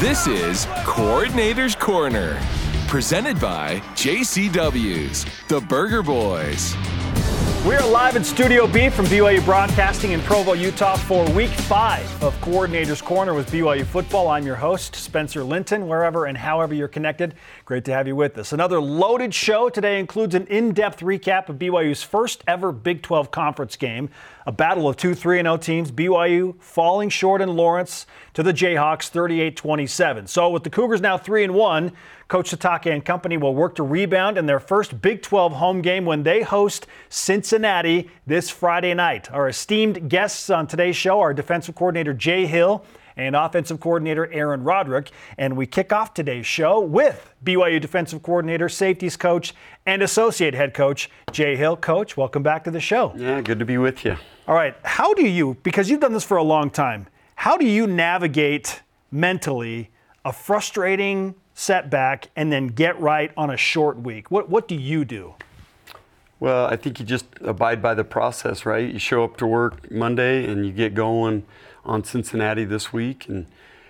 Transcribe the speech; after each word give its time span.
This 0.00 0.26
is 0.26 0.66
Coordinator's 0.84 1.74
Corner, 1.74 2.40
presented 2.88 3.38
by 3.38 3.80
JCW's, 3.94 5.24
the 5.48 5.60
Burger 5.60 6.02
Boys. 6.02 6.74
We 7.66 7.74
are 7.74 7.86
live 7.86 8.16
in 8.16 8.24
Studio 8.24 8.66
B 8.66 8.88
from 8.88 9.04
BYU 9.04 9.44
Broadcasting 9.44 10.12
in 10.12 10.22
Provo, 10.22 10.54
Utah 10.54 10.96
for 10.96 11.30
week 11.32 11.50
five 11.50 12.22
of 12.22 12.40
Coordinator's 12.40 13.02
Corner 13.02 13.34
with 13.34 13.50
BYU 13.50 13.84
Football. 13.84 14.28
I'm 14.28 14.46
your 14.46 14.56
host, 14.56 14.96
Spencer 14.96 15.44
Linton, 15.44 15.86
wherever 15.86 16.24
and 16.24 16.38
however 16.38 16.72
you're 16.72 16.88
connected. 16.88 17.34
Great 17.66 17.84
to 17.84 17.92
have 17.92 18.06
you 18.06 18.16
with 18.16 18.38
us. 18.38 18.54
Another 18.54 18.80
loaded 18.80 19.34
show 19.34 19.68
today 19.68 20.00
includes 20.00 20.34
an 20.34 20.46
in 20.46 20.72
depth 20.72 21.00
recap 21.00 21.50
of 21.50 21.56
BYU's 21.56 22.02
first 22.02 22.42
ever 22.46 22.72
Big 22.72 23.02
12 23.02 23.30
conference 23.30 23.76
game, 23.76 24.08
a 24.46 24.52
battle 24.52 24.88
of 24.88 24.96
two 24.96 25.14
3 25.14 25.38
0 25.38 25.56
teams, 25.56 25.90
BYU 25.90 26.60
falling 26.60 27.08
short 27.08 27.40
in 27.40 27.56
Lawrence 27.56 28.06
to 28.34 28.42
the 28.42 28.52
Jayhawks 28.52 29.08
38 29.08 29.56
27. 29.56 30.26
So, 30.26 30.48
with 30.50 30.64
the 30.64 30.70
Cougars 30.70 31.00
now 31.00 31.18
3 31.18 31.44
and 31.44 31.54
1, 31.54 31.92
Coach 32.28 32.50
Sitake 32.50 32.92
and 32.92 33.04
company 33.04 33.36
will 33.36 33.54
work 33.54 33.74
to 33.74 33.82
rebound 33.82 34.38
in 34.38 34.46
their 34.46 34.60
first 34.60 35.02
Big 35.02 35.22
12 35.22 35.54
home 35.54 35.82
game 35.82 36.04
when 36.04 36.22
they 36.22 36.42
host 36.42 36.86
Cincinnati 37.08 38.10
this 38.26 38.50
Friday 38.50 38.94
night. 38.94 39.30
Our 39.32 39.48
esteemed 39.48 40.08
guests 40.08 40.48
on 40.48 40.66
today's 40.66 40.96
show 40.96 41.20
are 41.20 41.34
defensive 41.34 41.74
coordinator 41.74 42.14
Jay 42.14 42.46
Hill 42.46 42.84
and 43.20 43.36
offensive 43.36 43.80
coordinator 43.80 44.32
Aaron 44.32 44.64
Roderick. 44.64 45.10
And 45.38 45.56
we 45.56 45.66
kick 45.66 45.92
off 45.92 46.14
today's 46.14 46.46
show 46.46 46.80
with 46.80 47.34
BYU 47.44 47.80
defensive 47.80 48.22
coordinator, 48.22 48.68
safeties 48.68 49.16
coach, 49.16 49.54
and 49.86 50.02
associate 50.02 50.54
head 50.54 50.74
coach 50.74 51.10
Jay 51.32 51.56
Hill. 51.56 51.76
Coach, 51.76 52.16
welcome 52.16 52.42
back 52.42 52.64
to 52.64 52.70
the 52.70 52.80
show. 52.80 53.12
Yeah, 53.16 53.40
good 53.40 53.58
to 53.58 53.64
be 53.64 53.78
with 53.78 54.04
you. 54.04 54.16
All 54.48 54.54
right, 54.54 54.74
how 54.82 55.14
do 55.14 55.26
you, 55.26 55.56
because 55.62 55.88
you've 55.88 56.00
done 56.00 56.12
this 56.12 56.24
for 56.24 56.36
a 56.36 56.42
long 56.42 56.70
time, 56.70 57.06
how 57.36 57.56
do 57.56 57.66
you 57.66 57.86
navigate 57.86 58.82
mentally 59.10 59.90
a 60.24 60.32
frustrating 60.32 61.34
setback 61.54 62.28
and 62.36 62.52
then 62.52 62.68
get 62.68 62.98
right 63.00 63.32
on 63.36 63.50
a 63.50 63.56
short 63.56 63.98
week? 63.98 64.30
What, 64.30 64.48
what 64.48 64.66
do 64.66 64.74
you 64.74 65.04
do? 65.04 65.34
Well, 66.40 66.66
I 66.66 66.76
think 66.76 66.98
you 66.98 67.04
just 67.04 67.26
abide 67.42 67.82
by 67.82 67.92
the 67.92 68.04
process, 68.04 68.64
right? 68.64 68.90
You 68.90 68.98
show 68.98 69.24
up 69.24 69.36
to 69.38 69.46
work 69.46 69.90
Monday 69.90 70.50
and 70.50 70.64
you 70.64 70.72
get 70.72 70.94
going 70.94 71.44
on 71.84 72.04
Cincinnati 72.04 72.64
this 72.64 72.92
week, 72.92 73.28
and 73.28 73.46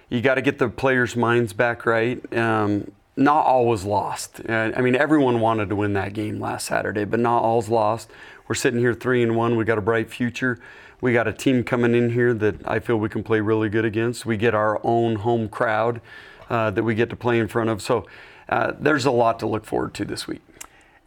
you 0.09 0.21
got 0.21 0.35
to 0.35 0.43
get 0.43 0.59
the 0.59 0.69
players' 0.69 1.17
minds 1.17 1.53
back 1.53 1.87
right. 1.87 2.21
Um, 2.37 2.93
not 3.17 3.45
all 3.45 3.67
was 3.67 3.85
lost. 3.85 4.41
Uh, 4.49 4.73
I 4.75 4.81
mean, 4.81 4.97
everyone 4.97 5.41
wanted 5.41 5.69
to 5.69 5.77
win 5.77 5.93
that 5.95 6.13
game 6.13 6.41
last 6.41 6.67
Saturday, 6.67 7.05
but 7.05 7.21
not 7.21 7.43
all's 7.43 7.69
lost. 7.69 8.11
We're 8.49 8.55
sitting 8.55 8.81
here 8.81 8.95
three 8.95 9.23
and 9.23 9.37
one. 9.37 9.57
We 9.57 9.65
got 9.65 9.79
a 9.79 9.83
bright 9.83 10.11
future. 10.11 10.59
We 11.01 11.13
got 11.13 11.27
a 11.27 11.33
team 11.33 11.65
coming 11.65 11.95
in 11.95 12.11
here 12.11 12.35
that 12.35 12.67
I 12.69 12.79
feel 12.79 12.97
we 12.97 13.09
can 13.09 13.23
play 13.23 13.41
really 13.41 13.69
good 13.69 13.85
against. 13.85 14.27
We 14.27 14.37
get 14.37 14.55
our 14.55 14.81
own 14.85 15.17
home 15.17 15.49
crowd 15.49 16.01
uh, 16.49 16.71
that 16.71 16.83
we 16.83 16.95
get 16.95 17.11
to 17.11 17.17
play 17.17 17.39
in 17.39 17.49
front 17.49 17.71
of. 17.71 17.81
So 17.81 18.07
uh, 18.49 18.73
there's 18.79 19.07
a 19.07 19.11
lot 19.11 19.39
to 19.41 19.47
look 19.47 19.65
forward 19.65 19.95
to 19.95 20.05
this 20.05 20.27
week. 20.27 20.43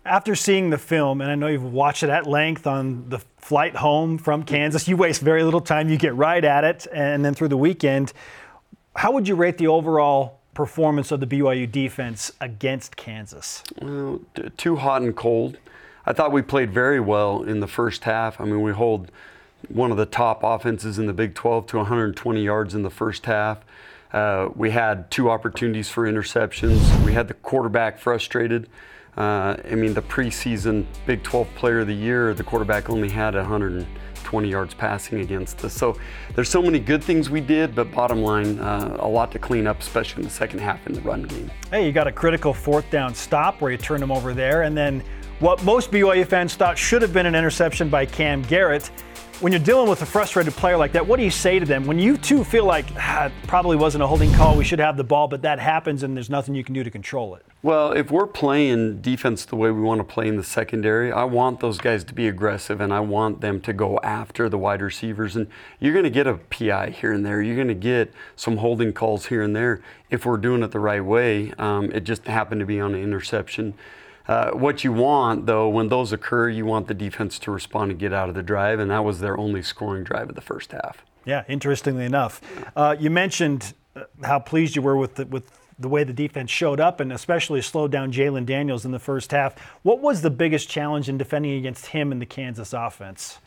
After 0.06 0.36
seeing 0.36 0.70
the 0.70 0.78
film, 0.78 1.22
and 1.22 1.32
I 1.32 1.36
know 1.36 1.48
you've 1.48 1.72
watched 1.72 2.04
it 2.04 2.10
at 2.10 2.28
length 2.28 2.68
on 2.68 3.08
the 3.08 3.20
flight 3.38 3.78
home 3.78 4.18
from 4.18 4.44
Kansas, 4.44 4.88
you 4.88 4.98
waste 4.98 5.22
very 5.22 5.44
little 5.44 5.62
time. 5.62 5.90
You 5.90 5.98
get 5.98 6.14
right 6.16 6.44
at 6.44 6.66
it, 6.66 6.88
and 6.92 7.24
then 7.24 7.34
through 7.34 7.48
the 7.48 7.58
weekend, 7.58 8.12
how 8.96 9.14
would 9.14 9.28
you 9.30 9.36
rate 9.36 9.58
the 9.58 9.68
overall 9.68 10.42
performance 10.54 11.12
of 11.12 11.22
the 11.22 11.26
BYU 11.26 11.72
defense 11.72 12.32
against 12.42 12.98
Kansas? 12.98 13.64
Well, 13.82 14.20
too 14.58 14.76
hot 14.76 15.02
and 15.02 15.16
cold. 15.16 15.58
I 16.06 16.12
thought 16.12 16.34
we 16.34 16.42
played 16.42 16.72
very 16.72 17.00
well 17.00 17.44
in 17.44 17.62
the 17.62 17.68
first 17.68 18.04
half. 18.04 18.42
I 18.42 18.44
mean, 18.44 18.62
we 18.62 18.74
hold 18.74 19.10
one 19.70 19.90
of 19.90 19.98
the 19.98 20.06
top 20.06 20.44
offenses 20.44 21.00
in 21.00 21.06
the 21.06 21.14
Big 21.14 21.34
12 21.34 21.66
to 21.68 21.78
120 21.78 22.44
yards 22.44 22.76
in 22.76 22.84
the 22.84 22.90
first 22.90 23.26
half. 23.26 23.60
Uh, 24.12 24.50
we 24.54 24.72
had 24.72 25.10
two 25.10 25.30
opportunities 25.30 25.90
for 25.90 26.04
interceptions. 26.04 27.04
We 27.06 27.14
had 27.14 27.30
the 27.30 27.34
quarterback 27.36 27.98
frustrated. 27.98 28.68
Uh, 29.18 29.56
I 29.70 29.76
mean, 29.76 29.94
the 29.94 30.02
preseason 30.02 30.86
Big 31.06 31.24
12 31.24 31.48
Player 31.56 31.80
of 31.82 31.88
the 31.88 31.94
Year, 31.94 32.34
the 32.34 32.44
quarterback 32.44 32.90
only 32.90 33.10
had 33.10 33.36
120 33.36 34.50
yards 34.50 34.74
passing 34.74 35.20
against 35.20 35.64
us. 35.64 35.74
So 35.74 35.98
there's 36.36 36.50
so 36.50 36.62
many 36.62 36.80
good 36.80 37.04
things 37.04 37.30
we 37.30 37.40
did, 37.42 37.76
but 37.76 37.92
bottom 37.92 38.24
line, 38.24 38.60
uh, 38.60 38.98
a 39.00 39.08
lot 39.08 39.32
to 39.34 39.40
clean 39.40 39.68
up, 39.68 39.80
especially 39.80 40.24
in 40.24 40.28
the 40.28 40.34
second 40.34 40.60
half 40.60 40.86
in 40.88 40.94
the 40.94 41.02
run 41.02 41.24
game. 41.24 41.52
Hey, 41.70 41.86
you 41.86 41.92
got 41.92 42.08
a 42.08 42.12
critical 42.12 42.54
fourth 42.54 42.90
down 42.90 43.14
stop 43.14 43.62
where 43.62 43.72
you 43.72 43.78
turned 43.78 44.02
them 44.02 44.12
over 44.12 44.34
there, 44.34 44.64
and 44.64 44.76
then 44.76 45.04
what 45.40 45.64
most 45.64 45.92
BYU 45.92 46.26
fans 46.26 46.56
thought 46.56 46.78
should 46.78 47.02
have 47.02 47.14
been 47.14 47.26
an 47.26 47.36
interception 47.36 47.90
by 47.90 48.06
Cam 48.06 48.42
Garrett 48.44 48.90
when 49.40 49.52
you're 49.52 49.62
dealing 49.62 49.90
with 49.90 50.02
a 50.02 50.06
frustrated 50.06 50.54
player 50.54 50.78
like 50.78 50.92
that, 50.94 51.06
what 51.06 51.18
do 51.18 51.24
you 51.24 51.32
say 51.32 51.60
to 51.60 51.66
them 51.66 51.86
when 51.86 52.00
you 52.00 52.18
too 52.18 52.44
feel 52.44 52.66
like 52.66 52.86
ah, 52.98 53.32
probably 53.48 53.76
wasn't 53.76 54.04
a 54.04 54.08
holding 54.08 54.32
call, 54.34 54.56
we 54.56 54.64
should 54.64 54.80
have 54.80 54.98
the 54.98 55.04
ball, 55.04 55.28
but 55.28 55.42
that 55.42 55.60
happens 55.60 56.04
and 56.04 56.16
there's 56.16 56.30
nothing 56.30 56.56
you 56.56 56.64
can 56.64 56.74
do 56.74 56.84
to 56.84 56.92
control 56.92 57.36
it? 57.36 57.46
Well, 57.62 57.94
if 57.94 58.12
we're 58.12 58.28
playing 58.28 59.02
defense 59.02 59.46
the 59.46 59.56
way 59.56 59.72
we 59.72 59.82
want 59.82 60.00
to 60.00 60.04
play 60.04 60.28
in 60.28 60.38
the 60.38 60.44
secondary, 60.44 61.12
I 61.12 61.24
want 61.24 61.60
those 61.60 61.78
guys 61.78 62.04
to 62.06 62.14
be 62.14 62.28
aggressive 62.28 62.82
and 62.82 62.94
I 62.94 63.00
want 63.00 63.42
them 63.42 63.62
to 63.62 63.74
go 63.74 64.00
after 64.04 64.50
the 64.50 64.58
wide 64.58 64.82
receivers. 64.82 65.36
And 65.36 65.48
you're 65.80 65.94
going 65.94 66.04
to 66.04 66.10
get 66.10 66.28
a 66.28 66.36
PI 66.36 66.92
here 66.92 67.14
and 67.14 67.26
there. 67.26 67.42
You're 67.42 67.56
going 67.56 67.68
to 67.70 67.74
get 67.74 68.14
some 68.36 68.58
holding 68.58 68.94
calls 68.94 69.28
here 69.28 69.42
and 69.42 69.56
there 69.56 69.82
if 70.10 70.26
we're 70.26 70.38
doing 70.38 70.64
it 70.64 70.72
the 70.72 70.80
right 70.80 71.04
way. 71.04 71.54
Um, 71.58 71.92
it 71.92 72.04
just 72.04 72.26
happened 72.28 72.60
to 72.60 72.66
be 72.66 72.80
on 72.80 72.94
an 72.94 73.02
interception. 73.02 73.74
Uh, 74.28 74.52
what 74.52 74.84
you 74.84 74.94
want, 74.94 75.46
though, 75.46 75.68
when 75.68 75.90
those 75.90 76.14
occur, 76.14 76.50
you 76.50 76.66
want 76.66 76.88
the 76.88 76.94
defense 76.94 77.38
to 77.40 77.52
respond 77.52 77.92
and 77.92 78.00
get 78.00 78.14
out 78.14 78.30
of 78.30 78.36
the 78.36 78.44
drive, 78.44 78.80
and 78.80 78.90
that 78.90 79.04
was 79.04 79.20
their 79.20 79.38
only 79.38 79.62
scoring 79.62 80.04
drive 80.04 80.30
of 80.30 80.36
the 80.36 80.42
first 80.42 80.72
half. 80.72 81.04
Yeah, 81.26 81.44
interestingly 81.48 82.06
enough, 82.06 82.42
uh, 82.76 82.96
you 83.00 83.10
mentioned 83.10 83.74
uh, 83.96 84.04
how 84.24 84.40
pleased 84.40 84.76
you 84.76 84.82
were 84.82 84.98
with 84.98 85.16
the, 85.16 85.26
with 85.26 85.52
the 85.80 85.90
way 85.90 86.04
the 86.04 86.14
defense 86.14 86.52
showed 86.52 86.80
up, 86.80 87.00
and 87.00 87.12
especially 87.12 87.62
slowed 87.62 87.92
down 87.92 88.12
Jalon 88.12 88.46
Daniels 88.46 88.86
in 88.86 88.92
the 88.92 89.00
first 89.00 89.32
half. 89.32 89.60
What 89.84 90.00
was 90.00 90.22
the 90.22 90.30
biggest 90.30 90.70
challenge 90.70 91.10
in 91.10 91.18
defending 91.18 91.54
against 91.54 91.88
him 91.88 92.12
in 92.12 92.20
the 92.20 92.26
Kansas 92.26 92.74
offense? 92.74 93.40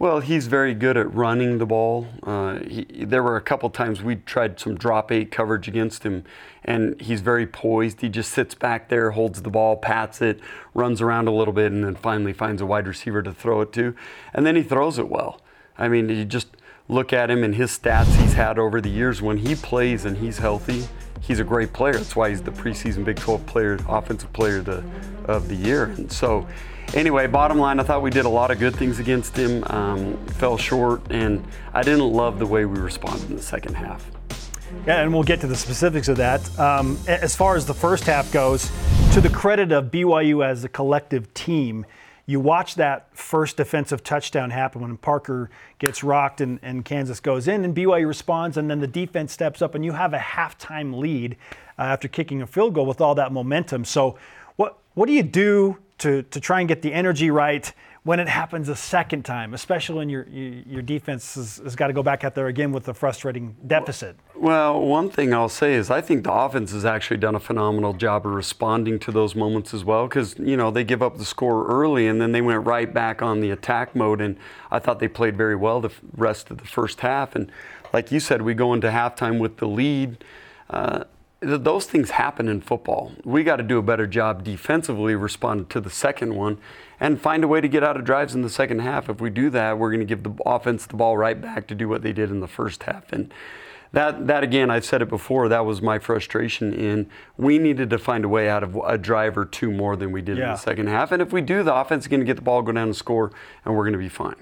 Well, 0.00 0.20
he's 0.20 0.46
very 0.46 0.74
good 0.74 0.96
at 0.96 1.12
running 1.12 1.58
the 1.58 1.66
ball. 1.66 2.06
Uh, 2.22 2.60
he, 2.60 2.84
there 2.84 3.20
were 3.20 3.34
a 3.34 3.40
couple 3.40 3.68
times 3.68 4.00
we 4.00 4.14
tried 4.14 4.60
some 4.60 4.76
drop 4.76 5.10
eight 5.10 5.32
coverage 5.32 5.66
against 5.66 6.04
him, 6.04 6.22
and 6.64 7.00
he's 7.00 7.20
very 7.20 7.48
poised. 7.48 8.00
He 8.00 8.08
just 8.08 8.30
sits 8.30 8.54
back 8.54 8.90
there, 8.90 9.10
holds 9.10 9.42
the 9.42 9.50
ball, 9.50 9.76
pats 9.76 10.22
it, 10.22 10.38
runs 10.72 11.00
around 11.00 11.26
a 11.26 11.32
little 11.32 11.52
bit, 11.52 11.72
and 11.72 11.82
then 11.82 11.96
finally 11.96 12.32
finds 12.32 12.62
a 12.62 12.66
wide 12.66 12.86
receiver 12.86 13.24
to 13.24 13.32
throw 13.32 13.60
it 13.60 13.72
to. 13.72 13.96
And 14.32 14.46
then 14.46 14.54
he 14.54 14.62
throws 14.62 15.00
it 15.00 15.08
well. 15.08 15.40
I 15.76 15.88
mean, 15.88 16.08
you 16.08 16.24
just 16.24 16.48
look 16.88 17.12
at 17.12 17.28
him 17.28 17.42
and 17.42 17.56
his 17.56 17.76
stats 17.76 18.14
he's 18.20 18.34
had 18.34 18.56
over 18.56 18.80
the 18.80 18.90
years. 18.90 19.20
When 19.20 19.38
he 19.38 19.56
plays 19.56 20.04
and 20.04 20.18
he's 20.18 20.38
healthy, 20.38 20.84
he's 21.20 21.40
a 21.40 21.44
great 21.44 21.72
player. 21.72 21.94
That's 21.94 22.14
why 22.14 22.30
he's 22.30 22.42
the 22.42 22.52
preseason 22.52 23.04
Big 23.04 23.16
12 23.16 23.46
player, 23.46 23.78
offensive 23.88 24.32
player 24.32 24.58
of 24.58 24.66
the, 24.66 24.84
of 25.24 25.48
the 25.48 25.56
year. 25.56 25.86
And 25.86 26.10
so, 26.10 26.46
anyway, 26.94 27.26
bottom 27.26 27.58
line, 27.58 27.80
I 27.80 27.82
thought 27.82 28.02
we 28.02 28.10
did 28.10 28.24
a 28.24 28.28
lot 28.28 28.50
of 28.50 28.58
good 28.58 28.74
things 28.76 28.98
against 28.98 29.36
him. 29.36 29.64
Um, 29.68 30.16
fell 30.26 30.56
short, 30.58 31.02
and 31.10 31.44
I 31.74 31.82
didn't 31.82 32.10
love 32.10 32.38
the 32.38 32.46
way 32.46 32.64
we 32.64 32.78
responded 32.78 33.30
in 33.30 33.36
the 33.36 33.42
second 33.42 33.74
half. 33.74 34.10
Yeah, 34.86 35.02
and 35.02 35.12
we'll 35.12 35.22
get 35.22 35.40
to 35.40 35.46
the 35.46 35.56
specifics 35.56 36.08
of 36.08 36.16
that. 36.18 36.58
Um, 36.58 36.98
as 37.06 37.34
far 37.34 37.56
as 37.56 37.66
the 37.66 37.74
first 37.74 38.04
half 38.04 38.30
goes, 38.32 38.70
to 39.12 39.20
the 39.20 39.30
credit 39.30 39.72
of 39.72 39.86
BYU 39.86 40.44
as 40.44 40.64
a 40.64 40.68
collective 40.68 41.32
team, 41.34 41.86
you 42.26 42.40
watch 42.40 42.74
that 42.74 43.08
first 43.16 43.56
defensive 43.56 44.04
touchdown 44.04 44.50
happen 44.50 44.82
when 44.82 44.98
Parker 44.98 45.48
gets 45.78 46.04
rocked 46.04 46.42
and, 46.42 46.58
and 46.62 46.84
Kansas 46.84 47.20
goes 47.20 47.48
in, 47.48 47.64
and 47.64 47.74
BYU 47.74 48.06
responds, 48.06 48.58
and 48.58 48.70
then 48.70 48.80
the 48.80 48.86
defense 48.86 49.32
steps 49.32 49.62
up, 49.62 49.74
and 49.74 49.82
you 49.84 49.92
have 49.92 50.12
a 50.12 50.18
halftime 50.18 50.98
lead 50.98 51.36
uh, 51.78 51.82
after 51.82 52.06
kicking 52.06 52.42
a 52.42 52.46
field 52.46 52.74
goal 52.74 52.84
with 52.84 53.00
all 53.00 53.14
that 53.14 53.32
momentum. 53.32 53.84
So, 53.84 54.18
what 54.56 54.78
what 54.92 55.06
do 55.06 55.14
you 55.14 55.22
do 55.22 55.78
to, 55.98 56.22
to 56.22 56.40
try 56.40 56.60
and 56.60 56.68
get 56.68 56.82
the 56.82 56.92
energy 56.92 57.30
right 57.30 57.72
when 58.04 58.20
it 58.20 58.28
happens 58.28 58.70
a 58.70 58.76
second 58.76 59.24
time, 59.24 59.52
especially 59.52 59.96
when 59.96 60.08
your 60.08 60.26
your 60.28 60.80
defense 60.80 61.34
has, 61.34 61.58
has 61.58 61.76
got 61.76 61.88
to 61.88 61.92
go 61.92 62.02
back 62.02 62.24
out 62.24 62.34
there 62.34 62.46
again 62.46 62.72
with 62.72 62.88
a 62.88 62.94
frustrating 62.94 63.54
deficit? 63.66 64.16
Well, 64.34 64.80
one 64.80 65.10
thing 65.10 65.34
I'll 65.34 65.48
say 65.48 65.74
is 65.74 65.90
I 65.90 66.00
think 66.00 66.24
the 66.24 66.32
offense 66.32 66.72
has 66.72 66.84
actually 66.86 67.18
done 67.18 67.34
a 67.34 67.40
phenomenal 67.40 67.92
job 67.92 68.24
of 68.24 68.32
responding 68.32 68.98
to 69.00 69.12
those 69.12 69.34
moments 69.34 69.74
as 69.74 69.84
well 69.84 70.06
because, 70.06 70.38
you 70.38 70.56
know, 70.56 70.70
they 70.70 70.84
give 70.84 71.02
up 71.02 71.18
the 71.18 71.24
score 71.24 71.66
early 71.66 72.06
and 72.06 72.18
then 72.18 72.32
they 72.32 72.40
went 72.40 72.64
right 72.64 72.92
back 72.92 73.20
on 73.20 73.40
the 73.40 73.50
attack 73.50 73.94
mode. 73.94 74.20
And 74.20 74.38
I 74.70 74.78
thought 74.78 75.00
they 75.00 75.08
played 75.08 75.36
very 75.36 75.56
well 75.56 75.80
the 75.80 75.92
rest 76.16 76.50
of 76.50 76.58
the 76.58 76.66
first 76.66 77.00
half. 77.00 77.34
And 77.34 77.52
like 77.92 78.10
you 78.10 78.20
said, 78.20 78.40
we 78.40 78.54
go 78.54 78.72
into 78.72 78.88
halftime 78.88 79.38
with 79.38 79.58
the 79.58 79.66
lead. 79.66 80.24
Uh, 80.70 81.04
those 81.40 81.86
things 81.86 82.10
happen 82.10 82.48
in 82.48 82.60
football. 82.60 83.12
We 83.24 83.44
got 83.44 83.56
to 83.56 83.62
do 83.62 83.78
a 83.78 83.82
better 83.82 84.06
job 84.06 84.42
defensively 84.42 85.14
responding 85.14 85.66
to 85.66 85.80
the 85.80 85.90
second 85.90 86.34
one 86.34 86.58
and 86.98 87.20
find 87.20 87.44
a 87.44 87.48
way 87.48 87.60
to 87.60 87.68
get 87.68 87.84
out 87.84 87.96
of 87.96 88.04
drives 88.04 88.34
in 88.34 88.42
the 88.42 88.50
second 88.50 88.80
half. 88.80 89.08
If 89.08 89.20
we 89.20 89.30
do 89.30 89.48
that, 89.50 89.78
we're 89.78 89.90
going 89.90 90.00
to 90.00 90.06
give 90.06 90.24
the 90.24 90.34
offense 90.44 90.86
the 90.86 90.96
ball 90.96 91.16
right 91.16 91.40
back 91.40 91.68
to 91.68 91.74
do 91.76 91.88
what 91.88 92.02
they 92.02 92.12
did 92.12 92.30
in 92.30 92.40
the 92.40 92.48
first 92.48 92.82
half. 92.82 93.12
And 93.12 93.32
that 93.92 94.26
that 94.26 94.42
again, 94.42 94.68
I've 94.70 94.84
said 94.84 95.00
it 95.00 95.08
before. 95.08 95.48
That 95.48 95.64
was 95.64 95.80
my 95.80 95.98
frustration. 95.98 96.74
In 96.74 97.08
we 97.36 97.58
needed 97.58 97.88
to 97.90 97.98
find 97.98 98.24
a 98.24 98.28
way 98.28 98.48
out 98.48 98.62
of 98.64 98.76
a 98.84 98.98
drive 98.98 99.38
or 99.38 99.44
two 99.44 99.70
more 99.70 99.94
than 99.96 100.10
we 100.12 100.20
did 100.20 100.38
Yeah. 100.38 100.44
in 100.44 100.50
the 100.50 100.56
second 100.56 100.88
half. 100.88 101.12
And 101.12 101.22
if 101.22 101.32
we 101.32 101.40
do, 101.40 101.62
the 101.62 101.74
offense 101.74 102.04
is 102.04 102.08
going 102.08 102.20
to 102.20 102.26
get 102.26 102.36
the 102.36 102.42
ball, 102.42 102.62
go 102.62 102.72
down 102.72 102.88
and 102.88 102.96
score, 102.96 103.30
and 103.64 103.74
we're 103.76 103.84
going 103.84 103.92
to 103.92 103.98
be 103.98 104.08
fine. 104.10 104.34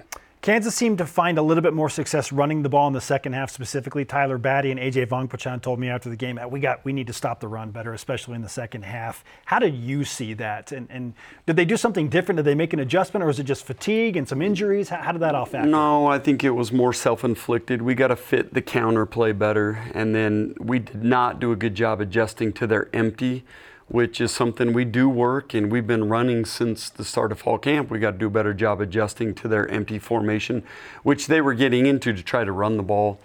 Kansas 0.47 0.73
seemed 0.73 0.97
to 0.99 1.05
find 1.05 1.37
a 1.37 1.41
little 1.41 1.61
bit 1.61 1.73
more 1.73 1.89
success 1.89 2.31
running 2.31 2.61
the 2.61 2.69
ball 2.69 2.87
in 2.87 2.93
the 2.93 3.01
second 3.01 3.33
half, 3.33 3.51
specifically. 3.51 4.05
Tyler 4.05 4.37
Batty 4.37 4.71
and 4.71 4.79
AJ 4.79 5.07
Vongphachanh 5.07 5.61
told 5.61 5.77
me 5.77 5.89
after 5.89 6.07
the 6.09 6.15
game, 6.15 6.37
that 6.37 6.49
we 6.49 6.61
got 6.61 6.85
we 6.85 6.93
need 6.93 7.07
to 7.07 7.11
stop 7.11 7.41
the 7.41 7.49
run 7.49 7.69
better, 7.69 7.91
especially 7.91 8.35
in 8.35 8.41
the 8.41 8.47
second 8.47 8.83
half. 8.83 9.25
How 9.43 9.59
did 9.59 9.75
you 9.75 10.05
see 10.05 10.33
that? 10.35 10.71
And, 10.71 10.87
and 10.89 11.15
did 11.45 11.57
they 11.57 11.65
do 11.65 11.75
something 11.75 12.07
different? 12.07 12.37
Did 12.37 12.45
they 12.45 12.55
make 12.55 12.71
an 12.71 12.79
adjustment, 12.79 13.25
or 13.25 13.27
was 13.27 13.39
it 13.39 13.43
just 13.43 13.65
fatigue 13.65 14.15
and 14.15 14.25
some 14.25 14.41
injuries? 14.41 14.87
How, 14.87 15.01
how 15.01 15.11
did 15.11 15.19
that 15.19 15.35
all 15.35 15.45
factor? 15.45 15.69
No, 15.69 16.07
I 16.07 16.17
think 16.17 16.45
it 16.45 16.51
was 16.51 16.71
more 16.71 16.93
self-inflicted. 16.93 17.81
We 17.81 17.93
got 17.93 18.07
to 18.07 18.15
fit 18.15 18.53
the 18.53 18.61
counter 18.61 19.05
play 19.05 19.33
better, 19.33 19.83
and 19.93 20.15
then 20.15 20.55
we 20.61 20.79
did 20.79 21.03
not 21.03 21.41
do 21.41 21.51
a 21.51 21.57
good 21.57 21.75
job 21.75 21.99
adjusting 21.99 22.53
to 22.53 22.65
their 22.65 22.87
empty, 22.95 23.43
which 23.87 24.19
is 24.19 24.31
something 24.31 24.73
we 24.73 24.83
do 24.83 25.07
work, 25.07 25.53
and 25.53 25.71
we've 25.71 25.87
been 25.87 26.09
running 26.09 26.45
since 26.45 26.89
the 26.89 27.05
start 27.05 27.31
of 27.31 27.39
fall 27.39 27.57
camp. 27.57 27.89
We 27.89 27.99
got 27.99 28.11
to 28.11 28.17
do 28.17 28.27
a 28.27 28.31
better 28.31 28.53
job 28.53 28.81
adjusting 28.81 29.33
to 29.35 29.47
their 29.47 29.67
empty 29.69 29.97
formation, 29.97 30.63
which 31.03 31.27
they 31.27 31.39
were 31.39 31.53
getting 31.53 31.85
into 31.85 32.13
to 32.13 32.21
try 32.21 32.43
to 32.43 32.51
run 32.51 32.77
the 32.77 32.83
ball. 32.83 33.19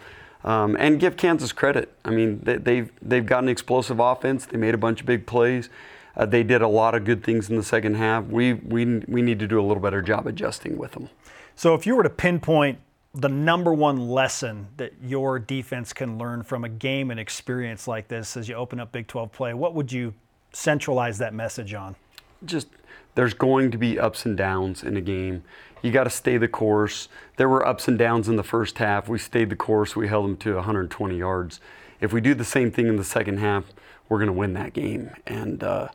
Um, 0.45 0.77
and 0.79 0.99
give 0.99 1.17
Kansas 1.17 1.53
credit. 1.53 1.93
I 2.05 2.11
mean, 2.11 2.41
they, 2.43 2.57
they've 2.57 2.91
they've 3.01 3.25
got 3.25 3.45
an 3.45 3.49
explosive 3.49 4.01
offense. 4.01 4.45
They 4.45 4.57
made 4.57 4.75
a 4.75 4.79
bunch 4.79 5.01
of 5.01 5.07
big 5.07 5.25
plays. 5.25 5.69
Uh, 6.17 6.27
they 6.27 6.43
did 6.43 6.63
a 6.63 6.69
lot 6.69 6.97
of 6.97 7.05
good 7.05 7.23
things 7.23 7.49
in 7.49 7.57
the 7.57 7.63
second 7.63 7.95
half. 7.95 8.25
We 8.25 8.55
we 8.55 8.99
we 9.07 9.23
need 9.23 9.39
to 9.39 9.47
do 9.47 9.61
a 9.61 9.63
little 9.63 9.81
better 9.81 10.03
job 10.03 10.27
adjusting 10.27 10.79
with 10.79 10.93
them. 10.93 11.11
So, 11.55 11.75
if 11.75 11.87
you 11.87 11.95
were 11.95 12.03
to 12.03 12.11
pinpoint 12.11 12.81
the 13.15 13.29
number 13.29 13.73
one 13.73 14.09
lesson 14.09 14.69
that 14.79 14.95
your 15.03 15.39
defense 15.39 15.93
can 15.93 16.19
learn 16.19 16.43
from 16.43 16.65
a 16.65 16.69
game 16.69 17.11
and 17.11 17.21
experience 17.21 17.87
like 17.87 18.09
this 18.09 18.37
as 18.37 18.49
you 18.49 18.55
open 18.55 18.81
up 18.81 18.91
Big 18.91 19.07
12 19.07 19.31
play, 19.31 19.55
what 19.55 19.75
would 19.75 19.93
you 19.93 20.15
centralize 20.53 21.19
that 21.19 21.35
message 21.35 21.75
on? 21.75 21.97
just 22.45 22.69
there's 23.15 23.35
going 23.35 23.71
to 23.71 23.79
be 23.79 23.99
ups 23.99 24.25
and 24.25 24.37
downs 24.37 24.83
in 24.83 24.97
a 24.97 25.01
game. 25.01 25.45
You 25.83 25.91
got 25.91 26.05
to 26.05 26.11
stay 26.11 26.39
the 26.39 26.49
course. 26.49 27.09
There 27.37 27.49
were 27.49 27.67
ups 27.67 27.89
and 27.89 27.99
downs 27.99 28.29
in 28.29 28.37
the 28.37 28.43
first 28.43 28.79
half. 28.79 29.09
We 29.09 29.19
stayed 29.19 29.51
the 29.51 29.57
course. 29.57 29.97
We 29.97 30.09
held 30.09 30.25
them 30.25 30.37
to 30.39 30.55
120 30.55 31.17
yards. 31.17 31.61
If 32.01 32.13
we 32.13 32.21
do 32.21 32.35
the 32.35 32.45
same 32.45 32.71
thing 32.71 32.87
in 32.87 32.97
the 32.97 33.05
second 33.05 33.39
half, 33.39 33.65
we're 34.09 34.19
going 34.19 34.29
to 34.29 34.33
win 34.33 34.55
that 34.55 34.73
game. 34.73 35.11
And 35.27 35.63
uh, 35.63 35.89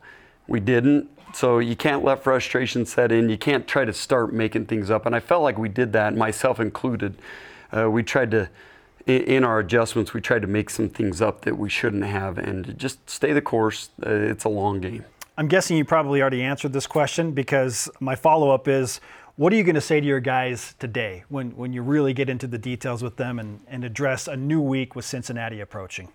we 0.46 0.60
didn't. 0.60 1.08
So 1.34 1.58
you 1.58 1.76
can't 1.76 2.04
let 2.04 2.22
frustration 2.22 2.86
set 2.86 3.12
in. 3.12 3.28
You 3.28 3.38
can't 3.38 3.66
try 3.66 3.84
to 3.84 3.92
start 3.92 4.32
making 4.32 4.66
things 4.66 4.90
up. 4.90 5.06
And 5.06 5.14
I 5.14 5.20
felt 5.20 5.42
like 5.42 5.58
we 5.58 5.68
did 5.68 5.92
that, 5.94 6.14
myself 6.14 6.60
included. 6.60 7.14
Uh, 7.74 7.90
we 7.90 8.02
tried 8.02 8.30
to, 8.30 8.48
in 9.08 9.42
our 9.44 9.58
adjustments, 9.58 10.12
we 10.12 10.20
tried 10.20 10.42
to 10.42 10.48
make 10.48 10.70
some 10.70 10.88
things 10.88 11.22
up 11.22 11.40
that 11.42 11.58
we 11.58 11.68
shouldn't 11.68 12.04
have. 12.04 12.38
And 12.38 12.78
just 12.78 13.08
stay 13.08 13.32
the 13.32 13.40
course. 13.40 13.90
Uh, 14.04 14.10
it's 14.10 14.44
a 14.44 14.48
long 14.48 14.80
game. 14.80 15.04
I'm 15.36 15.48
guessing 15.48 15.76
you 15.76 15.84
probably 15.84 16.20
already 16.20 16.42
answered 16.42 16.72
this 16.72 16.86
question 16.86 17.32
because 17.32 17.88
my 18.00 18.14
follow 18.14 18.50
up 18.50 18.68
is 18.68 19.00
what 19.36 19.52
are 19.52 19.56
you 19.56 19.62
going 19.62 19.76
to 19.76 19.80
say 19.80 20.00
to 20.00 20.06
your 20.06 20.20
guys 20.20 20.74
today 20.80 21.24
when, 21.28 21.52
when 21.52 21.72
you 21.72 21.82
really 21.82 22.12
get 22.12 22.28
into 22.28 22.46
the 22.46 22.58
details 22.58 23.02
with 23.02 23.16
them 23.16 23.38
and, 23.38 23.60
and 23.68 23.84
address 23.84 24.26
a 24.26 24.36
new 24.36 24.60
week 24.60 24.96
with 24.96 25.04
Cincinnati 25.04 25.60
approaching? 25.60 26.08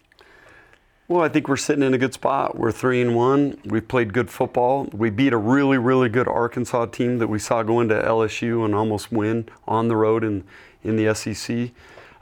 Well, 1.08 1.22
I 1.22 1.30
think 1.30 1.48
we're 1.48 1.58
sitting 1.58 1.84
in 1.84 1.94
a 1.94 1.98
good 1.98 2.14
spot. 2.14 2.58
We're 2.58 2.72
three 2.72 3.02
and 3.02 3.16
one. 3.16 3.60
We've 3.66 3.88
played 3.88 4.14
good 4.14 4.30
football. 4.30 4.90
We 4.92 5.10
beat 5.10 5.34
a 5.34 5.38
really, 5.38 5.78
really 5.78 6.10
good 6.10 6.28
Arkansas 6.28 6.88
team 6.88 7.20
that 7.20 7.28
we 7.28 7.40
saw 7.40 7.64
go 7.64 7.82
into 7.82 7.96
LSU 7.96 8.66
and 8.66 8.74
almost 8.74 9.12
win 9.12 9.50
on 9.68 9.88
the 9.88 9.96
road 9.96 10.24
in 10.24 10.44
in 10.84 10.96
the 10.98 11.14
SEC. 11.14 11.72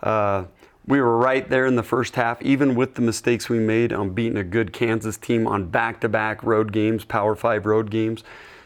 Uh, 0.04 0.46
we 0.92 1.02
were 1.02 1.18
right 1.18 1.50
there 1.50 1.66
in 1.66 1.76
the 1.76 1.84
first 1.84 2.16
half, 2.16 2.42
even 2.42 2.76
with 2.76 2.96
the 2.96 3.02
mistakes 3.02 3.50
we 3.50 3.60
made 3.60 3.94
on 3.94 4.10
beating 4.10 4.38
a 4.38 4.44
good 4.44 4.74
Kansas 4.74 5.18
team 5.18 5.48
on 5.48 5.68
back-to-back 5.68 6.44
road 6.44 6.72
games, 6.72 7.06
Power 7.06 7.36
Five 7.36 7.66
road 7.66 7.90
games. 7.90 8.24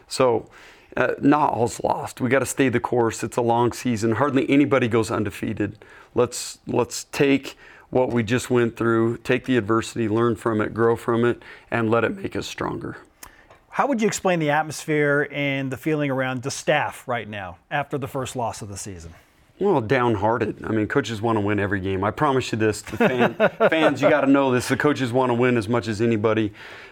So. 0.07 0.49
Uh, 0.97 1.13
not 1.19 1.51
all's 1.51 1.83
lost. 1.83 2.21
We 2.21 2.29
got 2.29 2.39
to 2.39 2.45
stay 2.45 2.69
the 2.69 2.79
course. 2.79 3.21
It's 3.21 3.35
a 3.35 3.41
long 3.41 3.73
season. 3.73 4.13
Hardly 4.13 4.49
anybody 4.49 4.87
goes 4.87 5.11
undefeated. 5.11 5.83
Let's 6.13 6.59
let's 6.67 7.03
take 7.11 7.57
what 7.89 8.13
we 8.13 8.23
just 8.23 8.49
went 8.49 8.77
through, 8.77 9.17
take 9.17 9.43
the 9.43 9.57
adversity, 9.57 10.07
learn 10.07 10.37
from 10.37 10.61
it, 10.61 10.73
grow 10.73 10.95
from 10.95 11.25
it, 11.25 11.43
and 11.69 11.91
let 11.91 12.05
it 12.05 12.15
make 12.15 12.37
us 12.37 12.47
stronger. 12.47 12.95
How 13.71 13.87
would 13.87 14.01
you 14.01 14.07
explain 14.07 14.39
the 14.39 14.51
atmosphere 14.51 15.27
and 15.33 15.69
the 15.69 15.75
feeling 15.75 16.11
around 16.11 16.43
the 16.43 16.51
staff 16.51 17.05
right 17.09 17.27
now 17.27 17.57
after 17.69 17.97
the 17.97 18.07
first 18.07 18.37
loss 18.37 18.61
of 18.61 18.69
the 18.69 18.77
season? 18.77 19.13
Well, 19.57 19.79
downhearted. 19.79 20.65
I 20.65 20.71
mean, 20.71 20.87
coaches 20.87 21.21
want 21.21 21.37
to 21.37 21.39
win 21.39 21.61
every 21.61 21.79
game. 21.79 22.03
I 22.03 22.11
promise 22.11 22.51
you 22.51 22.57
this. 22.57 22.81
The 22.81 22.97
fan, 22.97 23.35
fans, 23.69 24.01
you 24.01 24.09
got 24.09 24.21
to 24.21 24.27
know 24.27 24.51
this. 24.51 24.67
The 24.67 24.75
coaches 24.75 25.13
want 25.13 25.29
to 25.29 25.33
win 25.33 25.55
as 25.55 25.69
much 25.69 25.87
as 25.87 26.01
anybody. 26.01 26.51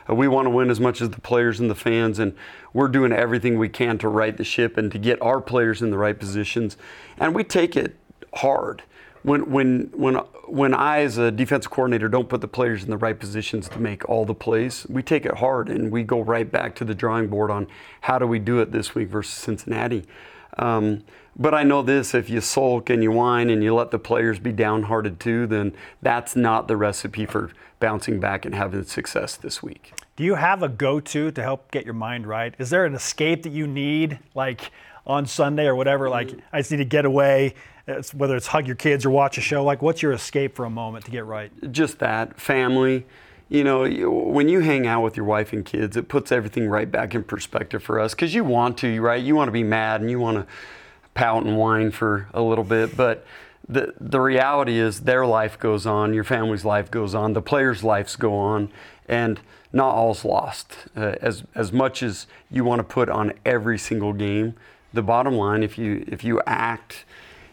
Uh, 0.09 0.15
we 0.15 0.29
want 0.29 0.45
to 0.45 0.49
win 0.49 0.69
as 0.69 0.79
much 0.79 1.01
as 1.01 1.09
the 1.09 1.19
players 1.19 1.59
and 1.59 1.69
the 1.69 1.75
fans, 1.75 2.19
and 2.19 2.33
we're 2.71 2.87
doing 2.87 3.11
everything 3.11 3.59
we 3.59 3.67
can 3.67 3.97
to 3.97 4.07
right 4.07 4.37
the 4.37 4.45
ship 4.45 4.77
and 4.77 4.93
to 4.93 4.97
get 4.97 5.21
our 5.21 5.41
players 5.41 5.81
in 5.81 5.91
the 5.91 5.97
right 5.97 6.17
positions. 6.17 6.77
And 7.17 7.35
we 7.35 7.43
take 7.43 7.75
it 7.75 7.97
hard. 8.35 8.83
When, 9.23 9.51
when, 9.51 9.91
when, 9.93 10.15
when 10.47 10.73
I, 10.73 10.99
as 11.01 11.17
a 11.17 11.31
defensive 11.31 11.69
coordinator, 11.71 12.07
don't 12.07 12.29
put 12.29 12.39
the 12.39 12.47
players 12.47 12.83
in 12.83 12.89
the 12.89 12.97
right 12.97 13.17
positions 13.17 13.67
to 13.69 13.79
make 13.79 14.07
all 14.07 14.23
the 14.23 14.33
plays, 14.33 14.85
we 14.89 15.03
take 15.03 15.25
it 15.25 15.35
hard 15.35 15.69
and 15.69 15.91
we 15.91 16.03
go 16.03 16.21
right 16.21 16.49
back 16.49 16.75
to 16.75 16.85
the 16.85 16.95
drawing 16.95 17.27
board 17.27 17.51
on 17.51 17.67
how 18.01 18.19
do 18.19 18.27
we 18.27 18.39
do 18.39 18.59
it 18.59 18.71
this 18.71 18.95
week 18.95 19.09
versus 19.09 19.33
Cincinnati. 19.33 20.05
Um, 20.57 21.03
but 21.35 21.53
I 21.53 21.63
know 21.63 21.81
this 21.81 22.13
if 22.13 22.29
you 22.29 22.41
sulk 22.41 22.89
and 22.89 23.01
you 23.01 23.11
whine 23.11 23.49
and 23.49 23.63
you 23.63 23.73
let 23.73 23.91
the 23.91 23.99
players 23.99 24.39
be 24.39 24.51
downhearted 24.51 25.19
too, 25.19 25.47
then 25.47 25.73
that's 26.01 26.35
not 26.35 26.67
the 26.67 26.77
recipe 26.77 27.25
for 27.25 27.51
bouncing 27.79 28.19
back 28.19 28.45
and 28.45 28.55
having 28.55 28.83
success 28.83 29.35
this 29.35 29.61
week. 29.61 29.93
Do 30.15 30.23
you 30.23 30.35
have 30.35 30.61
a 30.61 30.69
go 30.69 30.99
to 30.99 31.31
to 31.31 31.41
help 31.41 31.71
get 31.71 31.85
your 31.85 31.95
mind 31.95 32.27
right? 32.27 32.53
Is 32.59 32.69
there 32.69 32.85
an 32.85 32.93
escape 32.93 33.43
that 33.43 33.51
you 33.51 33.65
need, 33.65 34.19
like 34.35 34.71
on 35.07 35.25
Sunday 35.25 35.65
or 35.65 35.75
whatever? 35.75 36.09
Like, 36.09 36.31
I 36.51 36.59
just 36.59 36.71
need 36.71 36.77
to 36.77 36.85
get 36.85 37.03
away, 37.05 37.55
it's, 37.87 38.13
whether 38.13 38.35
it's 38.35 38.47
hug 38.47 38.67
your 38.67 38.75
kids 38.75 39.05
or 39.05 39.09
watch 39.09 39.37
a 39.37 39.41
show. 39.41 39.63
Like, 39.63 39.81
what's 39.81 40.01
your 40.01 40.13
escape 40.13 40.55
for 40.55 40.65
a 40.65 40.69
moment 40.69 41.05
to 41.05 41.11
get 41.11 41.25
right? 41.25 41.51
Just 41.71 41.99
that, 41.99 42.39
family. 42.39 43.05
You 43.49 43.63
know, 43.63 43.83
you- 43.83 44.09
when 44.09 44.47
you 44.47 44.61
hang 44.61 44.87
out 44.87 45.01
with 45.01 45.17
your 45.17 45.25
wife 45.25 45.51
and 45.51 45.65
kids, 45.65 45.97
it 45.97 46.07
puts 46.07 46.31
everything 46.31 46.69
right 46.69 46.89
back 46.89 47.13
in 47.13 47.23
perspective 47.23 47.83
for 47.83 47.99
us 47.99 48.13
because 48.13 48.33
you 48.33 48.43
want 48.43 48.77
to, 48.77 49.01
right? 49.01 49.21
You 49.21 49.35
want 49.35 49.47
to 49.47 49.51
be 49.51 49.63
mad 49.63 49.99
and 49.99 50.09
you 50.09 50.19
want 50.19 50.37
to 50.37 50.45
pout 51.13 51.45
and 51.45 51.57
whine 51.57 51.91
for 51.91 52.27
a 52.33 52.41
little 52.41 52.63
bit, 52.63 52.95
but 52.97 53.25
the 53.67 53.93
the 53.99 54.19
reality 54.19 54.77
is 54.77 55.01
their 55.01 55.25
life 55.25 55.57
goes 55.57 55.85
on, 55.85 56.13
your 56.13 56.23
family's 56.23 56.65
life 56.65 56.91
goes 56.91 57.15
on, 57.15 57.33
the 57.33 57.41
players' 57.41 57.83
lives 57.83 58.15
go 58.15 58.35
on, 58.35 58.69
and 59.07 59.39
not 59.71 59.95
all's 59.95 60.25
lost. 60.25 60.75
Uh, 60.95 61.15
as 61.21 61.43
as 61.55 61.71
much 61.71 62.03
as 62.03 62.27
you 62.51 62.63
want 62.63 62.79
to 62.79 62.83
put 62.83 63.09
on 63.09 63.33
every 63.45 63.77
single 63.77 64.13
game, 64.13 64.55
the 64.93 65.01
bottom 65.01 65.33
line, 65.33 65.63
if 65.63 65.77
you 65.77 66.03
if 66.07 66.23
you 66.23 66.41
act 66.45 67.05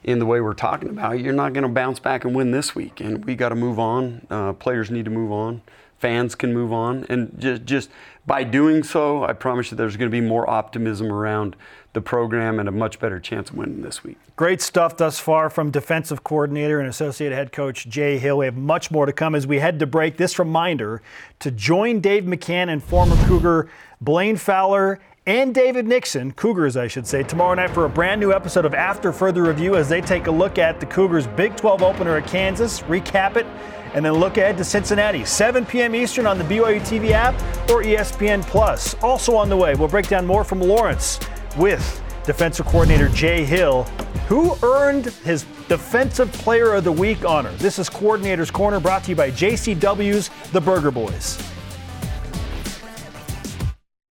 in 0.02 0.18
the 0.18 0.26
way 0.26 0.40
we're 0.40 0.54
talking 0.54 0.88
about, 0.88 1.20
you're 1.20 1.32
not 1.32 1.52
going 1.52 1.62
to 1.62 1.68
bounce 1.68 1.98
back 1.98 2.24
and 2.24 2.34
win 2.34 2.50
this 2.50 2.74
week, 2.74 3.00
and 3.00 3.24
we 3.24 3.34
got 3.34 3.50
to 3.50 3.54
move 3.54 3.78
on. 3.78 4.26
Uh, 4.30 4.52
players 4.54 4.90
need 4.90 5.04
to 5.04 5.10
move 5.10 5.30
on. 5.30 5.60
Fans 5.98 6.34
can 6.34 6.54
move 6.54 6.72
on, 6.72 7.04
and 7.08 7.38
just 7.38 7.64
just 7.64 7.90
by 8.26 8.42
doing 8.42 8.82
so, 8.82 9.24
I 9.24 9.32
promise 9.32 9.70
you, 9.70 9.76
there's 9.76 9.96
going 9.96 10.10
to 10.10 10.14
be 10.14 10.20
more 10.20 10.48
optimism 10.48 11.12
around 11.12 11.56
the 11.92 12.00
program 12.00 12.60
and 12.60 12.68
a 12.68 12.72
much 12.72 13.00
better 13.00 13.18
chance 13.18 13.50
of 13.50 13.56
winning 13.56 13.82
this 13.82 14.04
week. 14.04 14.16
Great 14.36 14.62
stuff 14.62 14.96
thus 14.96 15.18
far 15.18 15.50
from 15.50 15.70
defensive 15.70 16.22
coordinator 16.22 16.78
and 16.78 16.88
associate 16.88 17.32
head 17.32 17.52
coach 17.52 17.88
Jay 17.88 18.18
Hill. 18.18 18.38
We 18.38 18.46
have 18.46 18.56
much 18.56 18.90
more 18.90 19.06
to 19.06 19.12
come 19.12 19.34
as 19.34 19.46
we 19.46 19.58
head 19.58 19.78
to 19.80 19.86
break. 19.86 20.16
This 20.16 20.38
reminder 20.38 21.02
to 21.40 21.50
join 21.50 22.00
Dave 22.00 22.24
McCann 22.24 22.68
and 22.68 22.82
former 22.82 23.16
Cougar 23.26 23.68
Blaine 24.00 24.36
Fowler 24.36 25.00
and 25.26 25.54
David 25.54 25.86
Nixon, 25.86 26.32
Cougars, 26.32 26.76
I 26.76 26.86
should 26.86 27.06
say, 27.06 27.22
tomorrow 27.22 27.54
night 27.54 27.70
for 27.70 27.84
a 27.84 27.88
brand 27.88 28.20
new 28.20 28.32
episode 28.32 28.64
of 28.64 28.72
After 28.72 29.12
Further 29.12 29.42
Review 29.42 29.76
as 29.76 29.88
they 29.88 30.00
take 30.00 30.28
a 30.28 30.30
look 30.30 30.58
at 30.58 30.80
the 30.80 30.86
Cougars' 30.86 31.26
Big 31.26 31.56
12 31.56 31.82
opener 31.82 32.16
at 32.16 32.26
Kansas, 32.26 32.80
recap 32.82 33.36
it, 33.36 33.46
and 33.94 34.04
then 34.04 34.14
look 34.14 34.38
ahead 34.38 34.56
to 34.56 34.64
Cincinnati, 34.64 35.24
7 35.24 35.66
p.m. 35.66 35.94
Eastern 35.94 36.26
on 36.26 36.38
the 36.38 36.44
BYU 36.44 36.80
TV 36.80 37.10
app 37.10 37.34
or 37.68 37.82
ESPN 37.82 38.42
Plus. 38.42 38.94
Also 39.02 39.36
on 39.36 39.48
the 39.48 39.56
way, 39.56 39.74
we'll 39.74 39.88
break 39.88 40.08
down 40.08 40.26
more 40.26 40.44
from 40.44 40.60
Lawrence 40.60 41.20
with 41.56 42.02
defensive 42.24 42.66
coordinator 42.66 43.08
Jay 43.08 43.44
Hill, 43.44 43.84
who 44.28 44.56
earned 44.62 45.06
his 45.06 45.44
Defensive 45.68 46.32
Player 46.32 46.74
of 46.74 46.84
the 46.84 46.92
Week 46.92 47.24
honor. 47.24 47.52
This 47.52 47.78
is 47.78 47.88
Coordinator's 47.88 48.50
Corner 48.50 48.80
brought 48.80 49.04
to 49.04 49.10
you 49.10 49.16
by 49.16 49.30
JCW's 49.30 50.30
The 50.50 50.60
Burger 50.60 50.90
Boys. 50.90 51.38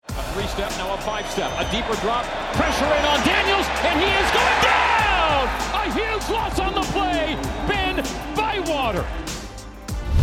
A 0.08 0.22
three 0.32 0.46
step, 0.48 0.70
now 0.72 0.94
a 0.94 0.98
five 0.98 1.26
step. 1.30 1.50
A 1.58 1.70
deeper 1.70 1.98
drop. 2.02 2.24
Pressure 2.54 2.84
in 2.84 3.04
on 3.06 3.26
Daniels, 3.26 3.66
and 3.84 4.00
he 4.00 4.06
is 4.06 4.30
going 4.32 4.62
down! 4.62 5.48
A 5.74 5.92
huge 5.92 6.28
loss 6.30 6.58
on 6.58 6.74
the 6.74 6.82
play. 6.92 7.36
Ben 7.66 8.04
Bywater. 8.34 9.06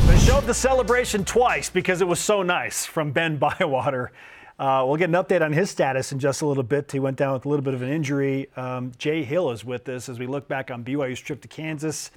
They 0.05 0.19
showed 0.19 0.45
the 0.45 0.53
celebration 0.53 1.25
twice 1.25 1.69
because 1.69 2.01
it 2.01 2.07
was 2.07 2.19
so 2.19 2.43
nice 2.43 2.85
from 2.85 3.11
Ben 3.11 3.37
Bywater. 3.37 4.11
Uh, 4.63 4.81
we'll 4.85 4.95
get 4.95 5.09
an 5.09 5.15
update 5.15 5.41
on 5.41 5.51
his 5.51 5.69
status 5.69 6.13
in 6.13 6.19
just 6.19 6.41
a 6.41 6.45
little 6.45 6.63
bit. 6.63 6.89
He 6.89 6.97
went 6.97 7.17
down 7.17 7.33
with 7.33 7.45
a 7.45 7.49
little 7.49 7.65
bit 7.65 7.73
of 7.73 7.81
an 7.81 7.89
injury. 7.89 8.47
Um, 8.55 8.93
Jay 8.97 9.25
Hill 9.25 9.51
is 9.51 9.65
with 9.65 9.89
us 9.89 10.07
as 10.07 10.19
we 10.19 10.25
look 10.25 10.47
back 10.47 10.71
on 10.71 10.85
BYU's 10.85 11.19
trip 11.19 11.41
to 11.41 11.49
Kansas. 11.49 12.11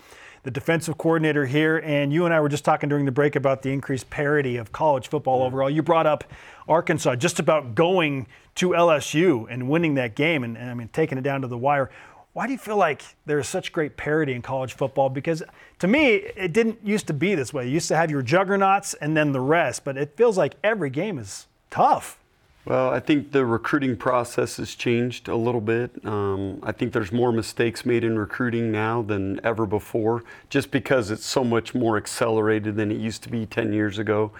the 0.44 0.52
defensive 0.52 0.96
coordinator 0.96 1.44
here. 1.44 1.78
And 1.78 2.12
you 2.12 2.24
and 2.24 2.32
I 2.32 2.38
were 2.38 2.48
just 2.48 2.64
talking 2.64 2.88
during 2.88 3.04
the 3.04 3.10
break 3.10 3.34
about 3.34 3.62
the 3.62 3.72
increased 3.72 4.10
parity 4.10 4.58
of 4.58 4.70
college 4.70 5.08
football 5.08 5.42
overall. 5.42 5.68
You 5.68 5.82
brought 5.82 6.06
up 6.06 6.22
Arkansas 6.68 7.16
just 7.16 7.40
about 7.40 7.74
going 7.74 8.28
to 8.54 8.68
LSU 8.68 9.48
and 9.50 9.68
winning 9.68 9.94
that 9.94 10.14
game 10.14 10.44
and, 10.44 10.56
and 10.56 10.70
I 10.70 10.74
mean, 10.74 10.86
taking 10.92 11.18
it 11.18 11.22
down 11.22 11.40
to 11.40 11.48
the 11.48 11.58
wire. 11.58 11.90
Why 12.32 12.46
do 12.46 12.52
you 12.52 12.58
feel 12.58 12.76
like 12.76 13.02
there's 13.24 13.48
such 13.48 13.72
great 13.72 13.96
parity 13.96 14.34
in 14.34 14.42
college 14.42 14.74
football? 14.74 15.10
Because 15.10 15.42
to 15.80 15.88
me, 15.88 16.14
it 16.14 16.52
didn't 16.52 16.78
used 16.86 17.08
to 17.08 17.12
be 17.12 17.34
this 17.34 17.52
way. 17.52 17.66
You 17.66 17.72
used 17.72 17.88
to 17.88 17.96
have 17.96 18.08
your 18.08 18.22
juggernauts 18.22 18.94
and 18.94 19.16
then 19.16 19.32
the 19.32 19.40
rest, 19.40 19.82
but 19.82 19.96
it 19.96 20.16
feels 20.16 20.38
like 20.38 20.54
every 20.62 20.90
game 20.90 21.18
is 21.18 21.48
tough. 21.70 22.20
Well, 22.66 22.90
I 22.90 22.98
think 22.98 23.30
the 23.30 23.46
recruiting 23.46 23.96
process 23.96 24.56
has 24.56 24.74
changed 24.74 25.28
a 25.28 25.36
little 25.36 25.60
bit. 25.60 26.04
Um, 26.04 26.58
I 26.64 26.72
think 26.72 26.92
there's 26.92 27.12
more 27.12 27.30
mistakes 27.30 27.86
made 27.86 28.02
in 28.02 28.18
recruiting 28.18 28.72
now 28.72 29.02
than 29.02 29.38
ever 29.44 29.66
before, 29.66 30.24
just 30.50 30.72
because 30.72 31.12
it's 31.12 31.24
so 31.24 31.44
much 31.44 31.76
more 31.76 31.96
accelerated 31.96 32.74
than 32.74 32.90
it 32.90 32.98
used 32.98 33.22
to 33.22 33.28
be 33.28 33.46
10 33.46 33.72
years 33.72 34.00
ago. 34.00 34.32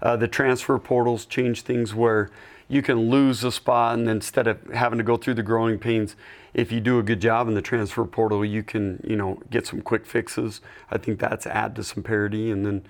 Uh, 0.00 0.16
the 0.16 0.26
transfer 0.26 0.78
portals 0.78 1.26
change 1.26 1.62
things 1.62 1.94
where 1.94 2.30
you 2.66 2.80
can 2.80 3.10
lose 3.10 3.44
a 3.44 3.52
spot, 3.52 3.98
and 3.98 4.08
instead 4.08 4.46
of 4.46 4.58
having 4.70 4.96
to 4.96 5.04
go 5.04 5.18
through 5.18 5.34
the 5.34 5.42
growing 5.42 5.78
pains, 5.78 6.16
if 6.54 6.72
you 6.72 6.80
do 6.80 6.98
a 6.98 7.02
good 7.02 7.20
job 7.20 7.46
in 7.46 7.52
the 7.52 7.60
transfer 7.60 8.06
portal, 8.06 8.42
you 8.42 8.62
can 8.62 9.04
you 9.06 9.16
know 9.16 9.38
get 9.50 9.66
some 9.66 9.82
quick 9.82 10.06
fixes. 10.06 10.62
I 10.90 10.96
think 10.96 11.18
that's 11.18 11.46
add 11.46 11.76
to 11.76 11.84
some 11.84 12.02
parity, 12.02 12.50
and 12.50 12.64
then 12.64 12.86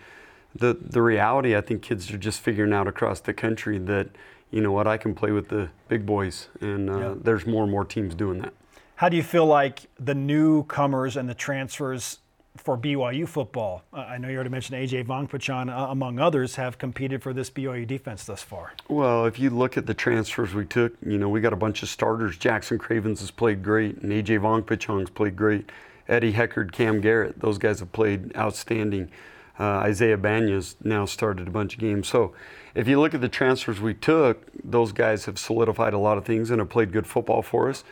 the 0.54 0.74
the 0.80 1.02
reality 1.02 1.56
I 1.56 1.60
think 1.60 1.82
kids 1.82 2.10
are 2.12 2.18
just 2.18 2.40
figuring 2.40 2.72
out 2.72 2.86
across 2.86 3.18
the 3.18 3.34
country 3.34 3.78
that 3.78 4.10
you 4.50 4.60
know 4.60 4.72
what, 4.72 4.86
I 4.86 4.96
can 4.96 5.14
play 5.14 5.32
with 5.32 5.48
the 5.48 5.68
big 5.88 6.06
boys, 6.06 6.48
and 6.60 6.88
uh, 6.88 7.14
there's 7.20 7.46
more 7.46 7.62
and 7.62 7.72
more 7.72 7.84
teams 7.84 8.14
doing 8.14 8.40
that. 8.40 8.52
How 8.96 9.08
do 9.08 9.16
you 9.16 9.22
feel 9.22 9.46
like 9.46 9.88
the 9.98 10.14
newcomers 10.14 11.16
and 11.16 11.28
the 11.28 11.34
transfers 11.34 12.20
for 12.56 12.78
BYU 12.78 13.28
football? 13.28 13.82
Uh, 13.92 13.98
I 13.98 14.18
know 14.18 14.28
you 14.28 14.36
already 14.36 14.50
mentioned 14.50 14.78
AJ 14.78 15.06
Vongphachanh, 15.06 15.70
uh, 15.70 15.90
among 15.90 16.18
others, 16.18 16.56
have 16.56 16.78
competed 16.78 17.22
for 17.22 17.32
this 17.32 17.50
BYU 17.50 17.86
defense 17.86 18.24
thus 18.24 18.42
far. 18.42 18.72
Well, 18.88 19.26
if 19.26 19.38
you 19.38 19.50
look 19.50 19.76
at 19.76 19.86
the 19.86 19.94
transfers 19.94 20.54
we 20.54 20.64
took, 20.64 20.94
you 21.04 21.18
know, 21.18 21.28
we 21.28 21.40
got 21.40 21.52
a 21.52 21.56
bunch 21.56 21.82
of 21.82 21.88
starters. 21.88 22.38
Jackson 22.38 22.78
Cravens 22.78 23.20
has 23.20 23.30
played 23.30 23.62
great, 23.62 23.98
and 23.98 24.10
AJ 24.10 24.40
Vongphachanh's 24.40 25.10
played 25.10 25.36
great. 25.36 25.70
Eddie 26.08 26.32
Heckard, 26.32 26.72
Cam 26.72 27.00
Garrett, 27.00 27.40
those 27.40 27.58
guys 27.58 27.80
have 27.80 27.92
played 27.92 28.34
outstanding. 28.36 29.10
Uh, 29.58 29.78
Isaiah 29.78 30.18
Bagnah's 30.18 30.76
now 30.82 31.06
started 31.06 31.48
a 31.48 31.50
bunch 31.50 31.75
of 31.75 31.80
games. 31.80 32.08
So 32.08 32.34
if 32.75 32.86
you 32.86 33.00
look 33.00 33.14
at 33.14 33.20
the 33.20 33.28
transfers 33.28 33.80
we 33.80 33.94
took, 33.94 34.46
those 34.62 34.92
guys 34.92 35.25
have 35.25 35.38
solidified 35.38 35.94
a 35.94 35.98
lot 35.98 36.18
of 36.18 36.25
things 36.25 36.50
and 36.50 36.60
have 36.60 36.68
played 36.68 36.92
good 36.92 37.06
football 37.06 37.42
for 37.42 37.70
us. 37.70 37.82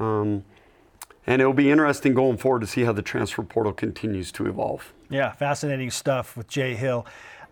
Um, 0.00 0.44
and 1.26 1.40
it'll 1.40 1.54
be 1.54 1.70
interesting 1.70 2.14
going 2.14 2.36
forward 2.36 2.60
to 2.60 2.66
see 2.66 2.82
how 2.84 2.92
the 2.92 3.02
transfer 3.02 3.42
portal 3.42 3.72
continues 3.72 4.30
to 4.32 4.46
evolve. 4.46 4.92
Yeah, 5.08 5.32
fascinating 5.32 5.90
stuff 5.90 6.36
with 6.36 6.48
Jay 6.48 6.74
Hill. 6.74 7.06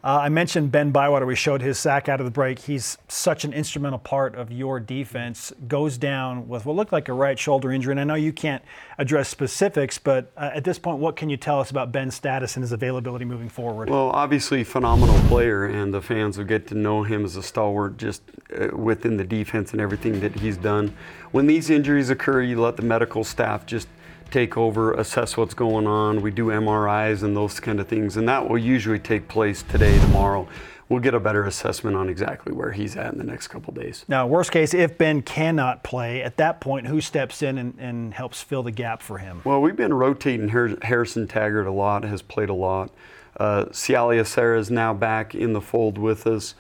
Uh, 0.04 0.18
I 0.23 0.30
mentioned 0.30 0.73
Ben 0.73 0.90
Bywater. 0.90 1.26
We 1.26 1.37
showed 1.37 1.62
his 1.62 1.78
sack 1.78 2.09
out 2.09 2.18
of 2.18 2.25
the 2.25 2.32
break. 2.32 2.59
He's 2.59 2.99
such 3.06 3.44
an 3.44 3.52
instrumental 3.52 4.00
part 4.00 4.35
of 4.35 4.50
your 4.50 4.80
defense. 4.80 5.52
Goes 5.68 5.97
down 5.97 6.49
with 6.49 6.66
what 6.66 6.75
looked 6.75 6.90
like 6.90 7.09
a 7.09 7.12
right 7.12 7.38
shoulder 7.38 7.71
injury. 7.71 7.92
And 7.92 8.00
I 8.00 8.04
know 8.04 8.16
you 8.16 8.32
can't 8.32 8.64
address 8.99 9.28
specifics, 9.28 9.99
but 9.99 10.32
uh, 10.37 10.50
at 10.54 10.64
this 10.64 10.76
point, 10.76 10.99
what 10.99 11.14
can 11.14 11.30
you 11.30 11.37
tell 11.37 11.61
us 11.61 11.71
about 11.71 11.92
Ben's 11.92 12.16
status 12.16 12.56
and 12.56 12.64
his 12.64 12.73
availability 12.73 13.25
moving 13.25 13.49
forward? 13.49 13.90
Well, 13.90 14.11
obviously, 14.11 14.64
phenomenal 14.64 15.21
player, 15.28 15.66
and 15.66 15.94
the 15.94 16.02
fans 16.02 16.37
will 16.37 16.47
get 16.47 16.66
to 16.68 16.75
know 16.75 17.04
him 17.04 17.25
as 17.25 17.37
a 17.37 17.42
stalwart 17.42 17.97
just 17.97 18.23
uh, 18.59 18.76
within 18.76 19.18
the 19.18 19.25
defense 19.25 19.71
and 19.71 19.80
everything 19.80 20.18
that 20.18 20.35
he's 20.35 20.56
done. 20.56 20.97
When 21.30 21.47
these 21.47 21.71
injuries 21.71 22.11
occur, 22.11 22.42
you 22.42 22.61
let 22.61 22.76
the 22.76 22.82
medical 22.82 23.23
staff 23.23 23.66
just– 23.66 23.87
take 24.33 24.57
over, 24.57 24.93
assess 24.95 25.37
what's 25.37 25.55
going 25.55 25.87
on. 25.87 26.23
We 26.23 26.31
do 26.31 26.47
MRIs 26.47 27.23
and 27.23 27.37
those 27.37 27.61
kind 27.61 27.79
of 27.79 27.87
things, 27.87 28.17
and 28.17 28.29
that 28.29 28.49
will 28.49 28.59
usually 28.59 28.99
take 28.99 29.29
place 29.29 29.62
today, 29.62 29.99
tomorrow. 30.01 30.49
We'll 30.89 31.01
get 31.01 31.15
a 31.15 31.21
better 31.21 31.45
assessment 31.45 31.97
on 31.97 32.09
exactly 32.09 32.53
where 32.53 32.73
he's 32.73 32.97
at 32.97 33.12
in 33.12 33.19
the 33.19 33.25
next 33.25 33.49
couple 33.49 33.73
days. 33.73 34.05
Now, 34.09 34.27
worst 34.27 34.53
case, 34.53 34.75
if 34.75 34.99
Ben 34.99 35.23
cannot 35.23 35.83
play, 35.83 36.23
at 36.23 36.37
that 36.37 36.61
point, 36.61 36.87
who 36.87 37.01
steps 37.01 37.43
in 37.43 37.57
and, 37.57 37.75
and 37.79 38.12
helps 38.12 38.43
fill 38.43 38.62
the 38.62 38.73
gap 38.73 39.01
for 39.01 39.19
him? 39.19 39.41
Well, 39.45 39.62
we've 39.62 39.77
been 39.77 39.95
rotating 39.95 40.49
Harrison 40.49 41.29
Taggart 41.29 41.67
a 41.67 41.73
lot, 41.73 42.05
has 42.05 42.21
played 42.21 42.51
a 42.51 42.55
lot. 42.55 42.91
Uh, 43.39 43.67
Siale 43.67 44.21
Esera 44.21 44.59
is 44.59 44.71
now 44.71 44.93
back 44.93 45.35
in 45.35 45.55
the 45.55 45.62
fold 45.62 45.97
with 45.97 46.27
us. 46.27 46.55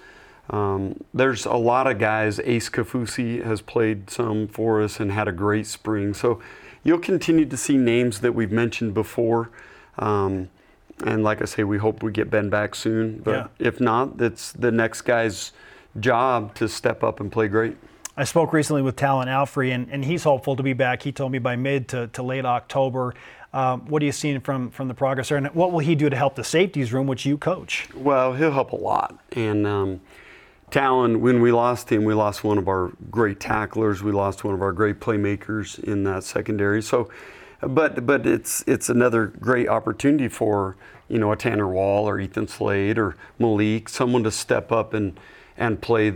Um, 0.48 1.04
there's 1.12 1.44
a 1.44 1.54
lot 1.54 1.86
of 1.86 1.98
guys. 1.98 2.40
Ace 2.40 2.70
Kaufusi 2.70 3.44
has 3.44 3.60
played 3.60 4.08
some 4.10 4.48
for 4.48 4.82
us 4.82 4.98
and 4.98 5.12
had 5.12 5.28
a 5.28 5.32
great 5.32 5.66
spring. 5.66 6.14
So 6.14 6.40
you'll 6.84 6.98
continue 6.98 7.46
to 7.46 7.56
see 7.56 7.76
names 7.76 8.20
that 8.20 8.34
we've 8.34 8.52
mentioned 8.52 8.94
before. 8.94 9.50
Um, 9.98 10.48
and 11.04 11.24
like 11.24 11.42
I 11.42 11.46
say, 11.46 11.64
we 11.64 11.78
hope 11.78 12.02
we 12.02 12.12
get 12.12 12.30
Ben 12.30 12.48
back 12.50 12.74
soon. 12.74 13.18
But 13.18 13.30
yeah. 13.30 13.66
if 13.66 13.80
not, 13.80 14.20
it's 14.20 14.52
the 14.52 14.70
next 14.70 15.02
guy's 15.02 15.52
job 16.00 16.54
to 16.56 16.68
step 16.68 17.02
up 17.02 17.20
and 17.20 17.30
play 17.30 17.48
great. 17.48 17.76
I 18.16 18.24
spoke 18.24 18.52
recently 18.52 18.82
with 18.82 18.96
Talan 18.96 19.26
Alfrey, 19.26 19.74
and, 19.74 19.88
and 19.90 20.04
he's 20.04 20.24
hopeful 20.24 20.54
to 20.56 20.62
be 20.62 20.74
back. 20.74 21.02
He 21.02 21.12
told 21.12 21.32
me 21.32 21.38
by 21.38 21.56
mid 21.56 21.88
to, 21.88 22.08
to 22.08 22.22
late 22.22 22.44
October. 22.44 23.14
Um, 23.54 23.86
what 23.86 24.02
are 24.02 24.06
you 24.06 24.12
seeing 24.12 24.40
from, 24.40 24.70
from 24.70 24.88
the 24.88 24.94
progress 24.94 25.28
there? 25.28 25.38
And 25.38 25.46
what 25.48 25.72
will 25.72 25.80
he 25.80 25.94
do 25.94 26.10
to 26.10 26.16
help 26.16 26.36
the 26.36 26.44
safeties 26.44 26.92
room, 26.92 27.06
which 27.06 27.24
you 27.24 27.38
coach? 27.38 27.88
Well, 27.94 28.34
he'll 28.34 28.52
help 28.52 28.72
a 28.72 28.76
lot. 28.76 29.18
And 29.32 29.66
um, 29.66 30.00
Talan, 30.72 31.20
when 31.20 31.42
we 31.42 31.52
lost 31.52 31.92
him, 31.92 32.04
we 32.04 32.14
lost 32.14 32.42
one 32.42 32.56
of 32.56 32.66
our 32.66 32.92
great 33.10 33.38
tacklers. 33.38 34.02
We 34.02 34.10
lost 34.10 34.42
one 34.42 34.54
of 34.54 34.62
our 34.62 34.72
great 34.72 35.00
playmakers 35.00 35.78
in 35.78 36.04
that 36.04 36.24
secondary. 36.24 36.80
So, 36.80 37.10
but 37.60 38.06
but 38.06 38.26
it's 38.26 38.64
it's 38.66 38.88
another 38.88 39.26
great 39.26 39.68
opportunity 39.68 40.28
for 40.28 40.76
you 41.08 41.18
know 41.18 41.30
a 41.30 41.36
Tanner 41.36 41.68
Wall 41.68 42.08
or 42.08 42.18
Ethan 42.18 42.48
Slade 42.48 42.98
or 42.98 43.16
Malik, 43.38 43.90
someone 43.90 44.24
to 44.24 44.30
step 44.30 44.72
up 44.72 44.94
and 44.94 45.20
and 45.58 45.82
play 45.82 46.14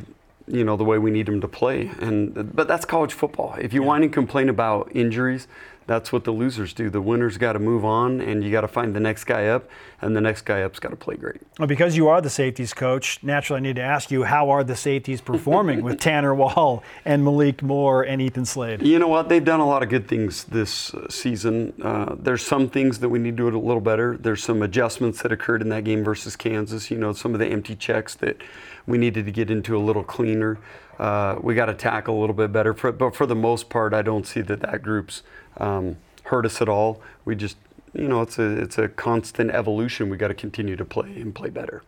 you 0.49 0.65
know 0.65 0.79
the 0.79 0.85
way 0.85 0.97
we 0.97 1.11
need 1.11 1.27
them 1.27 1.43
to 1.43 1.49
play. 1.49 1.91
And 2.01 2.57
but 2.57 2.67
that's 2.67 2.87
college 2.87 3.13
football. 3.13 3.57
If 3.61 3.75
you 3.75 3.83
yeah. 3.83 3.89
whine 3.89 4.05
and 4.05 4.13
complain 4.13 4.49
about 4.49 4.91
injuries, 4.95 5.49
that's 5.87 6.12
what 6.12 6.25
the 6.25 6.33
losers 6.33 6.73
do. 6.73 6.90
The 6.90 7.00
winners 7.00 7.38
got 7.38 7.52
to 7.52 7.59
move 7.59 7.85
on, 7.85 8.21
and 8.21 8.43
you 8.43 8.50
got 8.50 8.62
to 8.62 8.69
find 8.69 8.95
the 8.95 9.00
next 9.00 9.25
guy 9.25 9.47
up, 9.47 9.69
and 10.02 10.16
the 10.16 10.21
next 10.21 10.43
guy 10.43 10.62
up's 10.62 10.78
got 10.78 10.90
to 10.90 10.97
play 10.97 11.16
great. 11.16 11.40
Well, 11.59 11.69
because 11.69 11.97
you 11.97 12.09
are 12.09 12.21
the 12.21 12.31
safeties 12.31 12.75
coach, 12.75 13.23
naturally 13.23 13.59
I 13.59 13.62
need 13.62 13.76
to 13.76 13.83
ask 13.83 14.11
you, 14.11 14.25
how 14.25 14.50
are 14.50 14.64
the 14.64 14.76
safeties 14.76 15.21
performing 15.21 15.83
with 15.83 16.00
Tanner 16.00 16.35
Wall 16.35 16.83
and 17.05 17.25
Malik 17.25 17.62
Moore 17.62 18.02
and 18.02 18.21
Ethan 18.21 18.45
Slade? 18.45 18.83
You 18.83 18.99
know 18.99 19.09
what? 19.09 19.28
They've 19.28 19.45
done 19.45 19.61
a 19.61 19.66
lot 19.66 19.83
of 19.83 19.88
good 19.88 20.09
things 20.09 20.45
this 20.45 20.93
uh, 20.93 21.09
season. 21.09 21.73
Uh, 21.83 22.16
there's 22.19 22.45
some 22.45 22.69
things 22.69 22.99
that 22.99 23.09
we 23.09 23.19
need 23.19 23.37
to 23.37 23.50
do 23.50 23.57
a 23.57 23.59
little 23.59 23.81
better. 23.81 24.16
There's 24.16 24.43
some 24.43 24.62
adjustments 24.62 25.23
that 25.23 25.31
occurred 25.31 25.62
in 25.62 25.69
that 25.69 25.85
game 25.85 26.02
versus 26.02 26.37
Kansas. 26.37 26.90
You 26.90 26.99
know, 26.99 27.12
some 27.12 27.33
of 27.33 27.40
the 27.40 27.47
empty 27.47 27.76
checks 27.76 28.14
that 28.16 28.43
we 28.87 28.99
needed 28.99 29.26
to 29.26 29.33
get 29.33 29.50
into 29.50 29.76
a 29.76 29.81
little 29.81 30.05
cleaner. 30.05 30.59
Uh, 30.99 31.38
we 31.41 31.55
got 31.55 31.67
to 31.67 31.75
tackle 31.75 32.19
a 32.19 32.21
little 32.21 32.35
bit 32.35 32.53
better. 32.53 32.73
For, 32.75 32.93
but 32.93 33.15
for 33.15 33.26
the 33.26 33.35
most 33.35 33.69
part, 33.69 33.93
I 33.93 34.03
don't 34.03 34.26
see 34.26 34.41
that 34.43 34.61
that 34.61 34.83
group's 34.83 35.23
um, 35.59 35.97
hurt 36.25 36.47
us 36.47 36.62
at 36.62 36.69
all. 36.69 37.00
We 37.25 37.37
just, 37.37 37.57
you 37.93 38.09
know, 38.09 38.23
it's 38.23 38.38
a 38.38 38.62
it's 38.62 38.79
a 38.79 38.88
constant 38.88 39.50
evolution. 39.50 40.09
We 40.09 40.17
got 40.17 40.29
to 40.29 40.35
continue 40.35 40.76
to 40.76 40.85
play 40.85 41.21
and 41.21 41.35
play 41.35 41.50
better. 41.50 41.83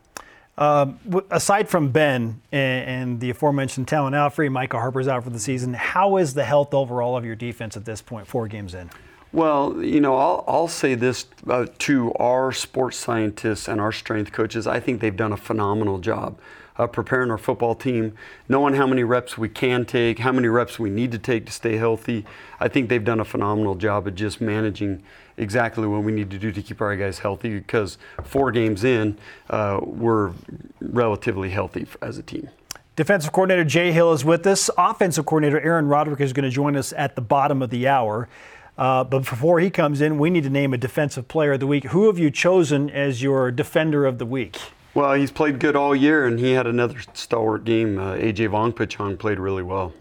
Um, 0.58 0.98
aside 1.30 1.68
from 1.68 1.92
Ben 1.92 2.40
and, 2.50 2.88
and, 2.88 3.20
the 3.20 3.30
aforementioned 3.30 3.86
Talan 3.86 4.10
Alfrey, 4.10 4.50
Micah 4.50 4.78
Harper's 4.78 5.06
out 5.06 5.22
for 5.22 5.30
the 5.30 5.38
season. 5.38 5.72
How 5.72 6.16
is 6.16 6.34
the 6.34 6.42
health 6.42 6.74
overall 6.74 7.16
of 7.16 7.24
your 7.24 7.36
defense 7.36 7.76
at 7.76 7.84
this 7.84 8.02
point, 8.02 8.26
four 8.26 8.48
games 8.48 8.74
in? 8.74 8.90
Well, 9.32 9.80
you 9.80 10.00
know, 10.00 10.16
I'll, 10.16 10.44
I'll 10.48 10.68
say 10.68 10.96
this 10.96 11.26
uh, 11.48 11.66
to 11.78 12.12
our 12.14 12.50
sports 12.50 12.96
scientists 12.96 13.68
and 13.68 13.80
our 13.80 13.92
strength 13.92 14.32
coaches. 14.32 14.66
I 14.66 14.80
think 14.80 15.00
they've 15.00 15.14
done 15.14 15.32
a 15.32 15.36
phenomenal 15.36 15.98
job 15.98 16.40
uh, 16.78 16.86
preparing 16.86 17.30
our 17.30 17.38
football 17.38 17.74
team, 17.74 18.14
knowing 18.48 18.74
how 18.74 18.86
many 18.86 19.02
reps 19.02 19.36
we 19.36 19.48
can 19.48 19.84
take, 19.84 20.20
how 20.20 20.32
many 20.32 20.48
reps 20.48 20.78
we 20.78 20.90
need 20.90 21.12
to 21.12 21.18
take 21.18 21.46
to 21.46 21.52
stay 21.52 21.76
healthy. 21.76 22.24
I 22.60 22.68
think 22.68 22.88
they've 22.88 23.04
done 23.04 23.20
a 23.20 23.24
phenomenal 23.24 23.74
job 23.74 24.06
of 24.06 24.14
just 24.14 24.40
managing 24.40 25.02
exactly 25.36 25.86
what 25.86 26.02
we 26.02 26.12
need 26.12 26.30
to 26.30 26.38
do 26.38 26.52
to 26.52 26.62
keep 26.62 26.80
our 26.80 26.96
guys 26.96 27.18
healthy 27.20 27.58
because 27.58 27.98
four 28.24 28.50
games 28.50 28.84
in, 28.84 29.18
uh, 29.50 29.80
we're 29.82 30.32
relatively 30.80 31.50
healthy 31.50 31.86
as 32.00 32.18
a 32.18 32.22
team. 32.22 32.48
Defensive 32.96 33.32
coordinator 33.32 33.64
Jay 33.64 33.92
Hill 33.92 34.12
is 34.12 34.24
with 34.24 34.44
us. 34.46 34.70
Offensive 34.76 35.24
coordinator 35.24 35.60
Aaron 35.60 35.86
Roderick 35.86 36.20
is 36.20 36.32
going 36.32 36.44
to 36.44 36.50
join 36.50 36.74
us 36.74 36.92
at 36.94 37.14
the 37.14 37.22
bottom 37.22 37.62
of 37.62 37.70
the 37.70 37.86
hour. 37.86 38.28
Uh, 38.76 39.04
but 39.04 39.20
before 39.20 39.60
he 39.60 39.70
comes 39.70 40.00
in, 40.00 40.18
we 40.18 40.30
need 40.30 40.44
to 40.44 40.50
name 40.50 40.72
a 40.72 40.78
defensive 40.78 41.26
player 41.28 41.52
of 41.52 41.60
the 41.60 41.66
week. 41.66 41.84
Who 41.84 42.06
have 42.06 42.18
you 42.18 42.30
chosen 42.30 42.90
as 42.90 43.22
your 43.22 43.50
defender 43.50 44.04
of 44.06 44.18
the 44.18 44.26
week? 44.26 44.58
Well, 44.98 45.12
he's 45.12 45.30
played 45.30 45.60
good 45.60 45.76
all 45.76 45.94
year, 45.94 46.26
and 46.26 46.40
he 46.40 46.50
had 46.50 46.66
another 46.66 46.98
stalwart 47.14 47.64
game. 47.64 48.00
Uh, 48.00 48.14
AJ 48.14 48.48
Vongphachanh 48.48 49.16
played 49.16 49.38
really 49.38 49.62
well. 49.62 49.92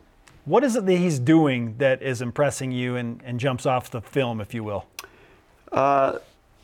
What 0.45 0.63
is 0.63 0.75
it 0.75 0.87
that 0.87 0.97
he's 0.97 1.19
doing 1.19 1.75
that 1.77 2.01
is 2.01 2.19
impressing 2.19 2.71
you 2.71 2.95
and, 2.95 3.21
and 3.23 3.39
jumps 3.39 3.67
off 3.67 3.91
the 3.91 4.01
film, 4.01 4.41
if 4.41 4.55
you 4.55 4.63
will? 4.63 4.87
Uh, 5.71 6.17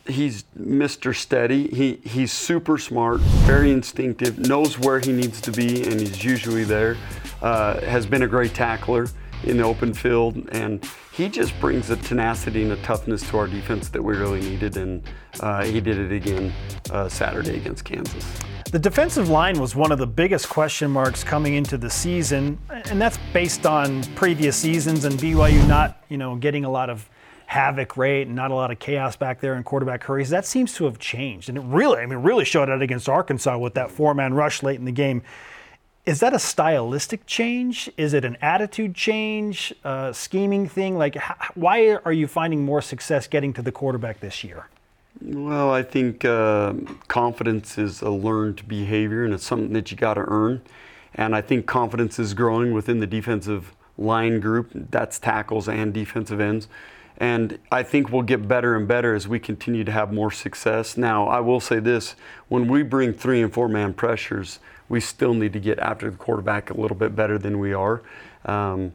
he's 0.08 0.46
Mr. 0.60 1.16
Steady. 1.16 1.68
He, 1.68 1.98
he's 2.04 2.32
super 2.32 2.80
smart, 2.80 3.20
very 3.46 3.70
instinctive, 3.70 4.40
knows 4.40 4.80
where 4.80 5.00
he 5.00 5.12
needs 5.12 5.40
to 5.42 5.52
be, 5.52 5.84
and 5.84 6.00
he's 6.00 6.24
usually 6.24 6.63
there. 6.63 6.98
Uh, 7.40 7.82
has 7.82 8.08
been 8.08 8.24
a 8.24 8.28
great 8.28 8.56
tackler 8.56 9.10
in 9.44 9.58
the 9.58 9.63
open 9.63 9.94
field, 9.94 10.50
and 10.54 10.84
he 11.13 11.29
just 11.29 11.58
brings 11.60 11.91
a 11.91 11.98
tenacity 11.98 12.63
and 12.63 12.72
a 12.72 12.77
toughness 12.77 13.27
to 13.29 13.38
our 13.38 13.48
defense 13.48 13.89
that 13.89 14.01
we 14.01 14.15
really 14.15 14.41
needed, 14.41 14.77
and 14.77 15.03
uh, 15.41 15.63
he 15.63 15.79
did 15.79 16.00
it 16.00 16.12
again 16.12 16.51
uh, 16.89 17.08
Saturday 17.08 17.55
against 17.55 17.86
Kansas. 17.86 18.25
The 18.72 18.79
defensive 18.79 19.29
line 19.29 19.60
was 19.60 19.75
one 19.75 19.91
of 19.91 20.00
the 20.00 20.08
biggest 20.08 20.50
question 20.50 20.89
marks 20.89 21.24
coming 21.24 21.53
into 21.53 21.77
the 21.77 21.89
season, 21.89 22.58
and 22.70 23.00
that's 23.00 23.20
based 23.32 23.67
on 23.67 24.03
previous 24.15 24.55
seasons 24.58 25.05
and 25.05 25.13
BYU 25.20 25.67
not, 25.67 26.03
you 26.10 26.17
know, 26.17 26.36
getting 26.36 26.65
a 26.65 26.72
lot 26.72 26.89
of 26.89 27.08
havoc 27.46 27.96
rate 27.96 28.25
and 28.25 28.36
not 28.36 28.50
a 28.50 28.55
lot 28.55 28.72
of 28.72 28.79
chaos 28.79 29.15
back 29.15 29.39
there 29.39 29.53
in 29.53 29.62
quarterback 29.62 30.03
hurries. 30.03 30.32
That 30.32 30.48
seems 30.48 30.74
to 30.75 30.86
have 30.86 30.98
changed, 30.98 31.48
and 31.48 31.60
it 31.60 31.63
really, 31.65 32.00
I 32.00 32.08
mean, 32.08 32.20
really 32.20 32.46
showed 32.46 32.72
out 32.72 32.82
against 32.82 33.08
Arkansas 33.08 33.55
with 33.60 33.75
that 33.75 33.91
four-man 33.91 34.34
rush 34.34 34.63
late 34.63 34.79
in 34.79 34.86
the 34.86 34.91
game. 34.91 35.22
Is 36.06 36.20
that 36.20 36.34
a 36.34 36.40
stylistic 36.40 37.26
change? 37.26 37.90
Is 37.96 38.14
it 38.14 38.26
an 38.26 38.38
attitude 38.42 38.94
change, 38.94 39.74
scheming 40.12 40.68
thing? 40.68 40.98
Like, 40.98 41.16
why 41.56 41.96
are 42.04 42.12
you 42.12 42.28
finding 42.28 42.66
more 42.66 42.82
success 42.82 43.26
getting 43.28 43.54
to 43.54 43.62
the 43.62 43.72
quarterback 43.72 44.20
this 44.20 44.44
year? 44.44 44.68
Well, 45.22 45.72
I 45.72 45.82
think 45.82 46.26
uh, 46.26 46.74
confidence 47.08 47.78
is 47.78 48.02
a 48.02 48.10
learned 48.10 48.68
behavior 48.68 49.24
and 49.24 49.34
it's 49.34 49.46
something 49.46 49.72
that 49.74 49.92
you 49.92 49.98
got 49.98 50.16
to 50.16 50.26
earn. 50.28 50.62
And 51.16 51.34
I 51.36 51.42
think 51.42 51.68
confidence 51.68 52.20
is 52.20 52.34
growing 52.34 52.74
within 52.74 53.00
the 53.00 53.08
defensive 53.08 53.74
line 53.98 54.42
group. 54.42 54.72
That's 54.74 55.20
tackles 55.20 55.70
and 55.70 55.94
defensive 55.94 56.42
ends. 56.42 56.68
And 57.18 57.60
I 57.72 57.84
think 57.84 58.12
we'll 58.12 58.24
get 58.24 58.48
better 58.48 58.76
and 58.76 58.88
better 58.88 59.14
as 59.14 59.28
we 59.28 59.40
continue 59.40 59.84
to 59.84 59.92
have 59.92 60.12
more 60.12 60.32
success. 60.32 60.98
Now, 60.98 61.28
I 61.28 61.40
will 61.40 61.60
say 61.62 61.80
this 61.80 62.16
when 62.50 62.68
we 62.68 62.84
bring 62.84 63.14
three 63.14 63.42
and 63.42 63.54
four 63.54 63.70
man 63.70 63.94
pressures, 63.94 64.60
we 64.94 65.00
still 65.00 65.34
need 65.34 65.52
to 65.54 65.60
get 65.60 65.80
after 65.80 66.12
the 66.12 66.18
quarterback 66.18 66.70
a 66.70 66.80
little 66.80 66.96
bit 66.96 67.16
better 67.16 67.40
than 67.40 67.58
we 67.58 67.74
are. 67.74 68.04
Um, 68.46 68.94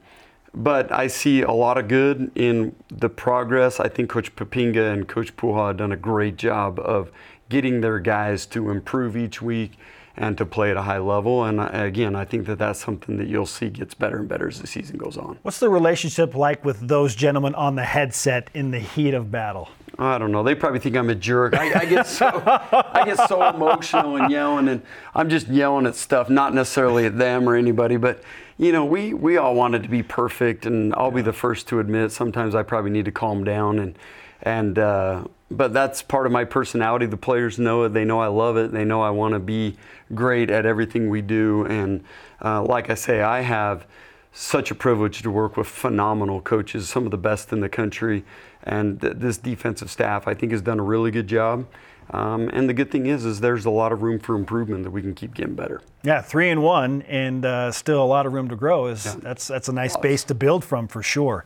but 0.55 0.93
I 0.93 1.09
see 1.09 1.43
a 1.43 1.51
lot 1.51 1.77
of 1.77 1.89
good 1.89 2.31
in 2.37 2.77
the 2.89 3.09
progress. 3.09 3.81
I 3.81 3.89
think 3.89 4.09
Coach 4.09 4.35
Poppinga 4.37 4.93
and 4.93 5.09
Coach 5.09 5.37
Po'uha 5.37 5.69
have 5.69 5.77
done 5.79 5.91
a 5.91 5.97
great 5.97 6.37
job 6.37 6.79
of 6.79 7.11
getting 7.49 7.81
their 7.81 7.99
guys 7.99 8.47
to 8.47 8.71
improve 8.71 9.17
each 9.17 9.43
week 9.43 9.73
and 10.17 10.39
to 10.39 10.47
play 10.47 10.71
at 10.71 10.77
a 10.77 10.83
high 10.83 10.99
level. 10.99 11.45
And 11.45 11.61
again, 11.61 12.15
I 12.15 12.25
think 12.25 12.47
that 12.47 12.59
that's 12.59 12.79
something 12.79 13.17
that 13.17 13.27
you'll 13.27 13.45
see 13.47 13.69
gets 13.69 13.95
better 13.95 14.19
and 14.19 14.29
better 14.29 14.47
as 14.47 14.61
the 14.61 14.69
season 14.69 14.99
goes 14.99 15.17
on. 15.17 15.39
What's 15.43 15.59
the 15.59 15.69
relationship 15.69 16.37
like 16.37 16.65
with 16.65 16.87
those 16.87 17.17
gentlemen 17.17 17.57
on 17.57 17.75
the 17.75 17.85
headset 17.85 18.51
in 18.55 18.71
the 18.71 18.81
heat 18.81 19.15
of 19.15 19.33
battle? 19.33 19.69
I 20.01 20.17
don't 20.17 20.31
know. 20.31 20.45
They 20.45 20.55
probably 20.55 20.79
think 20.79 20.97
I'm 20.97 21.11
a 21.11 21.15
jerk. 21.15 21.55
I, 21.55 21.81
I 21.81 21.85
get 21.85 22.07
so 22.07 22.27
I 22.47 23.03
get 23.05 23.29
so 23.29 23.49
emotional 23.49 24.17
and 24.17 24.31
yelling, 24.31 24.69
and 24.69 24.83
I'm 25.15 25.29
just 25.29 25.49
yelling 25.49 25.87
at 25.87 25.97
stuff, 25.97 26.31
not 26.31 26.55
necessarily 26.55 27.05
at 27.05 27.19
them 27.19 27.49
or 27.49 27.57
anybody, 27.57 27.97
but 27.97 28.23
you 28.59 28.71
know, 28.71 28.85
we 28.85 29.13
we 29.13 29.37
all 29.39 29.55
wanted 29.55 29.83
to 29.83 29.89
be 29.89 30.05
perfect, 30.05 30.67
and 30.67 30.95
I'll 30.95 31.11
be 31.11 31.23
the 31.23 31.33
first 31.33 31.67
to 31.69 31.81
admit 31.81 32.13
sometimes 32.13 32.55
I 32.55 32.63
probably 32.63 32.93
need 32.93 33.07
to 33.07 33.13
calm 33.13 33.43
down 33.43 33.81
and 33.81 33.99
and 34.43 34.79
uh, 34.79 35.25
but 35.51 35.73
that's 35.73 36.03
part 36.03 36.27
of 36.27 36.33
my 36.33 36.45
personality. 36.45 37.07
The 37.07 37.17
players 37.17 37.59
know 37.59 37.85
it. 37.85 37.91
They 37.91 38.05
know 38.05 38.21
I 38.21 38.27
love 38.29 38.57
it. 38.57 38.71
They 38.73 38.85
know 38.85 39.01
I 39.01 39.11
want 39.11 39.35
to 39.35 39.41
be 39.41 39.77
great 40.15 40.51
at 40.51 40.67
everything 40.67 41.09
we 41.09 41.23
do. 41.23 41.65
And 41.67 42.05
uh, 42.45 42.63
like 42.63 42.91
I 42.91 42.95
say, 42.95 43.23
I 43.23 43.41
have 43.41 43.87
such 44.33 44.71
a 44.71 44.75
privilege 44.75 45.23
to 45.23 45.31
work 45.31 45.57
with 45.57 45.67
phenomenal 45.67 46.41
coaches, 46.41 46.89
some 46.89 47.05
of 47.05 47.11
the 47.11 47.19
best 47.19 47.53
in 47.53 47.61
the 47.61 47.69
country. 47.69 48.25
And 48.63 49.01
th- 49.01 49.15
this 49.17 49.39
defensive 49.39 49.91
staff, 49.91 50.29
I 50.29 50.35
think, 50.35 50.53
has 50.53 50.63
done 50.63 50.79
a 50.79 50.83
really 50.83 51.11
good 51.11 51.27
job. 51.27 51.67
Um, 52.11 52.49
and 52.53 52.69
the 52.69 52.73
good 52.73 52.91
thing 52.91 53.07
is, 53.07 53.25
is 53.25 53.41
there's 53.41 53.67
a 53.67 53.71
lot 53.71 53.93
of 53.93 54.03
room 54.03 54.19
for 54.19 54.35
improvement 54.35 54.85
that 54.85 54.91
we 54.91 55.03
can 55.03 55.15
keep 55.15 55.35
getting 55.35 55.55
better. 55.55 55.83
Yeah, 56.03 56.23
three 56.23 56.49
and 56.49 56.63
one, 56.63 57.03
and 57.03 57.45
uh, 57.45 57.71
still 57.71 58.03
a 58.03 58.07
lot 58.07 58.25
of 58.25 58.33
room 58.33 58.49
to 58.49 58.57
grow. 58.57 58.87
Is 58.87 59.05
yeah. 59.05 59.17
that's 59.21 59.47
that's 59.47 59.69
a 59.69 59.73
nice 59.73 59.97
base 59.97 60.25
to 60.25 60.35
build 60.35 60.65
from 60.65 60.89
for 60.89 61.03
sure. 61.03 61.45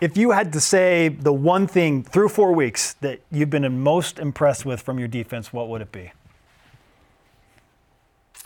If 0.00 0.16
you 0.16 0.30
had 0.30 0.52
to 0.52 0.60
say 0.60 1.08
the 1.08 1.32
one 1.32 1.66
thing 1.66 2.04
through 2.04 2.28
four 2.28 2.52
weeks 2.52 2.92
that 2.94 3.20
you've 3.32 3.50
been 3.50 3.80
most 3.80 4.18
impressed 4.18 4.64
with 4.64 4.80
from 4.80 4.98
your 4.98 5.08
defense, 5.08 5.52
what 5.52 5.68
would 5.68 5.82
it 5.82 5.90
be? 5.90 6.12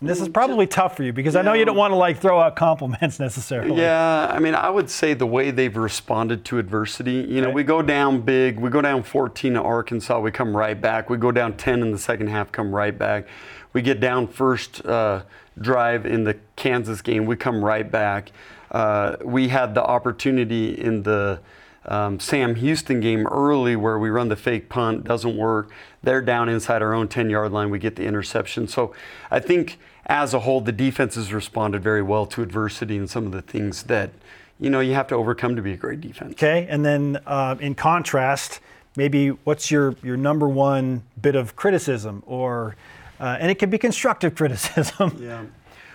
This 0.03 0.21
is 0.21 0.29
probably 0.29 0.67
tough 0.67 0.97
for 0.97 1.03
you 1.03 1.13
because 1.13 1.37
I 1.37 1.43
know 1.43 1.53
you 1.53 1.65
don't 1.65 1.77
want 1.77 1.93
to 1.93 1.97
like 1.97 2.19
throw 2.19 2.41
out 2.41 2.57
compliments 2.57 3.19
necessarily. 3.21 3.81
Yeah, 3.81 4.31
I 4.33 4.39
mean, 4.39 4.55
I 4.55 4.71
would 4.71 4.89
say 4.89 5.13
the 5.15 5.27
way 5.27 5.51
they've 5.51 5.77
responded 5.77 6.45
to 6.47 6.59
adversity. 6.59 7.27
You 7.29 7.43
know, 7.43 7.51
we 7.51 7.65
go 7.65 7.83
down 7.83 8.23
big, 8.23 8.59
we 8.59 8.71
go 8.71 8.81
down 8.81 9.03
14 9.03 9.55
to 9.55 9.63
Arkansas, 9.63 10.19
we 10.21 10.31
come 10.31 10.57
right 10.57 10.81
back. 10.81 11.11
We 11.11 11.19
go 11.19 11.31
down 11.31 11.57
10 11.57 11.83
in 11.83 11.93
the 11.93 11.99
second 11.99 12.29
half, 12.29 12.51
come 12.51 12.75
right 12.75 12.97
back. 12.97 13.27
We 13.73 13.83
get 13.83 14.01
down 14.01 14.27
first 14.27 14.85
uh, 14.87 15.23
drive 15.61 16.07
in 16.07 16.25
the 16.25 16.39
Kansas 16.57 17.03
game, 17.03 17.27
we 17.27 17.37
come 17.37 17.63
right 17.65 17.89
back. 17.89 18.33
Uh, 18.71 19.17
we 19.25 19.49
had 19.49 19.75
the 19.75 19.83
opportunity 19.83 20.81
in 20.81 21.03
the 21.03 21.41
um, 21.87 22.21
Sam 22.21 22.55
Houston 22.57 23.01
game 23.01 23.27
early 23.27 23.75
where 23.75 23.99
we 23.99 24.11
run 24.11 24.29
the 24.29 24.37
fake 24.37 24.69
punt, 24.69 25.05
doesn't 25.05 25.37
work. 25.37 25.71
They're 26.03 26.23
down 26.23 26.49
inside 26.49 26.83
our 26.83 26.95
own 26.95 27.09
10 27.09 27.31
yard 27.31 27.53
line, 27.53 27.71
we 27.71 27.79
get 27.79 27.97
the 27.97 28.05
interception. 28.05 28.69
So 28.69 28.95
I 29.31 29.41
think 29.41 29.79
as 30.11 30.35
a 30.35 30.41
whole, 30.41 30.61
the 30.61 30.73
defense 30.73 31.15
has 31.15 31.33
responded 31.33 31.83
very 31.85 32.03
well 32.03 32.27
to 32.27 32.43
adversity 32.43 32.97
and 32.99 33.09
some 33.09 33.27
of 33.27 33.33
the 33.33 33.41
things 33.41 33.85
that 33.85 34.11
you 34.59 34.69
know 34.69 34.81
you 34.81 34.93
have 34.93 35.07
to 35.07 35.15
overcome 35.15 35.55
to 35.57 35.63
be 35.63 35.73
a 35.73 35.77
great 35.77 36.01
defense. 36.01 36.33
Okay, 36.33 36.67
and 36.69 36.85
then 36.85 37.19
uh, 37.27 37.57
in 37.61 37.77
contrast, 37.77 38.61
maybe 38.97 39.29
what's 39.29 39.71
your 39.71 39.95
your 40.03 40.17
number 40.17 40.49
one 40.49 41.05
bit 41.23 41.37
of 41.37 41.55
criticism, 41.55 42.25
or 42.27 42.75
uh, 43.21 43.39
and 43.39 43.53
it 43.53 43.59
can 43.61 43.71
be 43.71 43.79
constructive 43.79 44.35
criticism. 44.41 45.17
Yeah. 45.19 45.45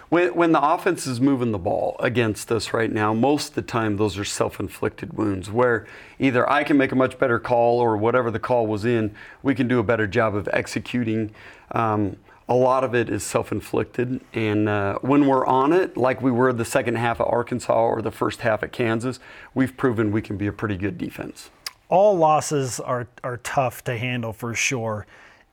When, 0.10 0.36
when 0.36 0.52
the 0.52 0.64
offense 0.64 1.08
is 1.08 1.20
moving 1.20 1.52
the 1.52 1.58
ball 1.58 1.96
against 2.00 2.52
us 2.52 2.74
right 2.74 2.92
now, 2.92 3.12
most 3.14 3.50
of 3.50 3.56
the 3.56 3.64
time 3.64 3.98
those 3.98 4.18
are 4.18 4.24
self 4.24 4.62
inflicted 4.62 5.14
wounds 5.18 5.52
where 5.52 5.88
either 6.20 6.50
I 6.50 6.64
can 6.64 6.78
make 6.78 6.94
a 6.94 6.96
much 6.96 7.20
better 7.20 7.38
call 7.38 7.80
or 7.80 7.98
whatever 7.98 8.32
the 8.32 8.40
call 8.40 8.66
was 8.66 8.86
in, 8.86 9.14
we 9.44 9.56
can 9.56 9.68
do 9.68 9.80
a 9.80 9.84
better 9.84 10.08
job 10.08 10.36
of 10.36 10.48
executing. 10.54 11.32
Um, 11.72 12.18
a 12.48 12.56
lot 12.56 12.84
of 12.84 12.94
it 12.94 13.10
is 13.10 13.24
self-inflicted 13.24 14.22
and 14.34 14.70
uh, 14.70 14.98
when 15.02 15.26
we're 15.26 15.46
on 15.46 15.74
it 15.74 15.98
like 15.98 16.22
we 16.22 16.32
were 16.32 16.54
the 16.54 16.66
second 16.66 16.96
half 16.96 17.20
at 17.20 17.28
arkansas 17.28 17.86
or 17.86 18.02
the 18.02 18.12
first 18.12 18.42
half 18.42 18.64
at 18.64 18.72
kansas 18.72 19.20
we've 19.54 19.76
proven 19.78 20.12
we 20.12 20.22
can 20.22 20.38
be 20.38 20.48
a 20.48 20.52
pretty 20.52 20.78
good 20.78 20.98
defense 20.98 21.50
all 21.90 22.18
losses 22.18 22.80
are, 22.80 23.08
are 23.24 23.38
tough 23.38 23.84
to 23.84 23.98
handle 23.98 24.34
for 24.34 24.54
sure 24.54 25.06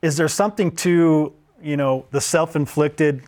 is 0.03 0.17
there 0.17 0.29
something 0.29 0.71
to 0.75 1.33
you 1.63 1.77
know 1.77 2.05
the 2.11 2.21
self-inflicted 2.21 3.23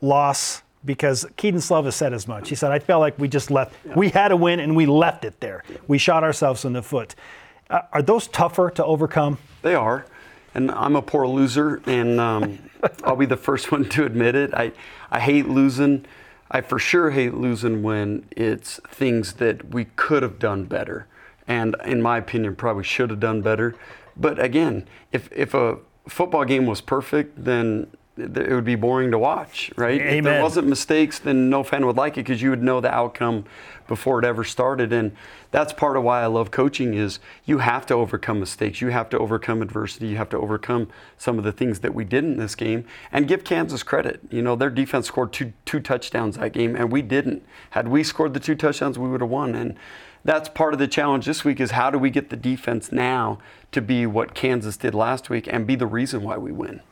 loss 0.00 0.62
because 0.84 1.26
Kedon 1.36 1.60
Slovis 1.60 1.94
said 1.94 2.12
as 2.12 2.28
much. 2.28 2.48
He 2.48 2.54
said, 2.54 2.70
I 2.70 2.78
felt 2.78 3.00
like 3.00 3.18
we 3.18 3.28
just 3.28 3.50
left, 3.50 3.74
yeah. 3.84 3.94
we 3.94 4.10
had 4.10 4.30
a 4.30 4.36
win 4.36 4.60
and 4.60 4.76
we 4.76 4.86
left 4.86 5.24
it 5.24 5.40
there. 5.40 5.64
We 5.88 5.98
shot 5.98 6.22
ourselves 6.22 6.64
in 6.64 6.72
the 6.72 6.82
foot. 6.82 7.16
Uh, 7.68 7.82
are 7.92 8.00
those 8.00 8.28
tougher 8.28 8.70
to 8.70 8.84
overcome? 8.84 9.38
They 9.62 9.74
are 9.74 10.06
and 10.54 10.70
I'm 10.70 10.96
a 10.96 11.02
poor 11.02 11.26
loser, 11.26 11.82
and 11.86 12.20
um, 12.20 12.70
I'll 13.04 13.16
be 13.16 13.26
the 13.26 13.36
first 13.36 13.70
one 13.72 13.88
to 13.90 14.04
admit 14.04 14.34
it. 14.34 14.52
I, 14.54 14.72
I 15.10 15.20
hate 15.20 15.48
losing. 15.48 16.06
I 16.50 16.62
for 16.62 16.78
sure 16.78 17.10
hate 17.10 17.34
losing 17.34 17.82
when 17.82 18.26
it's 18.30 18.80
things 18.88 19.34
that 19.34 19.70
we 19.70 19.86
could 19.96 20.22
have 20.22 20.38
done 20.38 20.64
better, 20.64 21.06
and 21.46 21.76
in 21.84 22.00
my 22.00 22.18
opinion, 22.18 22.56
probably 22.56 22.84
should 22.84 23.10
have 23.10 23.20
done 23.20 23.42
better. 23.42 23.74
But 24.16 24.42
again, 24.42 24.86
if 25.12 25.30
if 25.32 25.54
a 25.54 25.78
football 26.08 26.44
game 26.44 26.66
was 26.66 26.80
perfect, 26.80 27.44
then 27.44 27.88
it 28.18 28.50
would 28.50 28.64
be 28.64 28.74
boring 28.74 29.10
to 29.12 29.18
watch, 29.18 29.70
right? 29.76 30.00
Amen. 30.00 30.18
If 30.18 30.24
there 30.24 30.42
wasn't 30.42 30.68
mistakes, 30.68 31.18
then 31.18 31.48
no 31.48 31.62
fan 31.62 31.86
would 31.86 31.96
like 31.96 32.14
it 32.14 32.26
because 32.26 32.42
you 32.42 32.50
would 32.50 32.62
know 32.62 32.80
the 32.80 32.92
outcome 32.92 33.44
before 33.86 34.18
it 34.18 34.24
ever 34.24 34.44
started. 34.44 34.92
And 34.92 35.12
that's 35.50 35.72
part 35.72 35.96
of 35.96 36.02
why 36.02 36.22
I 36.22 36.26
love 36.26 36.50
coaching 36.50 36.94
is 36.94 37.20
you 37.44 37.58
have 37.58 37.86
to 37.86 37.94
overcome 37.94 38.40
mistakes. 38.40 38.80
You 38.80 38.88
have 38.88 39.08
to 39.10 39.18
overcome 39.18 39.62
adversity. 39.62 40.08
You 40.08 40.16
have 40.16 40.28
to 40.30 40.38
overcome 40.38 40.88
some 41.16 41.38
of 41.38 41.44
the 41.44 41.52
things 41.52 41.80
that 41.80 41.94
we 41.94 42.04
did 42.04 42.24
in 42.24 42.36
this 42.36 42.54
game 42.54 42.84
and 43.12 43.26
give 43.26 43.44
Kansas 43.44 43.82
credit. 43.82 44.20
You 44.30 44.42
know, 44.42 44.56
their 44.56 44.70
defense 44.70 45.06
scored 45.06 45.32
two, 45.32 45.52
two 45.64 45.80
touchdowns 45.80 46.36
that 46.36 46.52
game 46.52 46.76
and 46.76 46.92
we 46.92 47.02
didn't. 47.02 47.44
Had 47.70 47.88
we 47.88 48.02
scored 48.02 48.34
the 48.34 48.40
two 48.40 48.54
touchdowns, 48.54 48.98
we 48.98 49.08
would 49.08 49.20
have 49.20 49.30
won. 49.30 49.54
And 49.54 49.76
that's 50.24 50.48
part 50.48 50.74
of 50.74 50.78
the 50.78 50.88
challenge 50.88 51.26
this 51.26 51.44
week 51.44 51.60
is 51.60 51.72
how 51.72 51.90
do 51.90 51.98
we 51.98 52.10
get 52.10 52.30
the 52.30 52.36
defense 52.36 52.92
now 52.92 53.38
to 53.72 53.80
be 53.80 54.06
what 54.06 54.34
Kansas 54.34 54.76
did 54.76 54.94
last 54.94 55.30
week 55.30 55.48
and 55.50 55.66
be 55.66 55.76
the 55.76 55.86
reason 55.86 56.22
why 56.22 56.36
we 56.36 56.52
win? 56.52 56.82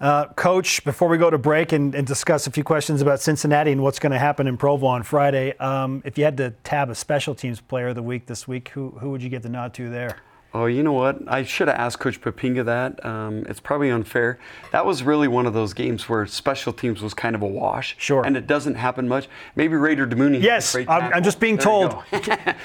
Uh, 0.00 0.26
Coach, 0.28 0.82
before 0.84 1.08
we 1.08 1.18
go 1.18 1.28
to 1.28 1.36
break 1.36 1.72
and, 1.72 1.94
and, 1.94 2.06
discuss 2.06 2.46
a 2.46 2.50
few 2.50 2.64
questions 2.64 3.02
about 3.02 3.20
Cincinnati 3.20 3.70
and 3.70 3.82
what's 3.82 3.98
going 3.98 4.12
to 4.12 4.18
happen 4.18 4.46
in 4.46 4.56
Provo 4.56 4.86
on 4.86 5.02
Friday, 5.02 5.54
um, 5.58 6.00
if 6.06 6.16
you 6.16 6.24
had 6.24 6.38
to 6.38 6.52
tab 6.64 6.88
a 6.88 6.94
special 6.94 7.34
teams 7.34 7.60
player 7.60 7.88
of 7.88 7.96
the 7.96 8.02
week 8.02 8.24
this 8.24 8.48
week, 8.48 8.70
who, 8.70 8.92
who 8.92 9.10
would 9.10 9.22
you 9.22 9.28
get 9.28 9.42
the 9.42 9.50
nod 9.50 9.74
to 9.74 9.90
there? 9.90 10.16
Oh, 10.52 10.66
you 10.66 10.82
know 10.82 10.92
what? 10.92 11.18
I 11.28 11.44
should 11.44 11.68
have 11.68 11.76
asked 11.76 12.00
Coach 12.00 12.20
Poppinga 12.20 12.64
that. 12.64 13.04
Um, 13.06 13.46
it's 13.48 13.60
probably 13.60 13.90
unfair. 13.90 14.38
That 14.72 14.84
was 14.84 15.04
really 15.04 15.28
one 15.28 15.46
of 15.46 15.54
those 15.54 15.72
games 15.72 16.08
where 16.08 16.26
special 16.26 16.72
teams 16.72 17.00
was 17.02 17.14
kind 17.14 17.36
of 17.36 17.42
a 17.42 17.46
wash. 17.46 17.94
Sure. 17.98 18.26
And 18.26 18.36
it 18.36 18.48
doesn't 18.48 18.74
happen 18.74 19.06
much. 19.06 19.28
Maybe 19.54 19.76
Raider 19.76 20.08
Damuni. 20.08 20.42
Yes, 20.42 20.74
I'm, 20.74 20.88
I'm, 20.88 21.22
just 21.22 21.38
being 21.38 21.56
there 21.56 21.64
told. 21.64 21.92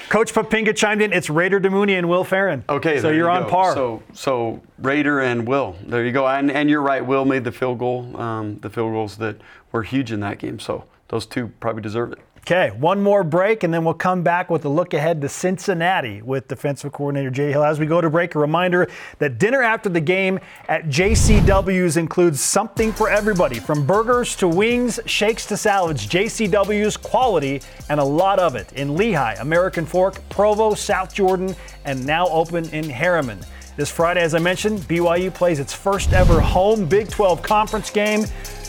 Coach 0.08 0.34
Poppinga 0.34 0.74
chimed 0.74 1.00
in. 1.00 1.12
It's 1.12 1.30
Raider 1.30 1.60
Damuni 1.60 1.96
and 1.96 2.08
Will 2.08 2.24
Ferrin. 2.24 2.64
Okay, 2.68 3.00
so 3.00 3.08
you're 3.08 3.26
you 3.26 3.30
on 3.30 3.44
go. 3.44 3.50
par. 3.50 3.74
So, 3.74 4.02
so 4.12 4.62
Raider 4.78 5.20
and 5.20 5.46
Will. 5.46 5.76
There 5.86 6.04
you 6.04 6.12
go. 6.12 6.26
And, 6.26 6.50
and 6.50 6.68
you're 6.68 6.82
right. 6.82 7.04
Will 7.04 7.24
made 7.24 7.44
the 7.44 7.52
field 7.52 7.78
goal. 7.78 8.16
Um, 8.16 8.58
the 8.58 8.70
field 8.70 8.92
goals 8.92 9.16
that 9.18 9.36
were 9.70 9.84
huge 9.84 10.10
in 10.10 10.18
that 10.20 10.38
game. 10.38 10.58
So 10.58 10.84
those 11.08 11.24
two 11.24 11.52
probably 11.60 11.82
deserve 11.82 12.12
it. 12.12 12.18
Okay, 12.48 12.70
one 12.78 13.02
more 13.02 13.24
break, 13.24 13.64
and 13.64 13.74
then 13.74 13.84
we'll 13.84 13.92
come 13.92 14.22
back 14.22 14.50
with 14.50 14.64
a 14.66 14.68
look 14.68 14.94
ahead 14.94 15.20
to 15.22 15.28
Cincinnati 15.28 16.22
with 16.22 16.46
defensive 16.46 16.92
coordinator 16.92 17.28
Jay 17.28 17.50
Hill. 17.50 17.64
As 17.64 17.80
we 17.80 17.86
go 17.86 18.00
to 18.00 18.08
break, 18.08 18.36
a 18.36 18.38
reminder 18.38 18.86
that 19.18 19.38
dinner 19.38 19.64
after 19.64 19.88
the 19.88 20.00
game 20.00 20.38
at 20.68 20.84
JCW's 20.84 21.96
includes 21.96 22.40
something 22.40 22.92
for 22.92 23.10
everybody 23.10 23.58
from 23.58 23.84
burgers 23.84 24.36
to 24.36 24.46
wings, 24.46 25.00
shakes 25.06 25.44
to 25.46 25.56
salads. 25.56 26.06
JCW's 26.06 26.96
quality 26.96 27.62
and 27.88 27.98
a 27.98 28.04
lot 28.04 28.38
of 28.38 28.54
it 28.54 28.72
in 28.74 28.90
Lehi, 28.90 29.40
American 29.40 29.84
Fork, 29.84 30.16
Provo, 30.28 30.72
South 30.74 31.12
Jordan, 31.12 31.52
and 31.84 32.06
now 32.06 32.28
open 32.28 32.68
in 32.68 32.84
Herriman. 32.84 33.44
This 33.76 33.90
Friday, 33.90 34.22
as 34.22 34.34
I 34.36 34.38
mentioned, 34.38 34.78
BYU 34.82 35.34
plays 35.34 35.58
its 35.58 35.74
first 35.74 36.12
ever 36.12 36.40
home 36.40 36.86
Big 36.86 37.10
12 37.10 37.42
conference 37.42 37.90
game 37.90 38.24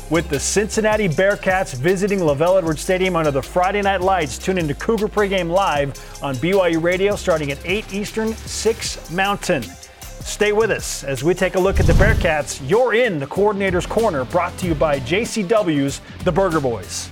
with 0.10 0.30
the 0.30 0.40
Cincinnati 0.40 1.10
Bearcats 1.10 1.76
visiting 1.76 2.20
LaVell 2.20 2.58
Edwards 2.58 2.82
Stadium 2.82 3.16
under 3.16 3.32
the 3.32 3.42
Friday 3.42 3.82
Night 3.82 4.02
Lights. 4.02 4.38
Tune 4.38 4.58
into 4.58 4.74
Cougar 4.74 5.08
Pregame 5.08 5.50
Live 5.50 5.90
on 6.24 6.36
BYU 6.36 6.82
Radio 6.82 7.16
starting 7.16 7.52
at 7.52 7.60
8 7.66 7.94
Eastern, 7.94 8.34
6 8.34 9.12
Mountain. 9.12 9.64
Stay 9.64 10.52
with 10.52 10.72
us 10.72 11.04
as 11.04 11.24
we 11.24 11.34
take 11.34 11.56
a 11.56 11.60
look 11.60 11.80
at 11.80 11.86
the 11.86 11.94
Bearcats. 11.94 12.62
You're 12.70 12.94
in 12.94 13.20
the 13.20 13.28
Coordinator's 13.28 13.86
Corner, 13.86 14.26
brought 14.26 14.58
to 14.60 14.68
you 14.68 14.76
by 14.76 15.00
JCW's 15.00 16.02
The 16.24 16.32
Burger 16.32 16.60
Boys. 16.60 17.10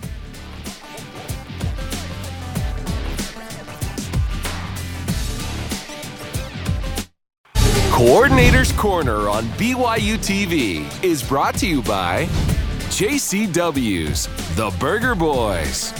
Coordinator's 7.91 8.73
Corner 8.73 9.29
on 9.29 9.45
BYU 9.51 10.17
TV 10.17 11.03
is 11.03 11.23
brought 11.23 11.55
to 11.55 11.65
you 11.65 11.81
by 11.81 12.27
JCW's 12.95 14.29
The 14.55 14.69
Burger 14.79 15.15
Boys. 15.15 15.91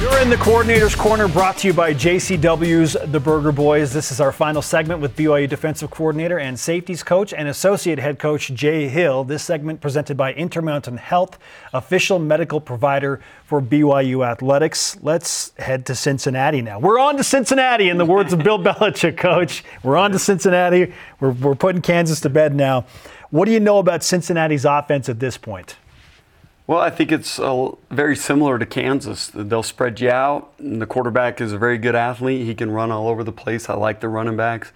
You're 0.00 0.18
in 0.20 0.30
the 0.30 0.38
Coordinator's 0.38 0.94
Corner 0.94 1.28
brought 1.28 1.58
to 1.58 1.66
you 1.66 1.74
by 1.74 1.92
JCW's 1.92 2.96
The 3.12 3.20
Burger 3.20 3.52
Boys. 3.52 3.92
This 3.92 4.10
is 4.10 4.18
our 4.18 4.32
final 4.32 4.62
segment 4.62 5.02
with 5.02 5.14
BYU 5.14 5.46
defensive 5.46 5.90
coordinator 5.90 6.38
and 6.38 6.58
safeties 6.58 7.02
coach 7.02 7.34
and 7.34 7.48
associate 7.48 7.98
head 7.98 8.18
coach 8.18 8.48
Jay 8.54 8.88
Hill. 8.88 9.24
This 9.24 9.42
segment 9.42 9.82
presented 9.82 10.16
by 10.16 10.32
Intermountain 10.32 10.96
Health, 10.96 11.38
official 11.74 12.18
medical 12.18 12.62
provider 12.62 13.20
for 13.44 13.60
BYU 13.60 14.26
athletics. 14.26 14.96
Let's 15.02 15.52
head 15.58 15.84
to 15.84 15.94
Cincinnati 15.94 16.62
now. 16.62 16.78
We're 16.78 16.98
on 16.98 17.18
to 17.18 17.24
Cincinnati, 17.24 17.90
in 17.90 17.98
the 17.98 18.06
words 18.06 18.32
of 18.32 18.38
Bill 18.38 18.58
Belichick, 18.64 19.18
coach. 19.18 19.62
We're 19.82 19.98
on 19.98 20.12
to 20.12 20.18
Cincinnati. 20.18 20.94
We're, 21.20 21.32
we're 21.32 21.54
putting 21.54 21.82
Kansas 21.82 22.20
to 22.20 22.30
bed 22.30 22.54
now. 22.54 22.86
What 23.28 23.44
do 23.44 23.52
you 23.52 23.60
know 23.60 23.80
about 23.80 24.02
Cincinnati's 24.02 24.64
offense 24.64 25.10
at 25.10 25.20
this 25.20 25.36
point? 25.36 25.76
Well, 26.66 26.80
I 26.80 26.90
think 26.90 27.12
it's 27.12 27.38
uh, 27.38 27.70
very 27.90 28.16
similar 28.16 28.58
to 28.58 28.66
Kansas. 28.66 29.28
They'll 29.28 29.62
spread 29.62 30.00
you 30.00 30.10
out. 30.10 30.52
And 30.58 30.82
the 30.82 30.86
quarterback 30.86 31.40
is 31.40 31.52
a 31.52 31.58
very 31.58 31.78
good 31.78 31.94
athlete. 31.94 32.44
He 32.44 32.54
can 32.54 32.72
run 32.72 32.90
all 32.90 33.08
over 33.08 33.22
the 33.22 33.32
place. 33.32 33.68
I 33.68 33.74
like 33.74 34.00
the 34.00 34.08
running 34.08 34.36
backs. 34.36 34.72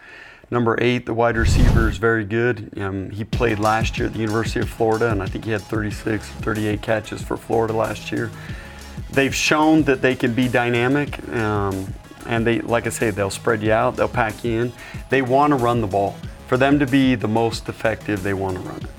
Number 0.53 0.77
eight, 0.81 1.07
the 1.07 1.15
wide 1.15 1.37
receiver, 1.37 1.89
is 1.89 1.97
very 1.97 2.25
good. 2.25 2.77
Um, 2.79 3.11
he 3.11 3.25
played 3.25 3.59
last 3.59 3.99
year 3.99 4.07
at 4.07 4.15
the 4.15 4.21
University 4.21 4.61
of 4.61 4.69
Florida, 4.69 5.11
and 5.11 5.23
I 5.23 5.27
think 5.27 5.45
he 5.45 5.53
had 5.53 5.63
36, 5.63 6.29
38 6.29 6.83
catches 6.83 7.23
for 7.23 7.37
Florida 7.37 7.73
last 7.73 8.11
year. 8.11 8.31
They've 9.13 9.35
shown 9.35 9.85
that 9.85 10.03
they 10.03 10.17
can 10.17 10.35
be 10.35 10.49
dynamic, 10.49 11.25
um, 11.31 11.93
and 12.27 12.45
they, 12.45 12.61
like 12.61 12.87
I 12.87 12.91
say, 12.91 13.11
they'll 13.11 13.31
spread 13.31 13.63
you 13.63 13.73
out, 13.73 13.95
they'll 13.97 14.09
pack 14.09 14.43
you 14.43 14.61
in. 14.61 14.73
They 15.09 15.23
want 15.23 15.53
to 15.53 15.57
run 15.57 15.81
the 15.81 15.87
ball. 15.87 16.17
For 16.49 16.57
them 16.57 16.81
to 16.81 16.87
be 16.87 17.15
the 17.15 17.29
most 17.29 17.69
effective, 17.69 18.25
they 18.25 18.35
want 18.35 18.57
to 18.57 18.63
run 18.63 18.79
it. 18.79 18.91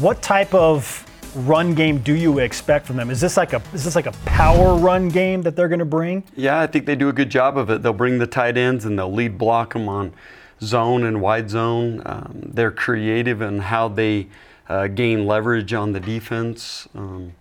What 0.00 0.20
type 0.20 0.52
of 0.52 1.07
run 1.34 1.74
game 1.74 1.98
do 1.98 2.14
you 2.14 2.38
expect 2.38 2.86
from 2.86 2.96
them? 2.96 3.10
Is 3.10 3.20
this 3.20 3.36
like 3.36 3.52
a 3.52 3.62
is 3.72 3.84
this 3.84 3.96
like 3.96 4.06
a 4.06 4.12
power 4.24 4.76
run 4.76 5.08
game 5.08 5.42
that 5.42 5.56
they're 5.56 5.68
going 5.68 5.78
to 5.78 5.84
bring? 5.84 6.24
Yeah, 6.36 6.60
I 6.60 6.66
think 6.66 6.86
they 6.86 6.96
do 6.96 7.08
a 7.08 7.12
good 7.12 7.30
job 7.30 7.56
of 7.56 7.70
it. 7.70 7.82
They'll 7.82 7.92
bring 7.92 8.18
the 8.18 8.26
tight 8.26 8.56
ends 8.56 8.84
and 8.84 8.98
they'll 8.98 9.12
lead 9.12 9.38
block 9.38 9.72
them 9.72 9.88
on 9.88 10.12
zone 10.60 11.04
and 11.04 11.20
wide 11.20 11.50
zone. 11.50 12.02
Um, 12.04 12.50
they're 12.52 12.70
creative 12.70 13.40
in 13.42 13.60
how 13.60 13.88
they 13.88 14.28
uh, 14.68 14.88
gain 14.88 15.26
leverage 15.26 15.72
on 15.72 15.92
the 15.92 16.00
defense. 16.00 16.88
Um, 16.94 17.34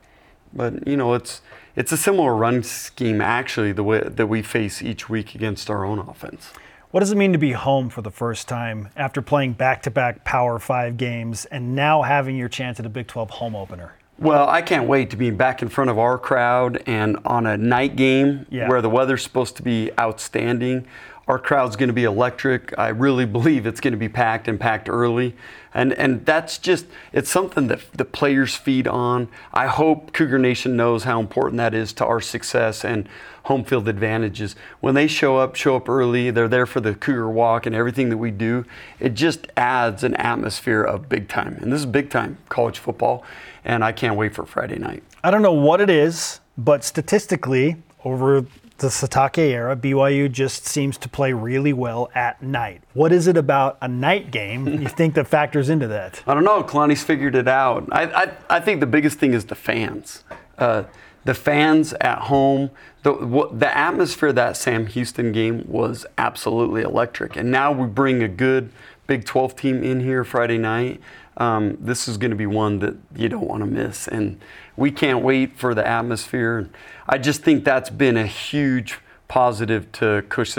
but 0.54 0.88
you 0.88 0.98
know, 0.98 1.14
it's 1.14 1.42
it's 1.76 1.92
a 1.92 1.98
similar 1.98 2.36
run 2.36 2.64
scheme 2.64 3.22
actually 3.22 3.72
the 3.72 3.84
way 3.84 4.02
that 4.02 4.28
we 4.28 4.42
face 4.42 4.82
each 4.82 5.10
week 5.10 5.36
against 5.36 5.70
our 5.70 5.86
own 5.86 6.00
offense. 6.00 6.52
What 6.98 7.02
does 7.02 7.12
it 7.12 7.16
mean 7.16 7.34
to 7.34 7.38
be 7.38 7.52
home 7.52 7.90
for 7.90 8.02
the 8.02 8.10
first 8.10 8.48
time 8.48 8.90
after 8.96 9.22
playing 9.22 9.54
back 9.54 9.84
to 9.84 9.92
back 9.92 10.24
Power 10.24 10.58
Five 10.58 10.98
games 10.98 11.46
and 11.46 11.76
now 11.76 12.02
having 12.02 12.36
your 12.36 12.50
chance 12.50 12.80
at 12.80 12.88
a 12.88 12.90
Big 12.90 13.06
12 13.06 13.30
home 13.30 13.56
opener? 13.56 13.94
Well, 14.18 14.50
I 14.50 14.64
can't 14.64 14.88
wait 14.88 15.12
to 15.12 15.16
be 15.16 15.30
back 15.30 15.62
in 15.62 15.70
front 15.70 15.92
of 15.92 16.00
our 16.00 16.18
crowd 16.18 16.82
and 16.88 17.20
on 17.24 17.46
a 17.46 17.56
night 17.56 17.98
game 17.98 18.48
yeah. 18.50 18.68
where 18.68 18.82
the 18.82 18.90
weather's 18.90 19.22
supposed 19.22 19.58
to 19.58 19.62
be 19.62 19.92
outstanding. 20.00 20.88
Our 21.28 21.38
crowd's 21.38 21.76
going 21.76 21.90
to 21.90 21.94
be 21.94 22.06
electric. 22.06 22.74
I 22.80 22.88
really 22.88 23.26
believe 23.38 23.68
it's 23.68 23.80
going 23.80 23.92
to 23.92 24.00
be 24.00 24.10
packed 24.10 24.48
and 24.48 24.60
packed 24.60 24.90
early. 24.90 25.36
And, 25.76 25.94
and 25.94 26.26
that's 26.26 26.58
just, 26.58 26.88
it's 27.14 27.30
something 27.30 27.68
that 27.68 27.82
the 27.94 28.06
players 28.06 28.56
feed 28.56 28.88
on. 28.88 29.28
I 29.54 29.68
hope 29.68 30.14
Cougar 30.14 30.40
Nation 30.40 30.76
knows 30.76 31.04
how 31.04 31.20
important 31.20 31.58
that 31.58 31.76
is 31.76 31.94
to 31.94 32.06
our 32.06 32.22
success 32.22 32.84
and 32.84 33.08
home 33.48 33.64
field 33.64 33.88
advantages. 33.88 34.56
When 34.82 34.94
they 34.94 35.08
show 35.08 35.38
up, 35.38 35.56
show 35.56 35.78
up 35.78 35.88
early, 35.88 36.32
they're 36.32 36.50
there 36.50 36.66
for 36.66 36.82
the 36.82 36.94
Cougar 36.94 37.30
Walk 37.30 37.66
and 37.66 37.74
everything 37.74 38.10
that 38.10 38.18
we 38.18 38.30
do, 38.30 38.66
it 39.00 39.14
just 39.14 39.48
adds 39.56 40.04
an 40.04 40.16
atmosphere 40.16 40.84
of 40.84 41.08
big 41.08 41.30
time. 41.30 41.58
And 41.62 41.72
this 41.72 41.80
is 41.80 41.86
big 41.86 42.10
time 42.10 42.38
college 42.50 42.78
football, 42.78 43.24
and 43.64 43.84
I 43.86 43.94
can't 43.94 44.18
wait 44.18 44.36
for 44.36 44.46
Friday 44.46 44.78
night. 44.78 45.02
I 45.24 45.32
don't 45.32 45.42
know 45.42 45.54
what 45.54 45.80
it 45.80 45.90
is, 45.90 46.42
but 46.58 46.84
statistically, 46.84 47.78
over 48.04 48.46
the 48.80 48.88
Sitake 48.88 49.38
era, 49.38 49.76
BYU 49.78 50.30
just 50.30 50.66
seems 50.66 50.98
to 50.98 51.10
play 51.10 51.32
really 51.32 51.74
well 51.74 52.12
at 52.14 52.42
night. 52.44 52.82
What 52.94 53.14
is 53.14 53.28
it 53.28 53.38
about 53.38 53.78
a 53.82 53.88
night 53.88 54.30
game 54.30 54.68
you 54.82 54.90
think 54.90 55.16
that 55.16 55.26
factors 55.26 55.70
into 55.70 55.88
that? 55.88 56.22
I 56.28 56.34
don't 56.34 56.44
know. 56.44 56.64
Kalani's 56.64 57.02
figured 57.02 57.36
it 57.36 57.48
out. 57.48 57.88
I, 57.94 58.04
I, 58.04 58.32
I 58.50 58.60
think 58.60 58.82
the 58.82 58.88
biggest 58.88 59.20
thing 59.20 59.34
is 59.34 59.46
the 59.46 59.56
fans. 59.56 60.26
Uh, 60.58 60.84
the 61.28 61.34
fans 61.34 61.92
at 62.00 62.20
home, 62.20 62.72
the, 63.04 63.50
the 63.52 63.78
atmosphere 63.78 64.32
that 64.32 64.56
Sam 64.56 64.88
Houston 64.88 65.34
game 65.34 65.66
was 65.68 66.06
absolutely 66.18 66.84
electric. 66.84 67.36
And 67.36 67.52
now 67.52 67.70
we 67.74 67.86
bring 67.86 68.24
a 68.24 68.30
good 68.30 68.72
Big 69.08 69.26
12 69.26 69.54
team 69.58 69.84
in 69.84 70.00
here 70.00 70.24
Friday 70.24 70.58
night. 70.58 71.02
Um, 71.36 71.78
this 71.82 72.08
is 72.08 72.16
going 72.16 72.32
to 72.32 72.38
be 72.38 72.46
one 72.46 72.80
that 72.80 72.96
you 73.14 73.28
don't 73.28 73.46
want 73.46 73.60
to 73.60 73.66
miss. 73.66 74.08
And 74.08 74.40
we 74.78 74.90
can't 74.90 75.22
wait 75.22 75.58
for 75.58 75.76
the 75.76 75.86
atmosphere. 75.86 76.70
I 77.10 77.18
just 77.18 77.44
think 77.44 77.66
that's 77.66 77.90
been 77.90 78.16
a 78.16 78.26
huge 78.26 79.00
positive 79.28 79.92
to 79.92 80.24
Coach 80.30 80.56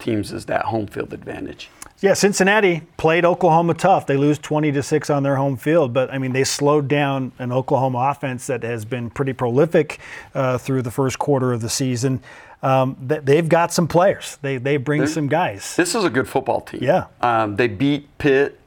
teams 0.00 0.32
is 0.32 0.46
that 0.46 0.64
home 0.64 0.88
field 0.88 1.12
advantage. 1.12 1.70
Yeah, 2.00 2.14
Cincinnati 2.14 2.82
played 2.96 3.24
Oklahoma 3.24 3.74
tough. 3.74 4.06
They 4.06 4.16
lose 4.16 4.38
20 4.38 4.70
to 4.70 4.84
6 4.84 5.10
on 5.10 5.24
their 5.24 5.34
home 5.34 5.56
field, 5.56 5.92
but 5.92 6.12
I 6.12 6.18
mean, 6.18 6.32
they 6.32 6.44
slowed 6.44 6.86
down 6.86 7.32
an 7.40 7.50
Oklahoma 7.50 8.10
offense 8.10 8.46
that 8.46 8.62
has 8.62 8.84
been 8.84 9.10
pretty 9.10 9.32
prolific 9.32 9.98
uh, 10.32 10.58
through 10.58 10.82
the 10.82 10.92
first 10.92 11.18
quarter 11.18 11.52
of 11.52 11.60
the 11.60 11.68
season. 11.68 12.20
Um, 12.62 12.96
they've 13.00 13.48
got 13.48 13.72
some 13.72 13.88
players. 13.88 14.38
They, 14.42 14.58
they 14.58 14.76
bring 14.76 15.00
They're, 15.00 15.08
some 15.08 15.26
guys. 15.26 15.74
This 15.74 15.96
is 15.96 16.04
a 16.04 16.10
good 16.10 16.28
football 16.28 16.60
team. 16.60 16.80
Yeah. 16.82 17.06
Um, 17.20 17.56
they 17.56 17.66
beat 17.66 18.16
Pitt. 18.18 18.60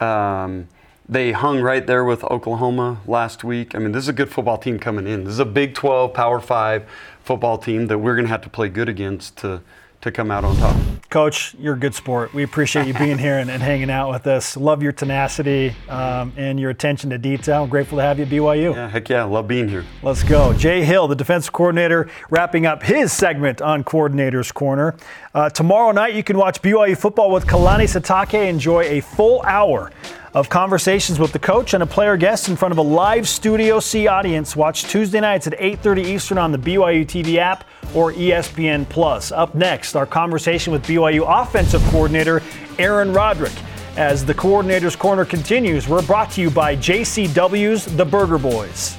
Um, 0.00 0.68
they 1.06 1.32
hung 1.32 1.60
right 1.60 1.86
there 1.86 2.04
with 2.04 2.24
Oklahoma 2.24 3.00
last 3.06 3.44
week. 3.44 3.74
I 3.74 3.78
mean, 3.78 3.92
this 3.92 4.04
is 4.04 4.08
a 4.08 4.14
good 4.14 4.30
football 4.30 4.56
team 4.56 4.78
coming 4.78 5.06
in. 5.06 5.24
This 5.24 5.34
is 5.34 5.38
a 5.38 5.44
Big 5.44 5.74
12, 5.74 6.14
Power 6.14 6.40
5 6.40 6.88
football 7.24 7.58
team 7.58 7.88
that 7.88 7.98
we're 7.98 8.14
going 8.14 8.26
to 8.26 8.30
have 8.30 8.42
to 8.42 8.50
play 8.50 8.70
good 8.70 8.88
against 8.88 9.36
to– 9.38 9.60
to 10.00 10.10
come 10.10 10.30
out 10.30 10.44
on 10.44 10.56
top. 10.56 10.76
Coach, 11.10 11.54
you're 11.58 11.74
a 11.74 11.78
good 11.78 11.94
sport. 11.94 12.32
We 12.32 12.42
appreciate 12.42 12.86
you 12.86 12.94
being 12.94 13.18
here 13.18 13.38
and, 13.38 13.50
and, 13.50 13.60
hanging 13.62 13.90
out 13.90 14.10
with 14.10 14.26
us. 14.26 14.56
Love 14.56 14.82
your 14.82 14.92
tenacity 14.92 15.74
um, 15.88 16.32
and 16.36 16.58
your 16.58 16.70
attention 16.70 17.10
to 17.10 17.18
detail. 17.18 17.64
I'm 17.64 17.68
grateful 17.68 17.98
to 17.98 18.02
have 18.02 18.18
you 18.18 18.24
at 18.24 18.30
BYU. 18.30 18.74
Yeah, 18.74 18.88
heck 18.88 19.08
yeah, 19.08 19.24
love 19.24 19.48
being 19.48 19.68
here. 19.68 19.84
Let's 20.02 20.22
go. 20.22 20.52
Jay 20.54 20.84
Hill, 20.84 21.08
the 21.08 21.16
defensive 21.16 21.52
coordinator, 21.52 22.08
wrapping 22.30 22.64
up 22.64 22.82
his 22.82 23.12
segment 23.12 23.60
on 23.60 23.84
Coordinator's 23.84 24.52
Corner. 24.52 24.94
Uh, 25.34 25.50
tomorrow 25.50 25.92
night, 25.92 26.14
you 26.14 26.22
can 26.22 26.38
watch 26.38 26.62
BYU 26.62 26.96
football 26.96 27.30
with 27.30 27.46
Kalani 27.46 27.84
Sitake. 27.84 28.48
Enjoy 28.48 28.82
a 28.82 29.00
full 29.00 29.42
hour 29.42 29.90
of 30.34 30.48
conversations 30.48 31.18
with 31.18 31.32
the 31.32 31.38
coach 31.38 31.74
and 31.74 31.82
a 31.82 31.86
player 31.86 32.16
guest 32.16 32.48
in 32.48 32.56
front 32.56 32.72
of 32.72 32.78
a 32.78 32.82
live 32.82 33.28
Studio 33.28 33.80
C 33.80 34.06
audience. 34.06 34.54
Watch 34.54 34.84
Tuesday 34.84 35.20
nights 35.20 35.46
at 35.46 35.54
8:30 35.58 36.04
Eastern 36.04 36.38
on 36.38 36.52
the 36.52 36.58
BYU 36.58 37.04
TV 37.04 37.38
app 37.38 37.64
or 37.94 38.12
ESPN 38.12 38.84
Plus. 38.88 39.32
Up 39.32 39.54
next, 39.54 39.96
our 39.96 40.06
conversation 40.06 40.72
with 40.72 40.86
BYU 40.86 41.24
offensive 41.26 41.82
coordinator 41.90 42.42
Aaron 42.78 43.12
Roderick. 43.12 43.52
As 43.96 44.24
the 44.24 44.34
coordinator's 44.34 44.94
corner 44.94 45.24
continues, 45.24 45.88
we're 45.88 46.02
brought 46.02 46.30
to 46.32 46.40
you 46.40 46.50
by 46.50 46.76
JCW's 46.76 47.84
The 47.96 48.04
Burger 48.04 48.38
Boys. 48.38 48.96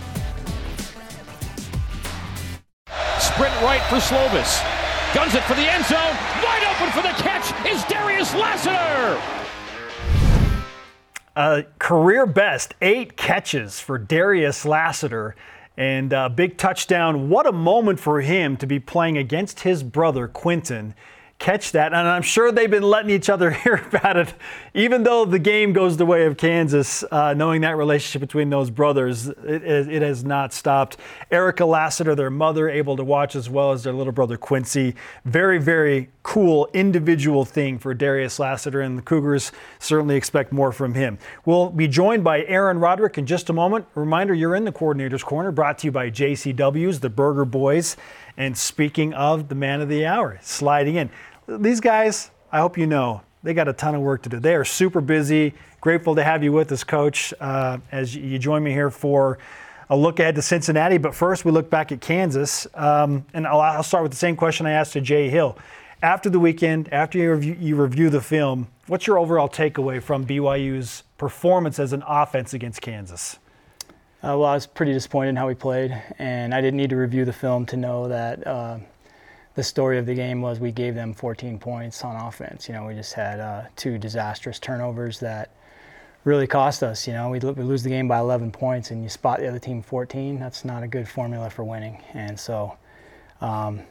Sprint 3.20 3.56
right 3.62 3.82
for 3.90 3.98
Slovis. 3.98 4.62
Guns 5.16 5.34
it 5.34 5.44
for 5.44 5.56
the 5.56 5.62
end 5.62 5.86
zone. 5.86 6.16
Wide 6.44 6.64
open 6.64 6.92
for 6.92 7.02
the 7.02 7.14
catch 7.24 7.52
is 7.66 7.84
Darius 7.86 8.34
Lassiter. 8.36 9.41
A 11.36 11.64
career 11.80 12.26
best 12.26 12.76
eight 12.82 13.16
catches 13.16 13.80
for 13.80 13.98
Darius 13.98 14.66
Lassiter 14.66 15.36
And 15.78 16.14
uh, 16.14 16.30
big 16.30 16.58
touchdown. 16.58 17.30
What 17.30 17.48
a 17.48 17.52
moment 17.52 18.00
for 18.00 18.22
him 18.22 18.58
to 18.58 18.68
be 18.68 18.80
playing 18.80 19.18
against 19.18 19.62
his 19.62 19.84
brother, 19.84 20.28
Kwinton 20.28 20.94
catch 21.42 21.72
that. 21.72 21.94
And 21.94 22.08
I'm 22.08 22.22
sure 22.22 22.52
they've 22.52 22.72
been 22.72 22.84
letting 22.84 23.10
each 23.10 23.30
other 23.30 23.52
hear 23.64 23.76
about 23.76 24.16
it, 24.16 24.34
even 24.74 25.04
though 25.04 25.26
the 25.26 25.40
game 25.40 25.74
goes 25.74 25.98
the 25.98 26.06
way 26.06 26.26
of 26.26 26.38
Kansas. 26.38 27.04
Uh, 27.12 27.34
knowing 27.34 27.62
that 27.62 27.76
relationship 27.76 28.22
between 28.22 28.50
those 28.50 28.70
brothers, 28.70 29.28
it, 29.28 29.64
it, 29.64 30.02
has 30.02 30.24
not 30.24 30.54
stopped. 30.54 30.98
Erica 31.30 31.66
Lassiter, 31.66 32.16
their 32.16 32.30
mother, 32.30 32.70
able 32.70 32.96
to 32.96 33.04
watch 33.04 33.36
as 33.36 33.50
well 33.50 33.72
as 33.72 33.84
their 33.84 33.94
little 33.94 34.14
brother 34.14 34.38
Quincy. 34.38 34.96
Very, 35.26 35.58
very 35.58 36.10
cool 36.24 36.70
individual 36.74 37.44
thing 37.44 37.78
for 37.78 37.94
Darius 37.94 38.40
Lassiter, 38.40 38.82
and 38.82 38.98
the 38.98 39.02
Cougars 39.02 39.52
certainly 39.80 40.16
expect 40.16 40.52
more 40.52 40.72
from 40.72 40.94
him. 40.94 41.18
We'll 41.46 41.70
be 41.70 41.88
joined 41.88 42.24
by 42.24 42.44
Aaron 42.46 42.80
Roderick 42.80 43.18
in 43.18 43.26
just 43.26 43.50
a 43.50 43.54
moment. 43.54 43.86
Reminder, 43.96 44.34
you're 44.34 44.56
in 44.56 44.64
the 44.64 44.72
coordinator's 44.72 45.24
corner, 45.24 45.52
brought 45.52 45.80
to 45.80 45.88
you 45.88 45.92
by 45.92 46.10
JCW's, 46.10 47.00
the 47.00 47.10
Burger 47.10 47.46
Boys. 47.46 47.98
And 48.38 48.58
speaking 48.58 49.14
of 49.14 49.50
the 49.50 49.56
man 49.56 49.82
of 49.82 49.90
the 49.90 50.06
hour, 50.06 50.40
sliding 50.42 50.96
in 50.96 51.10
these 51.48 51.82
guys, 51.82 52.32
I 52.52 52.60
hope 52.60 52.78
you 52.78 52.88
know, 52.88 53.22
they 53.44 53.54
got 53.54 53.68
a 53.68 53.74
ton 53.74 53.96
of 53.96 54.02
work 54.02 54.22
to 54.24 54.30
do. 54.30 54.40
They 54.40 54.56
are 54.56 54.66
super 54.66 55.02
busy. 55.02 55.54
Grateful 55.80 56.16
to 56.16 56.24
have 56.24 56.44
you 56.44 56.52
with 56.52 56.72
us, 56.72 56.84
Coach, 56.84 57.34
uh, 57.40 57.80
as 57.92 58.16
you 58.16 58.38
join 58.38 58.64
me 58.64 58.72
here 58.72 58.92
for 58.92 59.40
a 59.90 59.98
look 59.98 60.20
ahead 60.20 60.36
to 60.36 60.42
Cincinnati. 60.42 60.98
But 60.98 61.16
first, 61.16 61.44
we 61.44 61.52
look 61.52 61.70
back 61.70 61.92
at 61.92 62.02
Kansas. 62.02 62.68
Um, 62.76 63.26
and 63.34 63.48
I'll, 63.48 63.60
I'll, 63.60 63.84
start 63.84 64.04
with 64.04 64.12
the 64.12 64.18
same 64.18 64.36
question 64.36 64.66
I 64.66 64.72
asked 64.72 64.94
to 64.94 65.02
Jay 65.02 65.30
Hill. 65.30 65.58
After 66.04 66.30
the 66.30 66.40
weekend, 66.40 66.92
after 66.94 67.18
you 67.18 67.32
review, 67.32 67.58
you 67.60 67.76
review 67.76 68.10
the 68.10 68.22
film, 68.22 68.68
what's 68.88 69.06
your 69.06 69.20
overall 69.20 69.50
takeaway 69.50 70.02
from 70.02 70.26
BYU's 70.26 71.04
performance 71.18 71.78
as 71.78 71.94
an 71.94 72.04
offense 72.08 72.54
against 72.54 72.82
Kansas? 72.82 73.38
Uh, 74.24 74.38
well, 74.38 74.46
I 74.46 74.54
was 74.54 74.68
pretty 74.68 74.94
disappointed 74.94 75.30
in 75.30 75.36
how 75.36 75.48
we 75.48 75.56
played, 75.56 76.00
and 76.20 76.54
I 76.54 76.62
didn't 76.62 76.78
need 76.78 76.92
to 76.92 76.96
review 76.96 77.26
the 77.26 77.34
film 77.34 77.66
to 77.68 77.78
know 77.78 78.08
that 78.08 78.46
uh, 78.46 78.78
the 79.56 79.64
story 79.64 79.98
of 79.98 80.06
the 80.06 80.14
game 80.14 80.42
was 80.42 80.60
we 80.60 80.72
gave 80.72 80.96
them 80.96 81.14
14 81.14 81.60
points 81.60 82.04
on 82.04 82.16
offense. 82.16 82.68
You 82.68 82.74
know, 82.74 82.86
we 82.86 82.94
just 82.94 83.14
had 83.14 83.40
uh, 83.40 83.64
two 83.76 83.98
disastrous 83.98 84.60
turnovers 84.60 85.20
that 85.20 85.52
really 86.24 86.48
cost 86.48 86.84
us. 86.84 87.08
You 87.08 87.14
know, 87.14 87.30
we, 87.30 87.40
lose 87.40 87.84
the 87.84 87.90
game 87.90 88.08
by 88.08 88.20
11 88.20 88.52
points 88.52 88.92
and 88.92 89.04
you 89.04 89.10
spot 89.10 89.40
the 89.40 89.48
other 89.48 89.60
team 89.60 89.82
14. 89.82 90.40
That's 90.40 90.64
not 90.64 90.84
a 90.84 90.88
good 90.88 91.08
formula 91.08 91.50
for 91.50 91.64
winning. 91.64 92.02
And 92.14 92.40
so 92.40 92.78
um, 93.42 93.82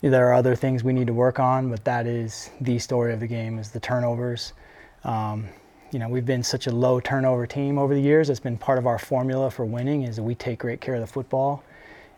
there 0.00 0.28
are 0.28 0.34
other 0.34 0.56
things 0.56 0.84
we 0.84 0.92
need 0.92 1.08
to 1.08 1.14
work 1.14 1.38
on, 1.38 1.68
but 1.70 1.84
that 1.84 2.06
is 2.06 2.50
the 2.60 2.78
story 2.78 3.12
of 3.12 3.20
the 3.20 3.26
game 3.26 3.58
is 3.58 3.70
the 3.70 3.80
turnovers. 3.80 4.54
Um, 5.02 5.48
you 5.92 5.98
know, 5.98 6.08
we've 6.08 6.26
been 6.26 6.42
such 6.42 6.66
a 6.66 6.72
low 6.72 6.98
turnover 6.98 7.46
team 7.46 7.78
over 7.78 7.94
the 7.94 8.00
years. 8.00 8.30
It's 8.30 8.40
been 8.40 8.56
part 8.56 8.78
of 8.78 8.86
our 8.86 8.98
formula 8.98 9.50
for 9.50 9.64
winning 9.64 10.02
is 10.02 10.16
that 10.16 10.22
we 10.22 10.34
take 10.34 10.60
great 10.60 10.80
care 10.80 10.94
of 10.94 11.00
the 11.00 11.06
football. 11.06 11.62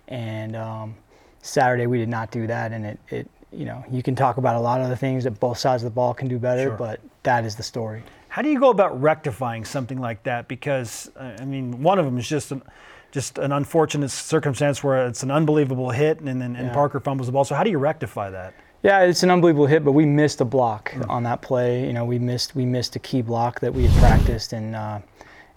And 0.09 0.55
um, 0.55 0.97
Saturday 1.43 1.87
we 1.87 1.99
did 1.99 2.09
not 2.09 2.31
do 2.31 2.47
that, 2.47 2.73
and 2.73 2.87
it, 2.87 2.99
it 3.09 3.31
you 3.53 3.65
know 3.65 3.85
you 3.91 4.03
can 4.03 4.15
talk 4.15 4.37
about 4.37 4.57
a 4.57 4.61
lot 4.61 4.81
of 4.81 4.89
the 4.89 4.97
things 4.97 5.25
that 5.25 5.39
both 5.41 5.59
sides 5.59 5.83
of 5.83 5.91
the 5.91 5.95
ball 5.95 6.15
can 6.15 6.29
do 6.29 6.39
better, 6.39 6.69
sure. 6.69 6.77
but 6.77 7.01
that 7.23 7.45
is 7.45 7.57
the 7.57 7.63
story. 7.63 8.03
How 8.29 8.43
do 8.43 8.51
you 8.51 8.61
go 8.61 8.71
about 8.71 9.01
rectifying 9.01 9.65
something 9.65 10.01
like 10.01 10.23
that? 10.25 10.49
Because 10.49 11.11
I 11.19 11.45
mean, 11.45 11.83
one 11.83 11.99
of 11.99 12.05
them 12.05 12.19
is 12.19 12.29
just 12.29 12.53
an, 12.53 12.63
just 13.11 13.39
an 13.39 13.53
unfortunate 13.53 14.11
circumstance 14.11 14.85
where 14.85 15.07
it's 15.07 15.23
an 15.23 15.31
unbelievable 15.31 15.91
hit, 15.91 16.21
and 16.21 16.41
then 16.41 16.55
yeah. 16.55 16.73
Parker 16.73 17.01
fumbles 17.01 17.27
the 17.27 17.33
ball. 17.33 17.45
So 17.45 17.55
how 17.55 17.65
do 17.65 17.71
you 17.71 17.79
rectify 17.79 18.31
that? 18.31 18.55
Yeah, 18.83 19.01
it's 19.01 19.23
an 19.23 19.31
unbelievable 19.31 19.67
hit, 19.67 19.85
but 19.85 19.93
we 19.93 20.05
missed 20.05 20.41
a 20.41 20.45
block 20.45 20.91
mm-hmm. 20.91 21.11
on 21.11 21.23
that 21.23 21.43
play. 21.43 21.87
You 21.87 21.93
know, 21.93 22.05
we 22.05 22.19
missed 22.19 22.55
we 22.55 22.67
missed 22.67 22.95
a 22.97 22.99
key 22.99 23.23
block 23.23 23.61
that 23.61 23.73
we 23.73 23.87
had 23.87 23.99
practiced 24.01 24.53
and 24.53 24.77
uh, 24.77 25.01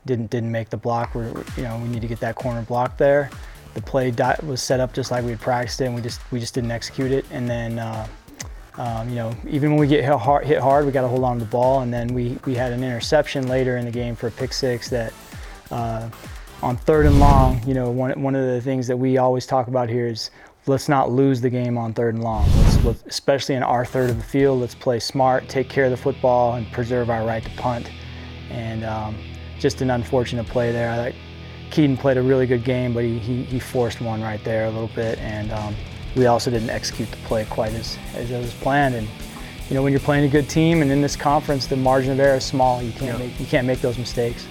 didn't 0.05 0.29
didn't 0.29 0.51
make 0.51 0.69
the 0.69 0.77
block. 0.77 1.13
We're, 1.13 1.27
you 1.57 1.63
know, 1.63 1.77
we 1.83 1.89
need 1.89 2.01
to 2.01 2.07
get 2.07 2.19
that 2.21 2.35
corner 2.35 2.61
block 2.61 2.97
there 2.97 3.29
the 3.79 3.85
play 3.85 4.13
was 4.43 4.61
set 4.61 4.79
up 4.79 4.93
just 4.93 5.11
like 5.11 5.23
we 5.23 5.31
had 5.31 5.39
practiced 5.39 5.81
it, 5.81 5.85
and 5.85 5.95
we 5.95 6.01
just 6.01 6.19
we 6.31 6.39
just 6.39 6.53
didn't 6.53 6.71
execute 6.71 7.11
it. 7.11 7.25
And 7.31 7.49
then, 7.49 7.79
uh, 7.79 8.07
um, 8.77 9.09
you 9.09 9.15
know, 9.15 9.35
even 9.47 9.71
when 9.71 9.79
we 9.79 9.87
get 9.87 10.03
hit 10.03 10.13
hard, 10.13 10.45
hit 10.45 10.59
hard 10.59 10.85
we 10.85 10.91
got 10.91 11.01
to 11.01 11.07
hold 11.07 11.23
on 11.23 11.39
to 11.39 11.45
the 11.45 11.51
ball. 11.51 11.81
And 11.81 11.93
then 11.93 12.13
we 12.13 12.37
we 12.45 12.55
had 12.55 12.71
an 12.71 12.83
interception 12.83 13.47
later 13.47 13.77
in 13.77 13.85
the 13.85 13.91
game 13.91 14.15
for 14.15 14.27
a 14.27 14.31
pick 14.31 14.53
six 14.53 14.89
that. 14.89 15.13
Uh, 15.71 16.09
on 16.61 16.75
third 16.75 17.05
and 17.05 17.19
long, 17.19 17.65
you 17.65 17.73
know, 17.73 17.89
one, 17.89 18.21
one 18.21 18.35
of 18.35 18.45
the 18.45 18.59
things 18.59 18.87
that 18.87 18.97
we 18.97 19.17
always 19.17 19.45
talk 19.45 19.67
about 19.67 19.87
here 19.87 20.07
is 20.07 20.29
let's 20.65 20.89
not 20.89 21.09
lose 21.09 21.39
the 21.39 21.49
game 21.49 21.77
on 21.77 21.93
third 21.93 22.15
and 22.15 22.23
long. 22.23 22.49
Let's, 22.57 22.83
let's, 22.83 23.03
especially 23.05 23.55
in 23.55 23.63
our 23.63 23.85
third 23.85 24.09
of 24.09 24.17
the 24.17 24.23
field, 24.23 24.59
let's 24.59 24.75
play 24.75 24.99
smart, 24.99 25.47
take 25.47 25.69
care 25.69 25.85
of 25.85 25.91
the 25.91 25.97
football, 25.97 26.55
and 26.55 26.69
preserve 26.71 27.09
our 27.09 27.25
right 27.25 27.43
to 27.43 27.49
punt. 27.51 27.89
And 28.49 28.83
um, 28.83 29.17
just 29.57 29.81
an 29.81 29.91
unfortunate 29.91 30.47
play 30.47 30.71
there. 30.71 30.89
I, 30.89 31.15
Kedon 31.71 31.97
played 31.97 32.17
a 32.17 32.21
really 32.21 32.45
good 32.45 32.63
game, 32.63 32.93
but 32.93 33.03
he, 33.03 33.19
he, 33.19 33.43
he 33.43 33.59
forced 33.59 34.01
one 34.01 34.21
right 34.21 34.43
there 34.43 34.65
a 34.65 34.69
little 34.69 34.89
bit, 34.89 35.17
and 35.19 35.51
um, 35.51 35.75
we 36.15 36.25
also 36.25 36.49
didn't 36.49 36.69
execute 36.69 37.09
the 37.09 37.17
play 37.17 37.45
quite 37.45 37.73
as, 37.73 37.97
as 38.15 38.31
it 38.31 38.37
was 38.39 38.53
planned. 38.53 38.95
And 38.95 39.07
you 39.69 39.75
know, 39.75 39.83
when 39.83 39.91
you're 39.91 39.99
playing 39.99 40.25
a 40.25 40.27
good 40.29 40.49
team 40.49 40.81
and 40.81 40.91
in 40.91 41.01
this 41.01 41.15
conference, 41.15 41.67
the 41.67 41.75
margin 41.75 42.11
of 42.11 42.19
error 42.19 42.37
is 42.37 42.43
small. 42.43 42.81
You 42.81 42.91
can't 42.91 43.19
yeah. 43.19 43.27
make 43.27 43.39
you 43.39 43.45
can't 43.45 43.67
make 43.67 43.81
those 43.81 43.97
mistakes. 43.97 44.47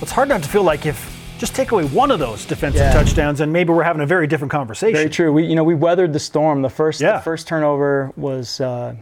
It's 0.00 0.10
hard 0.10 0.28
not 0.28 0.42
to 0.42 0.48
feel 0.48 0.62
like 0.62 0.86
if 0.86 1.10
just 1.38 1.54
take 1.54 1.72
away 1.72 1.84
one 1.84 2.10
of 2.10 2.18
those 2.18 2.44
defensive 2.44 2.80
yeah. 2.80 2.92
touchdowns, 2.92 3.40
and 3.40 3.52
maybe 3.52 3.72
we're 3.72 3.82
having 3.82 4.02
a 4.02 4.06
very 4.06 4.26
different 4.26 4.50
conversation. 4.50 4.94
Very 4.94 5.10
true. 5.10 5.32
We 5.32 5.44
you 5.44 5.54
know 5.54 5.64
we 5.64 5.74
weathered 5.74 6.12
the 6.12 6.20
storm. 6.20 6.62
The 6.62 6.70
first 6.70 7.00
yeah. 7.00 7.16
the 7.16 7.22
first 7.22 7.46
turnover 7.46 8.12
was. 8.16 8.60
Uh, 8.60 8.96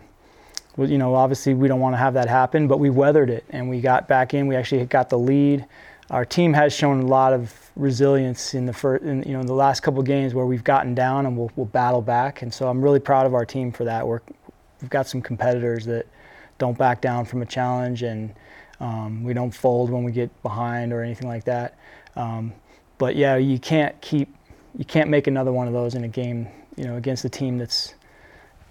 you 0.79 0.97
know, 0.97 1.15
obviously 1.15 1.53
we 1.53 1.69
don't 1.69 1.81
want 1.81 1.93
to 1.93 1.99
have 1.99 2.15
that 2.15 2.29
happen, 2.29 2.67
but 2.67 2.79
we 2.79 2.89
weathered 2.89 3.29
it 3.29 3.45
and 3.51 3.69
we 3.69 3.83
got 3.83 4.09
back 4.09 4.33
in. 4.33 4.47
We 4.47 4.57
actually 4.57 4.87
got 4.87 5.11
the 5.11 5.19
lead 5.19 5.67
our 6.11 6.25
team 6.25 6.53
has 6.53 6.73
shown 6.75 7.01
a 7.01 7.07
lot 7.07 7.33
of 7.33 7.51
resilience 7.77 8.55
in 8.55 8.67
the 8.67 8.73
first, 8.73 9.03
in, 9.05 9.23
you 9.23 9.33
know, 9.33 9.41
in 9.41 9.47
the 9.47 9.55
last 9.55 9.81
couple 9.81 10.03
games 10.03 10.35
where 10.35 10.47
we've 10.47 10.65
gotten 10.65 10.95
down 10.95 11.27
and 11.27 11.37
we'll, 11.37 11.51
we'll 11.57 11.67
battle 11.67 12.03
back. 12.03 12.43
And 12.43 12.53
so 12.53 12.69
I'm 12.69 12.83
really 12.83 13.01
proud 13.01 13.27
of 13.27 13.35
our 13.35 13.45
team 13.45 13.73
for 13.73 13.85
that. 13.85 14.07
We're, 14.07 14.21
we've 14.81 14.91
got 14.91 15.07
some 15.07 15.23
competitors 15.23 15.85
that 15.87 16.07
don't 16.59 16.77
back 16.77 17.01
down 17.01 17.25
from 17.25 17.43
a 17.43 17.47
challenge 17.47 18.03
and 18.03 18.35
um, 18.81 19.23
we 19.25 19.35
don't 19.35 19.51
fold 19.51 19.91
when 19.91 20.05
we 20.05 20.13
get 20.13 20.43
behind 20.43 20.93
or 20.93 21.03
anything 21.03 21.29
like 21.29 21.45
that. 21.45 21.77
Um, 22.17 22.53
but 22.99 23.17
yeah, 23.17 23.37
you 23.37 23.59
can't 23.59 23.99
keep, 24.01 24.35
you 24.77 24.85
can't 24.85 25.09
make 25.11 25.27
another 25.27 25.53
one 25.53 25.67
of 25.67 25.73
those 25.73 25.95
in 25.95 26.05
a 26.05 26.09
game, 26.09 26.49
you 26.77 26.85
know, 26.85 26.97
against 26.97 27.25
a 27.25 27.29
team 27.29 27.59
that's 27.59 27.95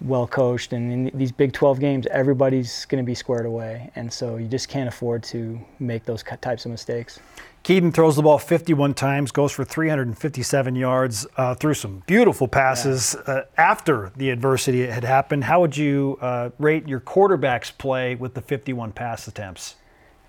well 0.00 0.26
coached. 0.26 0.72
And 0.72 1.08
in 1.08 1.18
these 1.18 1.32
Big 1.32 1.52
12 1.52 1.80
games, 1.80 2.06
everybody's 2.10 2.86
going 2.86 3.02
to 3.02 3.06
be 3.06 3.14
squared 3.14 3.46
away. 3.46 3.90
And 3.96 4.12
so 4.12 4.36
you 4.36 4.46
just 4.46 4.68
can't 4.68 4.88
afford 4.88 5.22
to 5.24 5.60
make 5.78 6.04
those 6.04 6.22
types 6.40 6.64
of 6.64 6.70
mistakes. 6.70 7.20
Kedon 7.62 7.92
throws 7.92 8.16
the 8.16 8.22
ball 8.22 8.38
51 8.38 8.94
times, 8.94 9.30
goes 9.30 9.52
for 9.52 9.64
357 9.64 10.74
yards, 10.74 11.26
uh, 11.36 11.54
through 11.54 11.74
some 11.74 12.02
beautiful 12.06 12.48
passes 12.48 13.16
yeah. 13.26 13.34
uh, 13.34 13.44
after 13.58 14.12
the 14.16 14.30
adversity 14.30 14.86
had 14.86 15.04
happened. 15.04 15.44
How 15.44 15.60
would 15.60 15.76
you 15.76 16.18
uh, 16.22 16.50
rate 16.58 16.88
your 16.88 17.00
quarterback's 17.00 17.70
play 17.70 18.14
with 18.14 18.34
the 18.34 18.40
51 18.40 18.92
pass 18.92 19.28
attempts? 19.28 19.76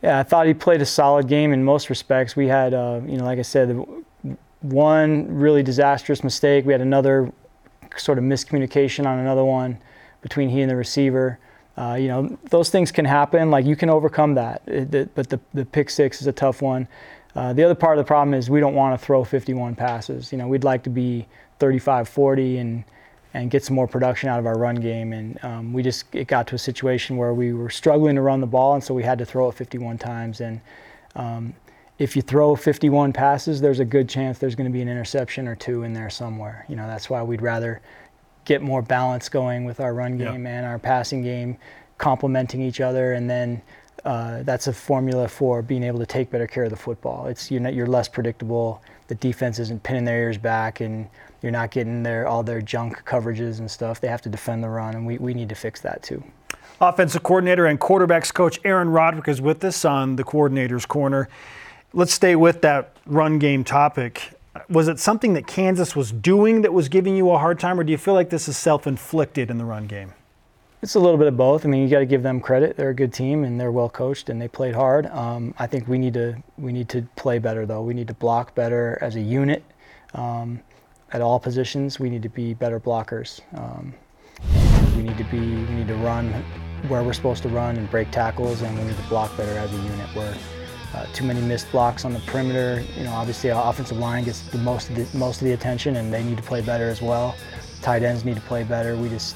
Yeah, 0.03 0.19
I 0.19 0.23
thought 0.23 0.47
he 0.47 0.53
played 0.53 0.81
a 0.81 0.85
solid 0.85 1.27
game 1.27 1.53
in 1.53 1.63
most 1.63 1.89
respects. 1.89 2.35
We 2.35 2.47
had, 2.47 2.73
uh, 2.73 3.01
you 3.05 3.17
know, 3.17 3.23
like 3.23 3.39
I 3.39 3.43
said, 3.43 3.85
one 4.61 5.33
really 5.33 5.63
disastrous 5.63 6.23
mistake. 6.23 6.65
We 6.65 6.73
had 6.73 6.81
another 6.81 7.31
sort 7.95 8.17
of 8.17 8.23
miscommunication 8.23 9.05
on 9.05 9.19
another 9.19 9.45
one 9.45 9.77
between 10.21 10.49
he 10.49 10.61
and 10.61 10.69
the 10.69 10.75
receiver. 10.75 11.39
Uh, 11.77 11.95
you 11.95 12.07
know, 12.07 12.37
those 12.49 12.69
things 12.69 12.91
can 12.91 13.05
happen. 13.05 13.49
Like 13.49 13.65
you 13.65 13.75
can 13.75 13.89
overcome 13.89 14.35
that. 14.35 14.61
It, 14.67 14.93
it, 14.93 15.15
but 15.15 15.29
the, 15.29 15.39
the 15.53 15.65
pick 15.65 15.89
six 15.89 16.21
is 16.21 16.27
a 16.27 16.31
tough 16.31 16.61
one. 16.61 16.87
Uh, 17.35 17.53
the 17.53 17.63
other 17.63 17.75
part 17.75 17.97
of 17.97 18.03
the 18.03 18.07
problem 18.07 18.33
is 18.33 18.49
we 18.49 18.59
don't 18.59 18.75
want 18.75 18.99
to 18.99 19.05
throw 19.05 19.23
51 19.23 19.75
passes. 19.75 20.31
You 20.31 20.37
know, 20.37 20.47
we'd 20.47 20.63
like 20.63 20.83
to 20.83 20.89
be 20.89 21.27
35, 21.59 22.09
40 22.09 22.57
and 22.57 22.83
and 23.33 23.49
get 23.49 23.63
some 23.63 23.75
more 23.75 23.87
production 23.87 24.27
out 24.27 24.39
of 24.39 24.45
our 24.45 24.57
run 24.57 24.75
game. 24.75 25.13
And 25.13 25.43
um, 25.43 25.73
we 25.73 25.83
just 25.83 26.13
it 26.13 26.27
got 26.27 26.47
to 26.47 26.55
a 26.55 26.59
situation 26.59 27.17
where 27.17 27.33
we 27.33 27.53
were 27.53 27.69
struggling 27.69 28.15
to 28.15 28.21
run 28.21 28.41
the 28.41 28.47
ball, 28.47 28.73
and 28.73 28.83
so 28.83 28.93
we 28.93 29.03
had 29.03 29.17
to 29.19 29.25
throw 29.25 29.49
it 29.49 29.55
51 29.55 29.97
times. 29.97 30.41
And 30.41 30.59
um, 31.15 31.53
if 31.97 32.15
you 32.15 32.21
throw 32.21 32.55
51 32.55 33.13
passes, 33.13 33.61
there's 33.61 33.79
a 33.79 33.85
good 33.85 34.09
chance 34.09 34.37
there's 34.37 34.55
going 34.55 34.69
to 34.69 34.73
be 34.73 34.81
an 34.81 34.89
interception 34.89 35.47
or 35.47 35.55
two 35.55 35.83
in 35.83 35.93
there 35.93 36.09
somewhere. 36.09 36.65
You 36.67 36.75
know, 36.75 36.87
that's 36.87 37.09
why 37.09 37.23
we'd 37.23 37.41
rather 37.41 37.81
get 38.43 38.61
more 38.61 38.81
balance 38.81 39.29
going 39.29 39.65
with 39.65 39.79
our 39.79 39.93
run 39.93 40.17
game 40.17 40.47
and 40.47 40.65
our 40.65 40.79
passing 40.79 41.21
game, 41.21 41.57
complementing 41.99 42.61
each 42.61 42.81
other, 42.81 43.13
and 43.13 43.29
then 43.29 43.61
uh, 44.03 44.43
that's 44.43 44.67
a 44.67 44.73
formula 44.73 45.27
for 45.27 45.61
being 45.61 45.83
able 45.83 45.99
to 45.99 46.05
take 46.05 46.29
better 46.29 46.47
care 46.47 46.63
of 46.63 46.69
the 46.69 46.75
football. 46.75 47.27
It's 47.27 47.51
you're, 47.51 47.61
not, 47.61 47.73
you're 47.73 47.87
less 47.87 48.07
predictable. 48.07 48.81
The 49.07 49.15
defense 49.15 49.59
isn't 49.59 49.83
pinning 49.83 50.05
their 50.05 50.23
ears 50.23 50.37
back, 50.37 50.79
and 50.79 51.07
you're 51.41 51.51
not 51.51 51.71
getting 51.71 52.01
their 52.01 52.27
all 52.27 52.43
their 52.43 52.61
junk 52.61 53.03
coverages 53.05 53.59
and 53.59 53.69
stuff. 53.69 54.01
They 54.01 54.07
have 54.07 54.21
to 54.23 54.29
defend 54.29 54.63
the 54.63 54.69
run, 54.69 54.95
and 54.95 55.05
we, 55.05 55.17
we 55.17 55.33
need 55.33 55.49
to 55.49 55.55
fix 55.55 55.81
that 55.81 56.01
too. 56.01 56.23
Offensive 56.79 57.21
coordinator 57.21 57.67
and 57.67 57.79
quarterbacks 57.79 58.33
coach 58.33 58.59
Aaron 58.65 58.89
Roderick 58.89 59.27
is 59.27 59.39
with 59.39 59.63
us 59.63 59.85
on 59.85 60.15
the 60.15 60.23
coordinator's 60.23 60.85
corner. 60.85 61.29
Let's 61.93 62.13
stay 62.13 62.35
with 62.35 62.61
that 62.63 62.95
run 63.05 63.37
game 63.37 63.63
topic. 63.63 64.31
Was 64.67 64.87
it 64.87 64.99
something 64.99 65.33
that 65.33 65.45
Kansas 65.45 65.95
was 65.95 66.11
doing 66.11 66.61
that 66.63 66.73
was 66.73 66.89
giving 66.89 67.15
you 67.15 67.29
a 67.31 67.37
hard 67.37 67.59
time, 67.59 67.79
or 67.79 67.83
do 67.83 67.91
you 67.91 67.97
feel 67.97 68.15
like 68.15 68.31
this 68.31 68.47
is 68.47 68.57
self 68.57 68.87
inflicted 68.87 69.51
in 69.51 69.57
the 69.57 69.65
run 69.65 69.85
game? 69.85 70.13
It's 70.81 70.95
a 70.95 70.99
little 70.99 71.17
bit 71.17 71.27
of 71.27 71.37
both. 71.37 71.63
I 71.63 71.69
mean, 71.69 71.83
you 71.83 71.89
got 71.89 71.99
to 71.99 72.07
give 72.07 72.23
them 72.23 72.39
credit. 72.39 72.75
They're 72.75 72.89
a 72.89 72.95
good 72.95 73.13
team 73.13 73.43
and 73.43 73.59
they're 73.59 73.71
well 73.71 73.89
coached 73.89 74.29
and 74.29 74.41
they 74.41 74.47
played 74.47 74.73
hard. 74.73 75.05
Um, 75.05 75.53
I 75.59 75.67
think 75.67 75.87
we 75.87 75.99
need 75.99 76.15
to 76.15 76.41
we 76.57 76.73
need 76.73 76.89
to 76.89 77.03
play 77.15 77.37
better 77.37 77.67
though. 77.67 77.83
We 77.83 77.93
need 77.93 78.07
to 78.07 78.15
block 78.15 78.55
better 78.55 78.97
as 78.99 79.15
a 79.15 79.21
unit. 79.21 79.63
um, 80.15 80.59
at 81.13 81.21
all 81.21 81.39
positions, 81.39 81.99
we 81.99 82.09
need 82.09 82.23
to 82.23 82.29
be 82.29 82.53
better 82.53 82.79
blockers. 82.79 83.41
Um, 83.57 83.93
we 84.95 85.03
need 85.03 85.17
to 85.17 85.23
be 85.25 85.39
we 85.39 85.73
need 85.73 85.87
to 85.89 85.95
run 85.95 86.31
where 86.87 87.03
we're 87.03 87.13
supposed 87.13 87.43
to 87.43 87.49
run 87.49 87.75
and 87.77 87.89
break 87.91 88.11
tackles, 88.11 88.61
and 88.61 88.77
we 88.77 88.85
need 88.85 88.97
to 88.97 89.09
block 89.09 89.35
better 89.37 89.57
as 89.57 89.71
a 89.71 89.75
unit. 89.75 90.15
Where 90.15 90.35
uh, 90.93 91.05
too 91.13 91.25
many 91.25 91.41
missed 91.41 91.71
blocks 91.71 92.05
on 92.05 92.13
the 92.13 92.19
perimeter. 92.21 92.83
You 92.97 93.03
know, 93.03 93.11
obviously 93.11 93.51
our 93.51 93.69
offensive 93.69 93.97
line 93.97 94.23
gets 94.23 94.41
the 94.41 94.57
most 94.57 94.89
of 94.89 94.95
the, 94.95 95.17
most 95.17 95.41
of 95.41 95.45
the 95.45 95.53
attention, 95.53 95.97
and 95.97 96.13
they 96.13 96.23
need 96.23 96.37
to 96.37 96.43
play 96.43 96.61
better 96.61 96.87
as 96.87 97.01
well. 97.01 97.35
Tight 97.81 98.03
ends 98.03 98.25
need 98.25 98.35
to 98.35 98.41
play 98.41 98.63
better. 98.63 98.95
We 98.95 99.09
just 99.09 99.35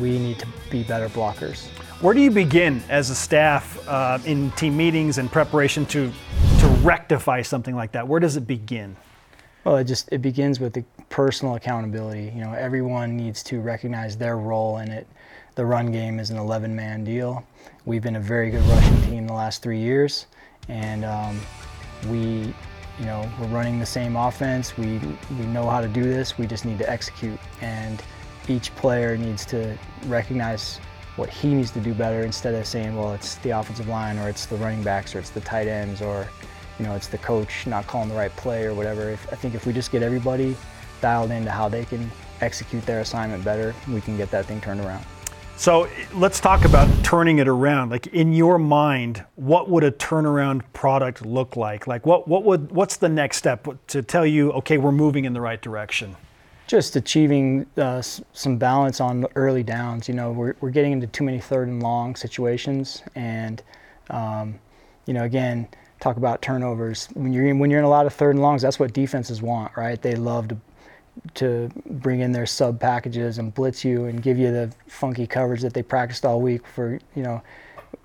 we 0.00 0.18
need 0.18 0.38
to 0.38 0.46
be 0.70 0.82
better 0.82 1.08
blockers. 1.08 1.66
Where 2.00 2.14
do 2.14 2.20
you 2.20 2.30
begin 2.30 2.82
as 2.88 3.10
a 3.10 3.14
staff 3.14 3.86
uh, 3.88 4.18
in 4.24 4.50
team 4.52 4.76
meetings 4.76 5.18
and 5.18 5.30
preparation 5.30 5.86
to 5.86 6.12
to 6.60 6.66
rectify 6.82 7.42
something 7.42 7.74
like 7.74 7.92
that? 7.92 8.06
Where 8.06 8.20
does 8.20 8.36
it 8.36 8.46
begin? 8.46 8.96
Well, 9.64 9.76
it 9.76 9.84
just 9.84 10.08
it 10.12 10.20
begins 10.20 10.60
with 10.60 10.74
the 10.74 10.84
personal 11.08 11.54
accountability. 11.54 12.32
You 12.34 12.42
know, 12.42 12.52
everyone 12.52 13.16
needs 13.16 13.42
to 13.44 13.60
recognize 13.60 14.16
their 14.16 14.36
role 14.36 14.78
in 14.78 14.90
it. 14.90 15.06
The 15.54 15.64
run 15.64 15.92
game 15.92 16.18
is 16.18 16.30
an 16.30 16.36
11-man 16.36 17.04
deal. 17.04 17.46
We've 17.86 18.02
been 18.02 18.16
a 18.16 18.20
very 18.20 18.50
good 18.50 18.62
rushing 18.62 19.02
team 19.02 19.26
the 19.26 19.32
last 19.32 19.62
three 19.62 19.78
years, 19.78 20.26
and 20.68 21.04
um, 21.04 21.40
we, 22.10 22.52
you 22.98 23.04
know, 23.04 23.30
we're 23.40 23.46
running 23.46 23.78
the 23.78 23.86
same 23.86 24.16
offense. 24.16 24.76
We 24.76 25.00
we 25.38 25.46
know 25.46 25.68
how 25.70 25.80
to 25.80 25.88
do 25.88 26.02
this. 26.02 26.36
We 26.36 26.46
just 26.46 26.64
need 26.64 26.78
to 26.78 26.90
execute, 26.90 27.38
and 27.60 28.02
each 28.48 28.74
player 28.76 29.16
needs 29.16 29.44
to 29.46 29.76
recognize 30.06 30.78
what 31.16 31.28
he 31.28 31.54
needs 31.54 31.70
to 31.72 31.80
do 31.80 31.94
better 31.94 32.22
instead 32.22 32.54
of 32.54 32.66
saying, 32.66 32.96
well, 32.96 33.12
it's 33.12 33.36
the 33.36 33.50
offensive 33.50 33.88
line 33.88 34.18
or 34.18 34.28
it's 34.28 34.46
the 34.46 34.56
running 34.56 34.82
backs 34.82 35.14
or 35.14 35.20
it's 35.20 35.30
the 35.30 35.40
tight 35.40 35.68
ends 35.68 36.02
or 36.02 36.28
you 36.78 36.84
know, 36.84 36.94
it's 36.94 37.06
the 37.06 37.18
coach 37.18 37.66
not 37.66 37.86
calling 37.86 38.08
the 38.08 38.14
right 38.14 38.34
play 38.36 38.64
or 38.64 38.74
whatever. 38.74 39.10
If, 39.10 39.32
I 39.32 39.36
think 39.36 39.54
if 39.54 39.66
we 39.66 39.72
just 39.72 39.92
get 39.92 40.02
everybody 40.02 40.56
dialed 41.00 41.30
into 41.30 41.50
how 41.50 41.68
they 41.68 41.84
can 41.84 42.10
execute 42.40 42.84
their 42.84 43.00
assignment 43.00 43.44
better, 43.44 43.74
we 43.88 44.00
can 44.00 44.16
get 44.16 44.30
that 44.32 44.46
thing 44.46 44.60
turned 44.60 44.80
around. 44.80 45.04
So 45.56 45.88
let's 46.12 46.40
talk 46.40 46.64
about 46.64 46.88
turning 47.04 47.38
it 47.38 47.46
around. 47.46 47.90
Like 47.90 48.08
in 48.08 48.32
your 48.32 48.58
mind, 48.58 49.24
what 49.36 49.70
would 49.70 49.84
a 49.84 49.92
turnaround 49.92 50.62
product 50.72 51.24
look 51.24 51.56
like? 51.56 51.86
Like 51.86 52.04
what 52.04 52.26
what 52.26 52.42
would 52.42 52.72
what's 52.72 52.96
the 52.96 53.08
next 53.08 53.36
step 53.36 53.68
to 53.88 54.02
tell 54.02 54.26
you 54.26 54.50
okay 54.52 54.78
we're 54.78 54.90
moving 54.90 55.24
in 55.24 55.32
the 55.32 55.40
right 55.40 55.62
direction? 55.62 56.16
Just 56.66 56.96
achieving 56.96 57.66
uh, 57.76 58.00
some 58.00 58.56
balance 58.56 59.00
on 59.00 59.26
early 59.34 59.62
downs. 59.62 60.08
You 60.08 60.14
know, 60.14 60.32
we're 60.32 60.54
we're 60.60 60.70
getting 60.70 60.92
into 60.92 61.06
too 61.06 61.24
many 61.24 61.38
third 61.38 61.68
and 61.68 61.82
long 61.82 62.16
situations, 62.16 63.02
and 63.14 63.62
um, 64.10 64.58
you 65.06 65.12
know, 65.12 65.24
again, 65.24 65.68
talk 66.00 66.16
about 66.16 66.40
turnovers. 66.42 67.08
When 67.14 67.32
you're 67.32 67.46
in, 67.46 67.58
when 67.58 67.70
you're 67.70 67.80
in 67.80 67.84
a 67.84 67.90
lot 67.90 68.06
of 68.06 68.14
third 68.14 68.34
and 68.34 68.42
longs, 68.42 68.62
that's 68.62 68.78
what 68.78 68.92
defenses 68.92 69.42
want, 69.42 69.76
right? 69.76 70.00
They 70.00 70.14
love 70.16 70.48
to 70.48 70.56
to 71.34 71.70
bring 71.86 72.20
in 72.20 72.32
their 72.32 72.46
sub 72.46 72.80
packages 72.80 73.38
and 73.38 73.54
blitz 73.54 73.84
you 73.84 74.06
and 74.06 74.22
give 74.22 74.36
you 74.36 74.50
the 74.50 74.72
funky 74.88 75.26
coverage 75.26 75.62
that 75.62 75.72
they 75.72 75.82
practiced 75.82 76.24
all 76.24 76.40
week 76.40 76.66
for 76.66 76.98
you 77.14 77.22
know. 77.22 77.42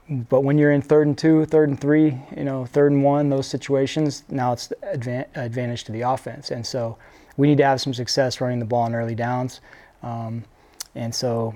But 0.10 0.42
when 0.42 0.58
you're 0.58 0.72
in 0.72 0.82
third 0.82 1.06
and 1.06 1.18
two, 1.18 1.46
third 1.46 1.70
and 1.70 1.80
three, 1.80 2.18
you 2.36 2.44
know, 2.44 2.66
third 2.66 2.92
and 2.92 3.04
one, 3.04 3.30
those 3.30 3.46
situations, 3.46 4.24
now 4.28 4.54
it's 4.54 4.74
advan- 4.84 5.28
advantage 5.36 5.84
to 5.84 5.92
the 5.92 6.02
offense. 6.02 6.50
And 6.50 6.66
so 6.66 6.98
we 7.40 7.48
need 7.48 7.58
to 7.58 7.64
have 7.64 7.80
some 7.80 7.94
success 7.94 8.42
running 8.42 8.60
the 8.60 8.66
ball 8.66 8.86
in 8.86 8.94
early 8.94 9.16
downs. 9.16 9.62
Um, 10.04 10.44
and 10.94 11.16
so, 11.16 11.56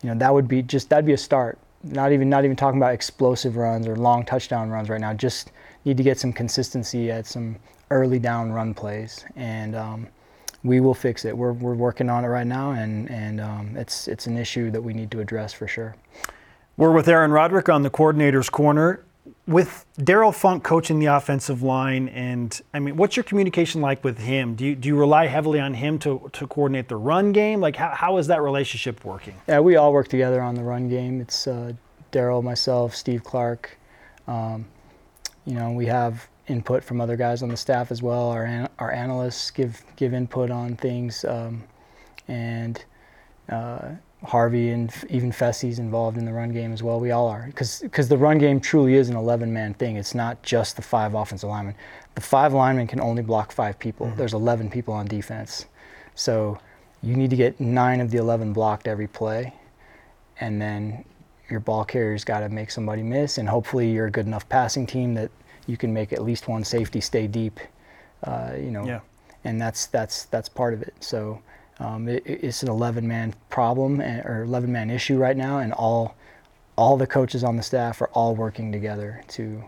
you 0.00 0.08
know, 0.08 0.18
that 0.18 0.32
would 0.32 0.46
be 0.46 0.62
just 0.62 0.88
that'd 0.88 1.04
be 1.04 1.14
a 1.14 1.18
start. 1.18 1.58
Not 1.82 2.12
even 2.12 2.30
not 2.30 2.44
even 2.44 2.56
talking 2.56 2.78
about 2.78 2.94
explosive 2.94 3.56
runs 3.56 3.88
or 3.88 3.96
long 3.96 4.24
touchdown 4.24 4.70
runs 4.70 4.88
right 4.88 5.00
now. 5.00 5.12
Just 5.14 5.50
need 5.84 5.96
to 5.96 6.04
get 6.04 6.20
some 6.20 6.32
consistency 6.32 7.10
at 7.10 7.26
some 7.26 7.56
early 7.90 8.20
down 8.20 8.52
run 8.52 8.72
plays, 8.72 9.24
and 9.34 9.74
um, 9.74 10.06
we 10.62 10.78
will 10.78 10.94
fix 10.94 11.24
it. 11.24 11.36
We're, 11.36 11.52
we're 11.52 11.74
working 11.74 12.08
on 12.08 12.24
it 12.24 12.28
right 12.28 12.46
now, 12.46 12.72
and, 12.72 13.10
and 13.10 13.40
um, 13.40 13.76
it's, 13.76 14.08
it's 14.08 14.26
an 14.26 14.36
issue 14.36 14.70
that 14.72 14.82
we 14.82 14.92
need 14.94 15.10
to 15.12 15.20
address 15.20 15.52
for 15.52 15.68
sure. 15.68 15.94
We're 16.76 16.92
with 16.92 17.08
Aaron 17.08 17.30
Roderick 17.30 17.68
on 17.68 17.82
the 17.82 17.90
coordinator's 17.90 18.50
corner. 18.50 19.04
With 19.46 19.86
Darrell 19.96 20.32
Funk 20.32 20.64
coaching 20.64 20.98
the 20.98 21.06
offensive 21.06 21.62
line, 21.62 22.08
and 22.08 22.60
I 22.74 22.80
mean, 22.80 22.96
what's 22.96 23.16
your 23.16 23.24
communication 23.24 23.80
like 23.80 24.02
with 24.02 24.18
him? 24.18 24.54
Do 24.54 24.64
you, 24.64 24.74
do 24.74 24.88
you 24.88 24.96
rely 24.96 25.26
heavily 25.26 25.60
on 25.60 25.74
him 25.74 25.98
to, 26.00 26.28
to 26.32 26.46
coordinate 26.46 26.88
the 26.88 26.96
run 26.96 27.32
game? 27.32 27.60
Like, 27.60 27.76
how, 27.76 27.90
how 27.90 28.16
is 28.18 28.26
that 28.26 28.42
relationship 28.42 29.04
working? 29.04 29.34
Yeah, 29.48 29.60
we 29.60 29.76
all 29.76 29.92
work 29.92 30.08
together 30.08 30.40
on 30.40 30.54
the 30.54 30.64
run 30.64 30.88
game. 30.88 31.20
It's 31.20 31.46
uh, 31.46 31.74
Darrell, 32.10 32.42
myself, 32.42 32.94
Steve 32.94 33.22
Clark. 33.22 33.78
Um, 34.26 34.66
you 35.44 35.54
know, 35.54 35.70
we 35.70 35.86
have 35.86 36.28
input 36.48 36.82
from 36.84 37.00
other 37.00 37.16
guys 37.16 37.42
on 37.42 37.48
the 37.48 37.56
staff 37.56 37.90
as 37.90 38.02
well. 38.02 38.30
Our 38.30 38.44
an, 38.44 38.68
our 38.78 38.92
analysts 38.92 39.50
give 39.50 39.82
give 39.96 40.14
input 40.14 40.50
on 40.50 40.76
things, 40.76 41.24
um, 41.24 41.64
and 42.28 42.84
uh, 43.48 43.90
Harvey 44.26 44.70
and 44.70 44.92
even 45.08 45.30
Fesi's 45.30 45.78
involved 45.78 46.18
in 46.18 46.24
the 46.24 46.32
run 46.32 46.52
game 46.52 46.72
as 46.72 46.82
well. 46.82 47.00
We 47.00 47.10
all 47.10 47.28
are 47.28 47.44
because 47.46 47.80
because 47.80 48.08
the 48.08 48.18
run 48.18 48.38
game 48.38 48.60
truly 48.60 48.94
is 48.94 49.08
an 49.08 49.16
11 49.16 49.52
man 49.52 49.74
thing. 49.74 49.96
It's 49.96 50.14
not 50.14 50.42
just 50.42 50.76
the 50.76 50.82
five 50.82 51.14
offensive 51.14 51.48
linemen. 51.48 51.74
The 52.14 52.20
five 52.20 52.52
linemen 52.52 52.86
can 52.86 53.00
only 53.00 53.22
block 53.22 53.52
five 53.52 53.78
people. 53.78 54.06
Mm-hmm. 54.06 54.16
There's 54.16 54.34
11 54.34 54.70
people 54.70 54.94
on 54.94 55.06
defense, 55.06 55.66
so 56.14 56.58
you 57.02 57.16
need 57.16 57.30
to 57.30 57.36
get 57.36 57.60
nine 57.60 58.00
of 58.00 58.10
the 58.10 58.18
11 58.18 58.52
blocked 58.52 58.88
every 58.88 59.06
play, 59.06 59.54
and 60.40 60.60
then 60.60 61.04
your 61.48 61.60
ball 61.60 61.84
carrier's 61.84 62.24
got 62.24 62.40
to 62.40 62.48
make 62.48 62.70
somebody 62.70 63.02
miss, 63.02 63.38
and 63.38 63.48
hopefully 63.48 63.90
you're 63.90 64.06
a 64.06 64.10
good 64.10 64.26
enough 64.26 64.48
passing 64.48 64.86
team 64.86 65.14
that 65.14 65.30
you 65.66 65.76
can 65.76 65.92
make 65.92 66.12
at 66.12 66.22
least 66.22 66.48
one 66.48 66.64
safety 66.64 67.00
stay 67.00 67.26
deep. 67.26 67.60
Uh, 68.24 68.52
you 68.56 68.70
know, 68.70 68.84
yeah. 68.84 69.00
and 69.44 69.60
that's 69.60 69.86
that's 69.86 70.24
that's 70.26 70.48
part 70.48 70.74
of 70.74 70.82
it. 70.82 70.94
So 71.00 71.40
um, 71.78 72.08
it, 72.08 72.22
it's 72.26 72.62
an 72.62 72.68
11-man 72.68 73.34
problem 73.50 74.00
and, 74.00 74.24
or 74.24 74.44
11-man 74.46 74.90
issue 74.90 75.16
right 75.16 75.36
now, 75.36 75.58
and 75.58 75.72
all 75.72 76.16
all 76.78 76.98
the 76.98 77.06
coaches 77.06 77.42
on 77.42 77.56
the 77.56 77.62
staff 77.62 78.02
are 78.02 78.08
all 78.08 78.34
working 78.34 78.70
together 78.70 79.22
to 79.28 79.64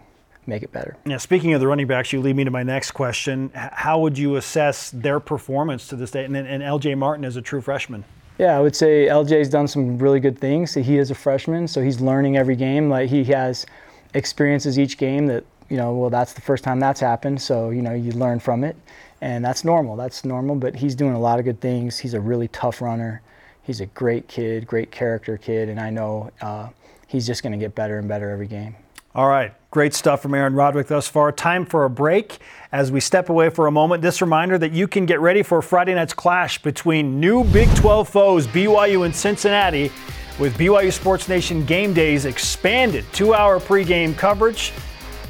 make 0.46 0.62
it 0.62 0.70
better. 0.72 0.94
Yeah. 1.06 1.16
Speaking 1.16 1.54
of 1.54 1.60
the 1.60 1.66
running 1.66 1.86
backs, 1.86 2.12
you 2.12 2.20
lead 2.20 2.36
me 2.36 2.44
to 2.44 2.50
my 2.50 2.62
next 2.62 2.90
question. 2.90 3.50
How 3.54 3.98
would 4.00 4.18
you 4.18 4.36
assess 4.36 4.90
their 4.90 5.18
performance 5.18 5.88
to 5.88 5.96
this 5.96 6.10
day? 6.10 6.24
And, 6.24 6.36
and 6.36 6.62
L.J. 6.62 6.96
Martin 6.96 7.24
is 7.24 7.36
a 7.36 7.42
true 7.42 7.62
freshman. 7.62 8.04
Yeah, 8.38 8.56
I 8.56 8.60
would 8.60 8.76
say 8.76 9.06
LJ's 9.06 9.48
done 9.48 9.66
some 9.66 9.98
really 9.98 10.20
good 10.20 10.38
things. 10.38 10.74
He 10.74 10.98
is 10.98 11.10
a 11.10 11.14
freshman, 11.14 11.66
so 11.66 11.82
he's 11.82 12.00
learning 12.00 12.36
every 12.36 12.56
game. 12.56 12.88
Like 12.88 13.08
he 13.08 13.24
has 13.24 13.66
experiences 14.14 14.78
each 14.78 14.96
game 14.96 15.26
that 15.26 15.44
you 15.68 15.76
know, 15.76 15.94
well, 15.94 16.10
that's 16.10 16.32
the 16.32 16.40
first 16.40 16.64
time 16.64 16.80
that's 16.80 17.00
happened, 17.00 17.40
so 17.40 17.70
you 17.70 17.82
know, 17.82 17.92
you 17.92 18.12
learn 18.12 18.38
from 18.38 18.64
it, 18.64 18.76
and 19.20 19.44
that's 19.44 19.64
normal. 19.64 19.96
That's 19.96 20.24
normal. 20.24 20.56
But 20.56 20.76
he's 20.76 20.94
doing 20.94 21.14
a 21.14 21.20
lot 21.20 21.38
of 21.38 21.44
good 21.44 21.60
things. 21.60 21.98
He's 21.98 22.14
a 22.14 22.20
really 22.20 22.48
tough 22.48 22.80
runner. 22.80 23.22
He's 23.62 23.80
a 23.80 23.86
great 23.86 24.28
kid, 24.28 24.66
great 24.66 24.90
character 24.90 25.36
kid, 25.36 25.68
and 25.68 25.78
I 25.78 25.90
know 25.90 26.30
uh, 26.40 26.68
he's 27.06 27.26
just 27.26 27.42
going 27.42 27.52
to 27.52 27.58
get 27.58 27.74
better 27.74 27.98
and 27.98 28.08
better 28.08 28.30
every 28.30 28.46
game. 28.46 28.74
All 29.14 29.28
right, 29.28 29.52
great 29.70 29.94
stuff 29.94 30.22
from 30.22 30.34
Aaron 30.34 30.54
Roderick 30.54 30.86
thus 30.86 31.08
far. 31.08 31.32
Time 31.32 31.66
for 31.66 31.84
a 31.84 31.90
break. 31.90 32.38
As 32.72 32.92
we 32.92 33.00
step 33.00 33.28
away 33.28 33.50
for 33.50 33.66
a 33.66 33.70
moment, 33.70 34.00
this 34.00 34.22
reminder 34.22 34.58
that 34.58 34.72
you 34.72 34.86
can 34.86 35.06
get 35.06 35.20
ready 35.20 35.42
for 35.42 35.60
Friday 35.60 35.94
night's 35.94 36.14
clash 36.14 36.62
between 36.62 37.18
new 37.18 37.44
Big 37.44 37.68
12 37.76 38.08
foes 38.08 38.46
BYU 38.46 39.04
and 39.04 39.14
Cincinnati 39.14 39.90
with 40.38 40.56
BYU 40.56 40.92
Sports 40.92 41.28
Nation 41.28 41.64
Game 41.66 41.92
Days 41.92 42.26
expanded 42.26 43.04
two 43.12 43.34
hour 43.34 43.58
pregame 43.58 44.16
coverage 44.16 44.72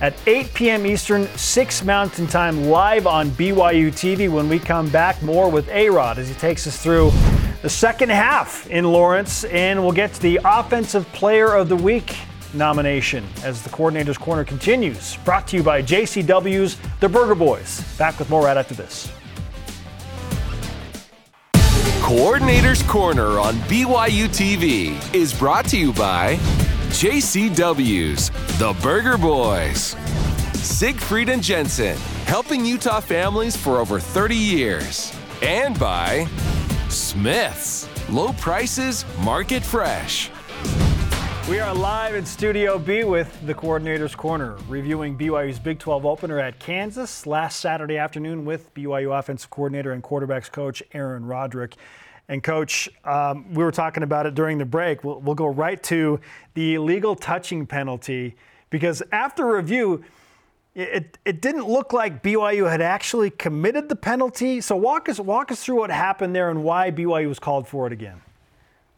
at 0.00 0.14
8 0.26 0.54
p.m. 0.54 0.86
Eastern, 0.86 1.26
6 1.26 1.84
Mountain 1.84 2.26
Time, 2.28 2.64
live 2.64 3.06
on 3.06 3.30
BYU 3.30 3.88
TV. 3.88 4.30
When 4.30 4.48
we 4.48 4.58
come 4.58 4.88
back, 4.90 5.20
more 5.22 5.50
with 5.50 5.68
A 5.70 5.90
Rod 5.90 6.18
as 6.18 6.28
he 6.28 6.34
takes 6.34 6.66
us 6.66 6.80
through 6.82 7.10
the 7.62 7.68
second 7.68 8.10
half 8.10 8.68
in 8.70 8.84
Lawrence, 8.84 9.44
and 9.44 9.82
we'll 9.82 9.92
get 9.92 10.14
to 10.14 10.22
the 10.22 10.40
Offensive 10.44 11.06
Player 11.12 11.54
of 11.54 11.68
the 11.68 11.76
Week 11.76 12.16
nomination 12.54 13.24
as 13.42 13.62
the 13.62 13.70
Coordinator's 13.70 14.18
Corner 14.18 14.44
continues. 14.44 15.16
Brought 15.24 15.48
to 15.48 15.56
you 15.56 15.62
by 15.62 15.82
JCW's 15.82 16.78
The 17.00 17.08
Burger 17.08 17.34
Boys. 17.34 17.82
Back 17.98 18.18
with 18.18 18.30
more 18.30 18.44
right 18.44 18.56
after 18.56 18.74
this. 18.74 19.12
Coordinator's 22.00 22.82
Corner 22.84 23.38
on 23.38 23.54
BYU 23.68 24.28
TV 24.28 25.14
is 25.14 25.34
brought 25.34 25.66
to 25.66 25.76
you 25.76 25.92
by 25.92 26.38
JCW's 26.90 28.30
The 28.58 28.74
Burger 28.82 29.16
Boys. 29.16 29.94
Siegfried 30.54 31.28
and 31.28 31.40
Jensen, 31.40 31.96
helping 32.24 32.64
Utah 32.64 32.98
families 32.98 33.56
for 33.56 33.78
over 33.78 34.00
30 34.00 34.34
years. 34.34 35.12
And 35.40 35.78
by 35.78 36.26
Smith's, 36.88 37.86
low 38.10 38.32
prices, 38.32 39.04
market 39.20 39.62
fresh. 39.62 40.30
We 41.48 41.60
are 41.60 41.72
live 41.72 42.16
in 42.16 42.26
Studio 42.26 42.78
B 42.78 43.04
with 43.04 43.46
the 43.46 43.54
Coordinator's 43.54 44.16
Corner, 44.16 44.56
reviewing 44.66 45.16
BYU's 45.16 45.60
Big 45.60 45.78
12 45.78 46.04
opener 46.04 46.40
at 46.40 46.58
Kansas 46.58 47.26
last 47.26 47.60
Saturday 47.60 47.96
afternoon 47.96 48.44
with 48.44 48.74
BYU 48.74 49.16
offensive 49.16 49.50
coordinator 49.50 49.92
and 49.92 50.02
quarterbacks 50.02 50.50
coach 50.50 50.82
Aaron 50.92 51.26
Roderick. 51.26 51.76
And, 52.28 52.42
Coach, 52.42 52.90
um, 53.04 53.54
we 53.54 53.64
were 53.64 53.72
talking 53.72 54.02
about 54.02 54.26
it 54.26 54.34
during 54.34 54.58
the 54.58 54.66
break. 54.66 55.02
We'll, 55.02 55.20
we'll, 55.20 55.34
go 55.34 55.46
right 55.46 55.82
to 55.84 56.20
the 56.54 56.74
illegal 56.74 57.16
touching 57.16 57.66
penalty 57.66 58.36
because 58.68 59.02
after 59.12 59.46
review, 59.46 60.04
it, 60.74 61.18
it 61.24 61.40
didn't 61.40 61.66
look 61.66 61.92
like 61.92 62.22
BYU 62.22 62.70
had 62.70 62.82
actually 62.82 63.30
committed 63.30 63.88
the 63.88 63.96
penalty. 63.96 64.60
So 64.60 64.76
walk 64.76 65.08
us 65.08 65.18
walk 65.18 65.50
us 65.50 65.64
through 65.64 65.76
what 65.76 65.90
happened 65.90 66.36
there 66.36 66.50
and 66.50 66.62
why 66.62 66.90
BYU 66.90 67.28
was 67.28 67.38
called 67.38 67.66
for 67.66 67.86
it 67.86 67.92
again. 67.92 68.20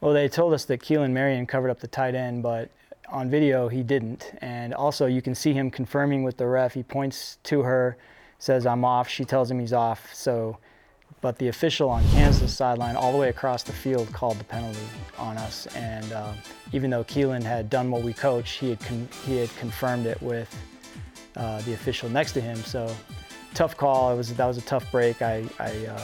Well, 0.01 0.13
they 0.13 0.27
told 0.27 0.53
us 0.53 0.65
that 0.65 0.81
Keelan 0.81 1.11
Marion 1.11 1.45
covered 1.45 1.69
up 1.69 1.79
the 1.79 1.87
tight 1.87 2.15
end, 2.15 2.43
but 2.43 2.69
on 3.09 3.29
video 3.29 3.67
he 3.67 3.83
didn't. 3.83 4.33
And 4.41 4.73
also 4.73 5.05
you 5.05 5.21
can 5.21 5.35
see 5.35 5.53
him 5.53 5.71
confirming 5.71 6.23
with 6.23 6.37
the 6.37 6.47
ref. 6.47 6.73
He 6.73 6.83
points 6.83 7.37
to 7.43 7.61
her, 7.61 7.97
says 8.39 8.65
I'm 8.65 8.83
off. 8.83 9.07
She 9.07 9.25
tells 9.25 9.49
him 9.49 9.59
he's 9.59 9.73
off. 9.73 10.13
So, 10.13 10.57
but 11.21 11.37
the 11.37 11.47
official 11.47 11.89
on 11.89 12.03
Kansas 12.09 12.53
sideline 12.53 12.95
all 12.95 13.11
the 13.11 13.17
way 13.17 13.29
across 13.29 13.61
the 13.61 13.71
field 13.71 14.11
called 14.11 14.39
the 14.39 14.43
penalty 14.43 14.79
on 15.19 15.37
us. 15.37 15.67
And 15.75 16.11
uh, 16.11 16.33
even 16.73 16.89
though 16.89 17.03
Keelan 17.03 17.43
had 17.43 17.69
done 17.69 17.91
what 17.91 18.01
we 18.01 18.11
coached, 18.11 18.59
he 18.59 18.71
had 18.71 18.79
con- 18.79 19.07
he 19.23 19.37
had 19.37 19.55
confirmed 19.57 20.07
it 20.07 20.19
with 20.21 20.53
uh, 21.37 21.61
the 21.61 21.73
official 21.73 22.09
next 22.09 22.33
to 22.33 22.41
him. 22.41 22.57
So 22.57 22.93
tough 23.53 23.77
call. 23.77 24.11
It 24.11 24.17
was 24.17 24.33
that 24.33 24.45
was 24.45 24.57
a 24.57 24.61
tough 24.61 24.91
break. 24.91 25.21
I, 25.21 25.45
I 25.59 25.85
uh, 25.85 26.01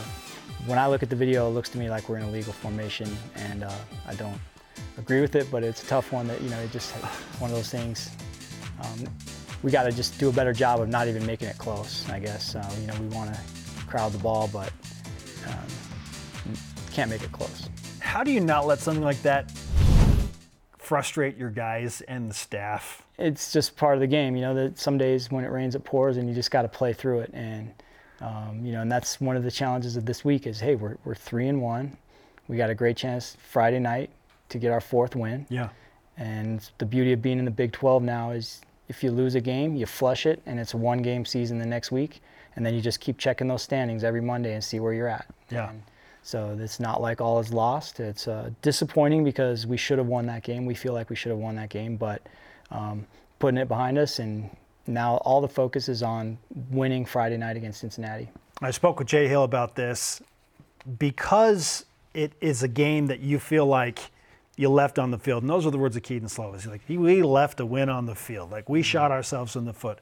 when 0.67 0.77
I 0.77 0.87
look 0.87 1.01
at 1.01 1.09
the 1.09 1.15
video, 1.15 1.47
it 1.47 1.51
looks 1.51 1.69
to 1.69 1.77
me 1.77 1.89
like 1.89 2.09
we're 2.09 2.17
in 2.17 2.23
a 2.23 2.31
legal 2.31 2.53
formation, 2.53 3.09
and 3.35 3.63
uh, 3.63 3.71
I 4.07 4.13
don't 4.15 4.39
agree 4.99 5.21
with 5.21 5.35
it. 5.35 5.49
But 5.49 5.63
it's 5.63 5.83
a 5.83 5.87
tough 5.87 6.11
one 6.11 6.27
that 6.27 6.41
you 6.41 6.49
know 6.49 6.59
it 6.59 6.71
just 6.71 6.93
one 7.39 7.49
of 7.49 7.55
those 7.55 7.71
things. 7.71 8.11
Um, 8.83 9.05
we 9.63 9.71
got 9.71 9.83
to 9.83 9.91
just 9.91 10.19
do 10.19 10.29
a 10.29 10.31
better 10.31 10.53
job 10.53 10.79
of 10.79 10.87
not 10.87 11.07
even 11.07 11.25
making 11.25 11.47
it 11.47 11.57
close. 11.57 12.07
I 12.09 12.19
guess 12.19 12.55
uh, 12.55 12.71
you 12.79 12.85
know 12.85 12.93
we 12.99 13.07
want 13.07 13.33
to 13.33 13.41
crowd 13.87 14.11
the 14.11 14.19
ball, 14.19 14.47
but 14.53 14.71
um, 15.47 16.53
can't 16.91 17.09
make 17.09 17.23
it 17.23 17.31
close. 17.31 17.69
How 17.99 18.23
do 18.23 18.31
you 18.31 18.39
not 18.39 18.65
let 18.65 18.79
something 18.79 19.03
like 19.03 19.21
that 19.23 19.51
frustrate 20.77 21.37
your 21.37 21.49
guys 21.49 22.01
and 22.01 22.29
the 22.29 22.33
staff? 22.33 23.03
It's 23.17 23.51
just 23.51 23.75
part 23.75 23.95
of 23.95 23.99
the 23.99 24.07
game, 24.07 24.35
you 24.35 24.41
know. 24.41 24.53
That 24.53 24.77
some 24.77 24.97
days 24.97 25.31
when 25.31 25.43
it 25.43 25.49
rains, 25.49 25.75
it 25.75 25.83
pours, 25.83 26.17
and 26.17 26.27
you 26.27 26.35
just 26.35 26.51
got 26.51 26.61
to 26.61 26.67
play 26.67 26.93
through 26.93 27.21
it. 27.21 27.31
And 27.33 27.73
um, 28.21 28.61
you 28.63 28.71
know, 28.71 28.81
and 28.81 28.91
that's 28.91 29.19
one 29.19 29.35
of 29.35 29.43
the 29.43 29.51
challenges 29.51 29.95
of 29.97 30.05
this 30.05 30.23
week 30.23 30.47
is, 30.47 30.59
hey, 30.59 30.75
we're 30.75 30.97
we're 31.03 31.15
three 31.15 31.47
and 31.47 31.61
one. 31.61 31.97
We 32.47 32.57
got 32.57 32.69
a 32.69 32.75
great 32.75 32.97
chance 32.97 33.35
Friday 33.39 33.79
night 33.79 34.09
to 34.49 34.57
get 34.57 34.71
our 34.71 34.81
fourth 34.81 35.15
win. 35.15 35.45
Yeah. 35.49 35.69
And 36.17 36.67
the 36.77 36.85
beauty 36.85 37.13
of 37.13 37.21
being 37.21 37.39
in 37.39 37.45
the 37.45 37.51
Big 37.51 37.71
12 37.73 38.01
now 38.01 38.31
is 38.31 38.61
if 38.87 39.03
you 39.03 39.11
lose 39.11 39.35
a 39.35 39.41
game, 39.41 39.75
you 39.75 39.85
flush 39.85 40.25
it, 40.25 40.41
and 40.45 40.59
it's 40.59 40.73
a 40.73 40.77
one 40.77 41.01
game 41.01 41.25
season 41.25 41.59
the 41.59 41.65
next 41.65 41.91
week, 41.91 42.21
and 42.57 42.65
then 42.65 42.73
you 42.73 42.81
just 42.81 42.99
keep 42.99 43.17
checking 43.19 43.47
those 43.47 43.61
standings 43.61 44.03
every 44.03 44.19
Monday 44.19 44.53
and 44.55 44.63
see 44.63 44.79
where 44.79 44.91
you're 44.91 45.07
at. 45.07 45.27
Yeah. 45.49 45.69
And 45.69 45.83
so 46.23 46.57
it's 46.59 46.79
not 46.79 47.01
like 47.01 47.21
all 47.21 47.39
is 47.39 47.53
lost. 47.53 47.99
It's 47.99 48.27
uh, 48.27 48.49
disappointing 48.63 49.23
because 49.23 49.67
we 49.67 49.77
should 49.77 49.99
have 49.99 50.07
won 50.07 50.25
that 50.25 50.43
game. 50.43 50.65
We 50.65 50.73
feel 50.73 50.91
like 50.91 51.09
we 51.11 51.15
should 51.15 51.29
have 51.29 51.37
won 51.37 51.55
that 51.55 51.69
game, 51.69 51.97
but 51.97 52.21
um, 52.71 53.05
putting 53.37 53.59
it 53.59 53.67
behind 53.67 53.99
us, 53.99 54.17
and 54.17 54.49
now 54.87 55.17
all 55.17 55.39
the 55.39 55.47
focus 55.47 55.87
is 55.87 56.01
on 56.01 56.39
winning 56.71 57.05
Friday 57.05 57.37
night 57.37 57.57
against 57.57 57.79
Cincinnati. 57.79 58.27
I 58.59 58.71
spoke 58.71 58.97
with 58.97 59.07
Jay 59.07 59.27
Hill 59.27 59.43
about 59.43 59.75
this 59.75 60.21
because 60.97 61.85
it 62.15 62.33
is 62.41 62.63
a 62.63 62.67
game 62.67 63.05
that 63.05 63.19
you 63.19 63.37
feel 63.37 63.67
like 63.67 64.09
you 64.55 64.69
left 64.69 64.97
on 64.97 65.11
the 65.11 65.19
field. 65.19 65.43
And 65.43 65.49
those 65.49 65.67
are 65.67 65.71
the 65.71 65.77
words 65.77 65.95
of 65.95 66.01
Kedon 66.01 66.27
Slovis. 66.27 66.55
He's 66.55 66.67
like, 66.67 66.81
we 66.89 67.21
left 67.21 67.59
a 67.59 67.65
win 67.67 67.87
on 67.87 68.07
the 68.07 68.15
field. 68.15 68.49
Like 68.49 68.67
we 68.67 68.81
shot 68.81 69.11
ourselves 69.11 69.55
in 69.55 69.65
the 69.65 69.73
foot. 69.73 69.99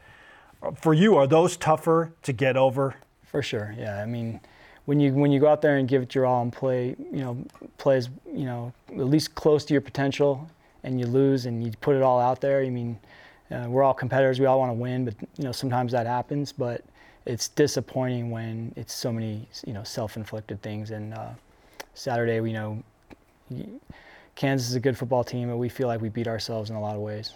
For 0.74 0.94
you, 0.94 1.16
are 1.16 1.28
those 1.28 1.58
tougher 1.58 2.14
to 2.24 2.34
get 2.34 2.58
over? 2.58 2.96
For 3.24 3.42
sure, 3.42 3.76
yeah. 3.78 4.02
I 4.02 4.06
mean, 4.06 4.40
when 4.86 5.00
you 5.00 5.14
when 5.14 5.32
you 5.32 5.40
go 5.40 5.48
out 5.48 5.62
there 5.62 5.78
and 5.78 5.88
give 5.88 6.02
it 6.04 6.16
your 6.16 6.26
all 6.26 6.42
and 6.42 6.54
play, 6.54 6.96
you 7.12 7.20
know, 7.20 7.38
plays, 7.78 8.10
you 8.32 8.46
know, 8.46 8.74
at 8.90 9.08
least 9.08 9.36
close 9.36 9.66
to 9.66 9.74
your 9.74 9.82
potential, 9.82 10.50
and 10.84 11.00
you 11.00 11.08
lose 11.08 11.46
and 11.46 11.64
you 11.64 11.72
put 11.82 11.96
it 11.96 12.02
all 12.02 12.20
out 12.20 12.42
there. 12.42 12.62
I 12.62 12.70
mean, 12.70 12.98
uh, 13.52 13.66
we're 13.68 13.84
all 13.84 13.94
competitors. 13.94 14.40
We 14.40 14.46
all 14.46 14.60
want 14.60 14.70
to 14.70 14.74
win, 14.74 15.06
but 15.06 15.16
you 15.38 15.44
know, 15.44 15.52
sometimes 15.52 15.92
that 15.92 16.08
happens. 16.08 16.52
But 16.52 16.84
it's 17.26 17.48
disappointing 17.50 18.32
when 18.32 18.74
it's 18.76 18.94
so 18.94 19.12
many, 19.12 19.48
you 19.66 19.74
know, 19.74 19.84
self-inflicted 19.84 20.62
things. 20.62 20.92
And 20.92 21.14
uh, 21.14 21.30
Saturday, 21.94 22.36
you 22.36 22.54
know. 22.54 22.84
Kansas 24.36 24.68
is 24.68 24.76
a 24.76 24.82
good 24.82 24.98
football 24.98 25.24
team, 25.24 25.50
and 25.50 25.58
we 25.58 25.70
feel 25.70 25.88
like 25.88 26.02
we 26.02 26.10
beat 26.10 26.28
ourselves 26.28 26.70
in 26.70 26.76
a 26.76 26.82
lot 26.82 26.94
of 26.96 27.02
ways. 27.02 27.34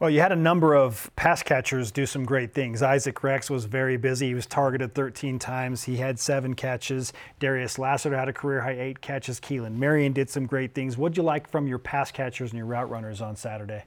Well, 0.00 0.10
you 0.10 0.20
had 0.20 0.30
a 0.30 0.36
number 0.36 0.76
of 0.76 1.10
pass 1.16 1.42
catchers 1.42 1.90
do 1.90 2.06
some 2.06 2.24
great 2.24 2.54
things. 2.54 2.82
Isaac 2.82 3.24
Rex 3.24 3.50
was 3.50 3.64
very 3.64 3.96
busy. 3.96 4.28
He 4.28 4.34
was 4.34 4.46
targeted 4.46 4.94
13 4.94 5.40
times. 5.40 5.82
He 5.82 5.96
had 5.96 6.20
seven 6.20 6.54
catches. 6.54 7.12
Darius 7.40 7.80
Lassiter 7.80 8.16
had 8.16 8.28
a 8.28 8.32
career 8.32 8.60
high 8.60 8.78
eight 8.78 9.00
catches. 9.00 9.40
Keelan 9.40 9.74
Marion 9.74 10.12
did 10.12 10.30
some 10.30 10.46
great 10.46 10.72
things. 10.72 10.96
What'd 10.96 11.16
you 11.16 11.24
like 11.24 11.50
from 11.50 11.66
your 11.66 11.80
pass 11.80 12.12
catchers 12.12 12.52
and 12.52 12.58
your 12.58 12.66
route 12.66 12.88
runners 12.88 13.20
on 13.20 13.34
Saturday? 13.34 13.82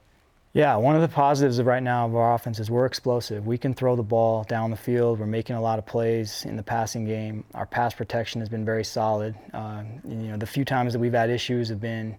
Yeah, 0.52 0.76
one 0.76 0.94
of 0.94 1.00
the 1.00 1.08
positives 1.08 1.58
of 1.58 1.64
right 1.64 1.82
now 1.82 2.04
of 2.04 2.14
our 2.14 2.34
offense 2.34 2.60
is 2.60 2.70
we're 2.70 2.84
explosive. 2.84 3.46
We 3.46 3.56
can 3.56 3.72
throw 3.72 3.96
the 3.96 4.02
ball 4.02 4.44
down 4.44 4.70
the 4.70 4.76
field. 4.76 5.18
We're 5.18 5.24
making 5.24 5.56
a 5.56 5.62
lot 5.62 5.78
of 5.78 5.86
plays 5.86 6.44
in 6.44 6.58
the 6.58 6.62
passing 6.62 7.06
game. 7.06 7.42
Our 7.54 7.64
pass 7.64 7.94
protection 7.94 8.42
has 8.42 8.50
been 8.50 8.66
very 8.66 8.84
solid. 8.84 9.34
Uh, 9.54 9.84
you 10.06 10.28
know, 10.28 10.36
the 10.36 10.44
few 10.44 10.66
times 10.66 10.92
that 10.92 10.98
we've 10.98 11.14
had 11.14 11.30
issues 11.30 11.70
have 11.70 11.80
been, 11.80 12.18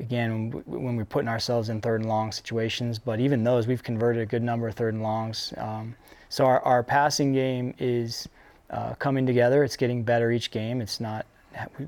again, 0.00 0.50
when 0.66 0.96
we're 0.96 1.04
putting 1.04 1.28
ourselves 1.28 1.68
in 1.68 1.80
third 1.80 2.00
and 2.00 2.08
long 2.08 2.32
situations. 2.32 2.98
But 2.98 3.20
even 3.20 3.44
those, 3.44 3.66
we've 3.66 3.82
converted 3.82 4.22
a 4.22 4.26
good 4.26 4.42
number 4.42 4.68
of 4.68 4.74
third 4.74 4.94
and 4.94 5.02
longs. 5.02 5.54
Um, 5.56 5.94
so 6.28 6.44
our, 6.44 6.60
our 6.60 6.82
passing 6.82 7.32
game 7.32 7.74
is 7.78 8.28
uh, 8.70 8.94
coming 8.94 9.26
together. 9.26 9.62
It's 9.64 9.76
getting 9.76 10.02
better 10.02 10.32
each 10.32 10.50
game. 10.50 10.80
It's 10.80 11.00
not 11.00 11.26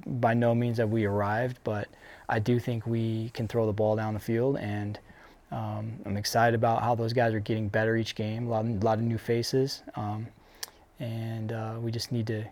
by 0.07 0.35
no 0.35 0.55
means 0.55 0.77
that 0.77 0.89
we 0.89 1.05
arrived, 1.05 1.59
but 1.65 1.89
I 2.29 2.39
do 2.39 2.59
think 2.59 2.87
we 2.87 3.31
can 3.31 3.49
throw 3.49 3.67
the 3.67 3.73
ball 3.73 3.97
down 3.97 4.15
the 4.15 4.21
field 4.21 4.59
and 4.59 4.99
um, 5.53 5.93
I'm 6.05 6.17
excited 6.17 6.55
about 6.55 6.83
how 6.83 6.95
those 6.95 7.13
guys 7.13 7.33
are 7.33 7.41
getting 7.41 7.69
better 7.69 7.97
each 7.97 8.15
game. 8.15 8.47
A 8.47 8.51
lot, 8.51 8.65
a 8.65 8.69
lot 8.69 8.99
of 8.99 9.05
new 9.05 9.19
faces, 9.19 9.83
um, 9.95 10.27
and 10.99 11.53
uh, 11.53 11.75
we 11.81 11.93
just 11.93 12.11
need 12.11 12.27
to 12.27 12.45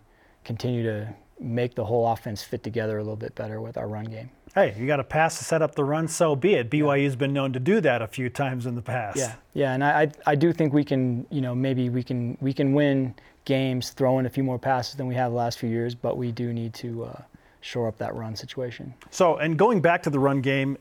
continue 0.43 0.83
to 0.83 1.13
make 1.39 1.75
the 1.75 1.85
whole 1.85 2.07
offense 2.07 2.43
fit 2.43 2.63
together 2.63 2.97
a 2.97 3.01
little 3.01 3.15
bit 3.15 3.35
better 3.35 3.59
with 3.59 3.77
our 3.77 3.87
run 3.87 4.05
game. 4.05 4.29
Hey, 4.53 4.73
you 4.79 4.87
got 4.87 4.97
to 4.97 5.03
pass 5.03 5.37
to 5.39 5.43
set 5.43 5.61
up 5.61 5.75
the 5.75 5.83
run, 5.83 6.07
so 6.07 6.35
be 6.35 6.53
it. 6.53 6.69
BYU's 6.69 7.17
been 7.17 7.33
known 7.33 7.51
to 7.53 7.59
do 7.59 7.81
that 7.81 8.01
a 8.01 8.07
few 8.07 8.29
times 8.29 8.65
in 8.65 8.75
the 8.75 8.81
past. 8.81 9.17
Yeah, 9.17 9.35
yeah, 9.53 9.73
and 9.73 9.83
I, 9.83 10.11
I 10.25 10.35
do 10.35 10.53
think 10.53 10.71
we 10.71 10.85
can, 10.85 11.25
you 11.29 11.41
know, 11.41 11.53
maybe 11.53 11.89
we 11.89 12.03
can 12.03 12.37
we 12.39 12.53
can 12.53 12.73
win 12.73 13.15
games 13.43 13.89
throwing 13.91 14.25
a 14.25 14.29
few 14.29 14.43
more 14.43 14.57
passes 14.57 14.95
than 14.95 15.07
we 15.07 15.15
have 15.15 15.31
the 15.31 15.37
last 15.37 15.59
few 15.59 15.69
years, 15.69 15.93
but 15.93 16.17
we 16.17 16.31
do 16.31 16.53
need 16.53 16.73
to 16.75 17.05
uh, 17.05 17.21
shore 17.61 17.87
up 17.87 17.97
that 17.97 18.15
run 18.15 18.35
situation. 18.35 18.93
So, 19.11 19.37
and 19.37 19.57
going 19.57 19.81
back 19.81 20.03
to 20.03 20.09
the 20.09 20.19
run 20.19 20.41
game, 20.41 20.77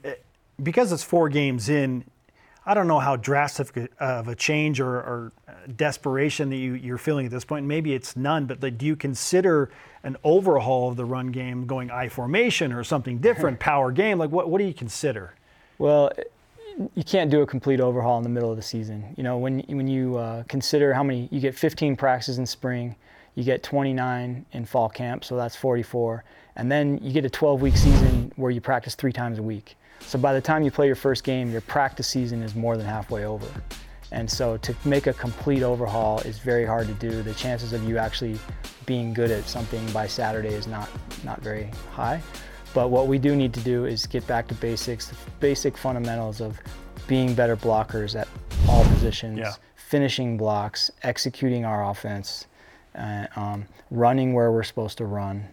because 0.62 0.92
it's 0.92 1.02
four 1.02 1.28
games 1.28 1.68
in, 1.68 2.04
I 2.66 2.74
don't 2.74 2.86
know 2.86 3.00
how 3.00 3.16
drastic 3.16 3.90
of 3.98 4.28
a 4.28 4.34
change 4.34 4.80
or, 4.80 4.96
or 4.96 5.32
desperation 5.68 6.50
that 6.50 6.56
you, 6.56 6.94
are 6.94 6.98
feeling 6.98 7.26
at 7.26 7.32
this 7.32 7.44
point. 7.44 7.66
Maybe 7.66 7.94
it's 7.94 8.16
none, 8.16 8.46
but 8.46 8.62
like, 8.62 8.78
do 8.78 8.86
you 8.86 8.96
consider 8.96 9.70
an 10.02 10.16
overhaul 10.24 10.90
of 10.90 10.96
the 10.96 11.04
run 11.04 11.28
game 11.28 11.66
going 11.66 11.90
I 11.90 12.08
formation 12.08 12.72
or 12.72 12.84
something 12.84 13.18
different, 13.18 13.60
power 13.60 13.92
game? 13.92 14.18
Like, 14.18 14.30
what, 14.30 14.48
what 14.48 14.58
do 14.58 14.64
you 14.64 14.74
consider? 14.74 15.34
Well, 15.78 16.12
you 16.94 17.04
can't 17.04 17.30
do 17.30 17.42
a 17.42 17.46
complete 17.46 17.80
overhaul 17.80 18.18
in 18.18 18.24
the 18.24 18.30
middle 18.30 18.50
of 18.50 18.56
the 18.56 18.62
season. 18.62 19.14
You 19.16 19.22
know, 19.22 19.38
when, 19.38 19.60
when 19.68 19.86
you 19.86 20.16
uh, 20.16 20.42
consider 20.44 20.92
how 20.92 21.02
many, 21.02 21.28
you 21.30 21.40
get 21.40 21.54
15 21.54 21.96
practices 21.96 22.38
in 22.38 22.46
spring, 22.46 22.96
you 23.34 23.44
get 23.44 23.62
29 23.62 24.46
in 24.52 24.64
fall 24.64 24.88
camp, 24.88 25.24
so 25.24 25.36
that's 25.36 25.56
44. 25.56 26.24
And 26.56 26.70
then 26.70 26.98
you 27.02 27.12
get 27.12 27.24
a 27.24 27.30
12 27.30 27.62
week 27.62 27.76
season 27.76 28.32
where 28.36 28.50
you 28.50 28.60
practice 28.60 28.94
three 28.94 29.12
times 29.12 29.38
a 29.38 29.42
week. 29.42 29.76
So 30.00 30.18
by 30.18 30.34
the 30.34 30.40
time 30.40 30.62
you 30.62 30.70
play 30.70 30.86
your 30.86 30.96
first 30.96 31.24
game, 31.24 31.50
your 31.50 31.60
practice 31.62 32.06
season 32.06 32.42
is 32.42 32.54
more 32.54 32.76
than 32.76 32.86
halfway 32.86 33.24
over. 33.24 33.46
And 34.14 34.30
so 34.30 34.56
to 34.58 34.74
make 34.84 35.08
a 35.08 35.12
complete 35.12 35.64
overhaul 35.64 36.20
is 36.20 36.38
very 36.38 36.64
hard 36.64 36.86
to 36.86 36.94
do. 36.94 37.22
The 37.22 37.34
chances 37.34 37.72
of 37.72 37.82
you 37.82 37.98
actually 37.98 38.38
being 38.86 39.12
good 39.12 39.32
at 39.32 39.44
something 39.44 39.84
by 39.90 40.06
Saturday 40.06 40.54
is 40.54 40.68
not, 40.68 40.88
not 41.24 41.40
very 41.40 41.68
high. 41.90 42.22
But 42.74 42.90
what 42.90 43.08
we 43.08 43.18
do 43.18 43.34
need 43.34 43.52
to 43.54 43.60
do 43.60 43.86
is 43.86 44.06
get 44.06 44.24
back 44.28 44.46
to 44.48 44.54
basics, 44.54 45.08
the 45.08 45.16
basic 45.40 45.76
fundamentals 45.76 46.40
of 46.40 46.60
being 47.08 47.34
better 47.34 47.56
blockers 47.56 48.18
at 48.18 48.28
all 48.68 48.84
positions, 48.84 49.40
yeah. 49.40 49.52
finishing 49.74 50.36
blocks, 50.36 50.92
executing 51.02 51.64
our 51.64 51.90
offense, 51.90 52.46
uh, 52.94 53.26
um, 53.34 53.66
running 53.90 54.32
where 54.32 54.52
we're 54.52 54.62
supposed 54.62 54.96
to 54.98 55.06
run, 55.06 55.44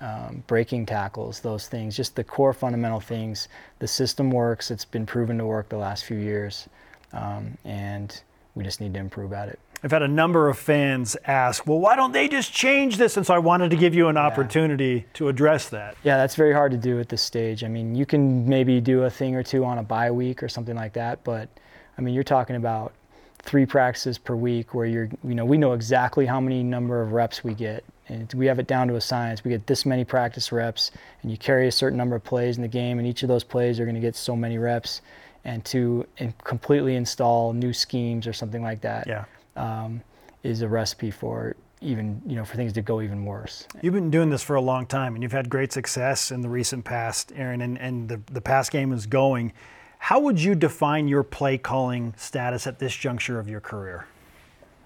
um, 0.00 0.42
breaking 0.46 0.86
tackles, 0.86 1.40
those 1.40 1.68
things, 1.68 1.94
just 1.94 2.16
the 2.16 2.24
core 2.24 2.54
fundamental 2.54 3.00
things. 3.00 3.48
The 3.80 3.88
system 3.88 4.30
works. 4.30 4.70
It's 4.70 4.86
been 4.86 5.04
proven 5.04 5.36
to 5.38 5.44
work 5.44 5.68
the 5.68 5.76
last 5.76 6.04
few 6.04 6.16
years, 6.16 6.68
um, 7.12 7.56
and 7.64 8.20
we 8.54 8.64
just 8.64 8.80
need 8.80 8.94
to 8.94 9.00
improve 9.00 9.32
at 9.32 9.48
it. 9.48 9.58
I've 9.82 9.92
had 9.92 10.02
a 10.02 10.08
number 10.08 10.48
of 10.48 10.58
fans 10.58 11.16
ask, 11.24 11.64
well, 11.64 11.78
why 11.78 11.94
don't 11.94 12.10
they 12.10 12.26
just 12.26 12.52
change 12.52 12.96
this? 12.96 13.16
And 13.16 13.24
so 13.24 13.32
I 13.32 13.38
wanted 13.38 13.70
to 13.70 13.76
give 13.76 13.94
you 13.94 14.08
an 14.08 14.16
opportunity 14.16 15.06
to 15.14 15.28
address 15.28 15.68
that. 15.68 15.96
Yeah, 16.02 16.16
that's 16.16 16.34
very 16.34 16.52
hard 16.52 16.72
to 16.72 16.78
do 16.78 16.98
at 16.98 17.08
this 17.08 17.22
stage. 17.22 17.62
I 17.62 17.68
mean, 17.68 17.94
you 17.94 18.04
can 18.04 18.48
maybe 18.48 18.80
do 18.80 19.04
a 19.04 19.10
thing 19.10 19.36
or 19.36 19.44
two 19.44 19.64
on 19.64 19.78
a 19.78 19.82
bye 19.84 20.10
week 20.10 20.42
or 20.42 20.48
something 20.48 20.74
like 20.74 20.94
that, 20.94 21.22
but 21.22 21.48
I 21.96 22.00
mean, 22.00 22.12
you're 22.12 22.24
talking 22.24 22.56
about 22.56 22.92
three 23.38 23.66
practices 23.66 24.18
per 24.18 24.34
week 24.34 24.74
where 24.74 24.86
you're, 24.86 25.08
you 25.22 25.34
know, 25.36 25.44
we 25.44 25.56
know 25.56 25.74
exactly 25.74 26.26
how 26.26 26.40
many 26.40 26.64
number 26.64 27.00
of 27.00 27.12
reps 27.12 27.44
we 27.44 27.54
get 27.54 27.84
and 28.08 28.32
we 28.34 28.46
have 28.46 28.58
it 28.58 28.66
down 28.66 28.88
to 28.88 28.96
a 28.96 29.00
science. 29.00 29.44
We 29.44 29.50
get 29.50 29.66
this 29.66 29.84
many 29.84 30.04
practice 30.04 30.50
reps, 30.50 30.90
and 31.22 31.30
you 31.30 31.36
carry 31.36 31.68
a 31.68 31.72
certain 31.72 31.98
number 31.98 32.16
of 32.16 32.24
plays 32.24 32.56
in 32.56 32.62
the 32.62 32.68
game, 32.68 32.98
and 32.98 33.06
each 33.06 33.22
of 33.22 33.28
those 33.28 33.44
plays 33.44 33.78
are 33.78 33.84
going 33.84 33.94
to 33.94 34.00
get 34.00 34.16
so 34.16 34.34
many 34.34 34.58
reps. 34.58 35.02
And 35.44 35.64
to 35.66 36.06
completely 36.44 36.96
install 36.96 37.52
new 37.52 37.72
schemes 37.72 38.26
or 38.26 38.32
something 38.32 38.62
like 38.62 38.80
that, 38.82 39.06
yeah. 39.06 39.24
um, 39.56 40.02
is 40.42 40.62
a 40.62 40.68
recipe 40.68 41.10
for 41.10 41.56
even 41.80 42.20
you 42.26 42.34
know 42.34 42.44
for 42.44 42.56
things 42.56 42.72
to 42.72 42.82
go 42.82 43.00
even 43.00 43.24
worse. 43.24 43.66
You've 43.82 43.94
been 43.94 44.10
doing 44.10 44.30
this 44.30 44.42
for 44.42 44.56
a 44.56 44.60
long 44.60 44.86
time, 44.86 45.14
and 45.14 45.22
you've 45.22 45.32
had 45.32 45.48
great 45.48 45.72
success 45.72 46.30
in 46.30 46.40
the 46.40 46.48
recent 46.48 46.84
past, 46.84 47.32
Aaron. 47.34 47.60
And, 47.60 47.78
and 47.78 48.08
the 48.08 48.20
the 48.32 48.40
past 48.40 48.70
game 48.70 48.92
is 48.92 49.06
going. 49.06 49.52
How 50.00 50.20
would 50.20 50.40
you 50.40 50.54
define 50.54 51.08
your 51.08 51.24
play 51.24 51.58
calling 51.58 52.14
status 52.16 52.68
at 52.68 52.78
this 52.78 52.94
juncture 52.94 53.40
of 53.40 53.48
your 53.48 53.60
career? 53.60 54.06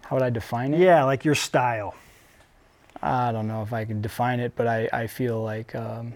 How 0.06 0.16
would 0.16 0.22
I 0.22 0.30
define 0.30 0.72
it? 0.72 0.80
Yeah, 0.80 1.04
like 1.04 1.24
your 1.24 1.34
style. 1.34 1.94
I 3.02 3.30
don't 3.30 3.46
know 3.46 3.62
if 3.62 3.72
I 3.72 3.84
can 3.84 4.00
define 4.00 4.40
it, 4.40 4.52
but 4.56 4.66
I, 4.66 4.88
I 4.92 5.06
feel 5.06 5.42
like 5.42 5.74
um, 5.74 6.14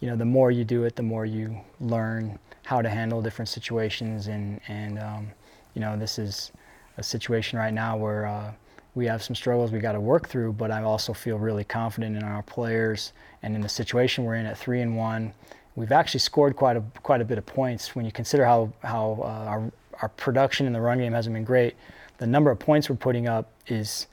you 0.00 0.08
know 0.08 0.16
the 0.16 0.24
more 0.24 0.50
you 0.50 0.64
do 0.64 0.84
it, 0.84 0.96
the 0.96 1.02
more 1.02 1.24
you 1.24 1.56
learn 1.80 2.38
how 2.64 2.82
to 2.82 2.88
handle 2.88 3.22
different 3.22 3.48
situations, 3.48 4.26
and 4.26 4.60
and 4.68 4.98
um, 4.98 5.28
you 5.74 5.80
know 5.80 5.96
this 5.96 6.18
is 6.18 6.52
a 6.96 7.02
situation 7.02 7.58
right 7.58 7.74
now 7.74 7.96
where 7.96 8.26
uh, 8.26 8.52
we 8.94 9.06
have 9.06 9.22
some 9.22 9.34
struggles 9.34 9.72
we 9.72 9.80
got 9.80 9.92
to 9.92 10.00
work 10.00 10.28
through, 10.28 10.52
but 10.52 10.70
I 10.70 10.82
also 10.82 11.12
feel 11.12 11.38
really 11.38 11.64
confident 11.64 12.16
in 12.16 12.22
our 12.22 12.42
players 12.42 13.12
and 13.42 13.54
in 13.54 13.60
the 13.60 13.68
situation 13.68 14.24
we're 14.24 14.36
in 14.36 14.46
at 14.46 14.56
three 14.56 14.80
and 14.80 14.96
one. 14.96 15.32
We've 15.76 15.92
actually 15.92 16.20
scored 16.20 16.56
quite 16.56 16.76
a 16.76 16.82
quite 17.02 17.20
a 17.20 17.24
bit 17.24 17.38
of 17.38 17.46
points 17.46 17.94
when 17.94 18.04
you 18.04 18.12
consider 18.12 18.44
how 18.44 18.72
how 18.82 19.18
uh, 19.20 19.50
our 19.50 19.72
our 20.02 20.08
production 20.10 20.66
in 20.66 20.72
the 20.72 20.80
run 20.80 20.98
game 20.98 21.12
hasn't 21.12 21.34
been 21.34 21.44
great. 21.44 21.74
The 22.18 22.26
number 22.26 22.50
of 22.50 22.58
points 22.58 22.88
we're 22.88 22.96
putting 22.96 23.26
up 23.28 23.50
is 23.66 24.06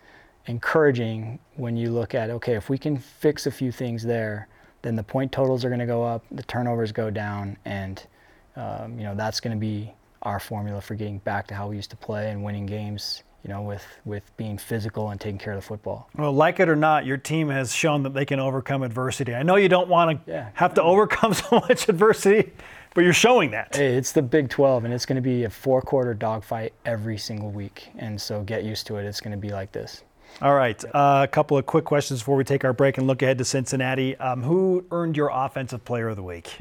encouraging 0.48 1.38
when 1.56 1.78
you 1.78 1.92
look 1.92 2.16
at 2.16 2.30
okay, 2.32 2.56
if 2.56 2.70
we 2.70 2.78
can 2.78 2.98
fix 2.98 3.46
a 3.46 3.52
few 3.52 3.72
things 3.72 4.04
there, 4.04 4.48
then 4.82 4.96
the 4.96 5.04
point 5.04 5.32
totals 5.32 5.64
are 5.64 5.70
going 5.70 5.80
to 5.80 5.86
go 5.86 6.04
up, 6.04 6.26
the 6.32 6.44
turnovers 6.44 6.92
go 6.92 7.12
down, 7.12 7.58
and 7.66 8.08
um, 8.56 8.98
you 8.98 9.04
know 9.04 9.16
that's 9.16 9.40
going 9.40 9.56
to 9.56 9.60
be 9.60 9.92
our 10.24 10.40
formula 10.40 10.82
for 10.82 10.96
getting 10.96 11.18
back 11.20 11.48
to 11.48 11.56
how 11.56 11.68
we 11.70 11.76
used 11.76 11.90
to 11.92 11.98
play 11.98 12.30
and 12.32 12.44
winning 12.44 12.66
games. 12.66 13.24
You 13.44 13.50
know, 13.50 13.64
with 13.64 13.84
with 14.06 14.22
being 14.38 14.60
physical 14.60 15.10
and 15.10 15.20
taking 15.20 15.40
care 15.40 15.54
of 15.54 15.58
the 15.62 15.66
football. 15.66 16.08
Well, 16.16 16.32
like 16.32 16.60
it 16.60 16.70
or 16.70 16.76
not, 16.76 17.08
your 17.08 17.18
team 17.18 17.50
has 17.50 17.74
shown 17.74 18.04
that 18.04 18.14
they 18.14 18.24
can 18.24 18.40
overcome 18.40 18.84
adversity. 18.84 19.34
I 19.34 19.42
know 19.42 19.56
you 19.56 19.68
don't 19.68 19.88
want 19.90 20.26
to 20.28 20.32
Yeah. 20.32 20.50
have 20.54 20.76
to 20.76 20.84
overcome 20.84 21.34
so 21.50 21.56
much 21.68 21.90
adversity, 21.90 22.52
but 22.94 23.04
you're 23.04 23.14
showing 23.14 23.50
that. 23.50 23.76
Hey, 23.76 23.96
it's 23.96 24.12
the 24.12 24.22
Big 24.22 24.50
12, 24.50 24.86
and 24.86 24.94
it's 24.94 25.08
going 25.08 25.16
to 25.16 25.24
be 25.24 25.46
a 25.46 25.50
four-quarter 25.50 26.14
dogfight 26.14 26.74
every 26.86 27.18
single 27.18 27.50
week, 27.50 27.90
and 27.98 28.22
so 28.22 28.44
get 28.44 28.64
used 28.64 28.86
to 28.88 28.98
it. 28.98 29.06
It's 29.06 29.20
going 29.22 29.32
to 29.32 29.38
be 29.40 29.50
like 29.50 29.72
this. 29.72 30.04
All 30.40 30.54
right, 30.54 30.80
uh, 30.94 31.22
a 31.24 31.28
couple 31.28 31.58
of 31.58 31.66
quick 31.66 31.84
questions 31.84 32.20
before 32.20 32.36
we 32.36 32.44
take 32.44 32.64
our 32.64 32.74
break 32.74 33.00
and 33.00 33.08
look 33.08 33.24
ahead 33.24 33.40
to 33.40 33.44
Cincinnati. 33.46 34.16
Um, 34.18 34.44
who 34.44 34.86
earned 34.92 35.18
your 35.18 35.32
Offensive 35.34 35.84
Player 35.84 36.10
of 36.10 36.16
the 36.16 36.22
Week? 36.24 36.60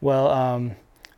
Well, 0.00 0.28
um, 0.30 0.76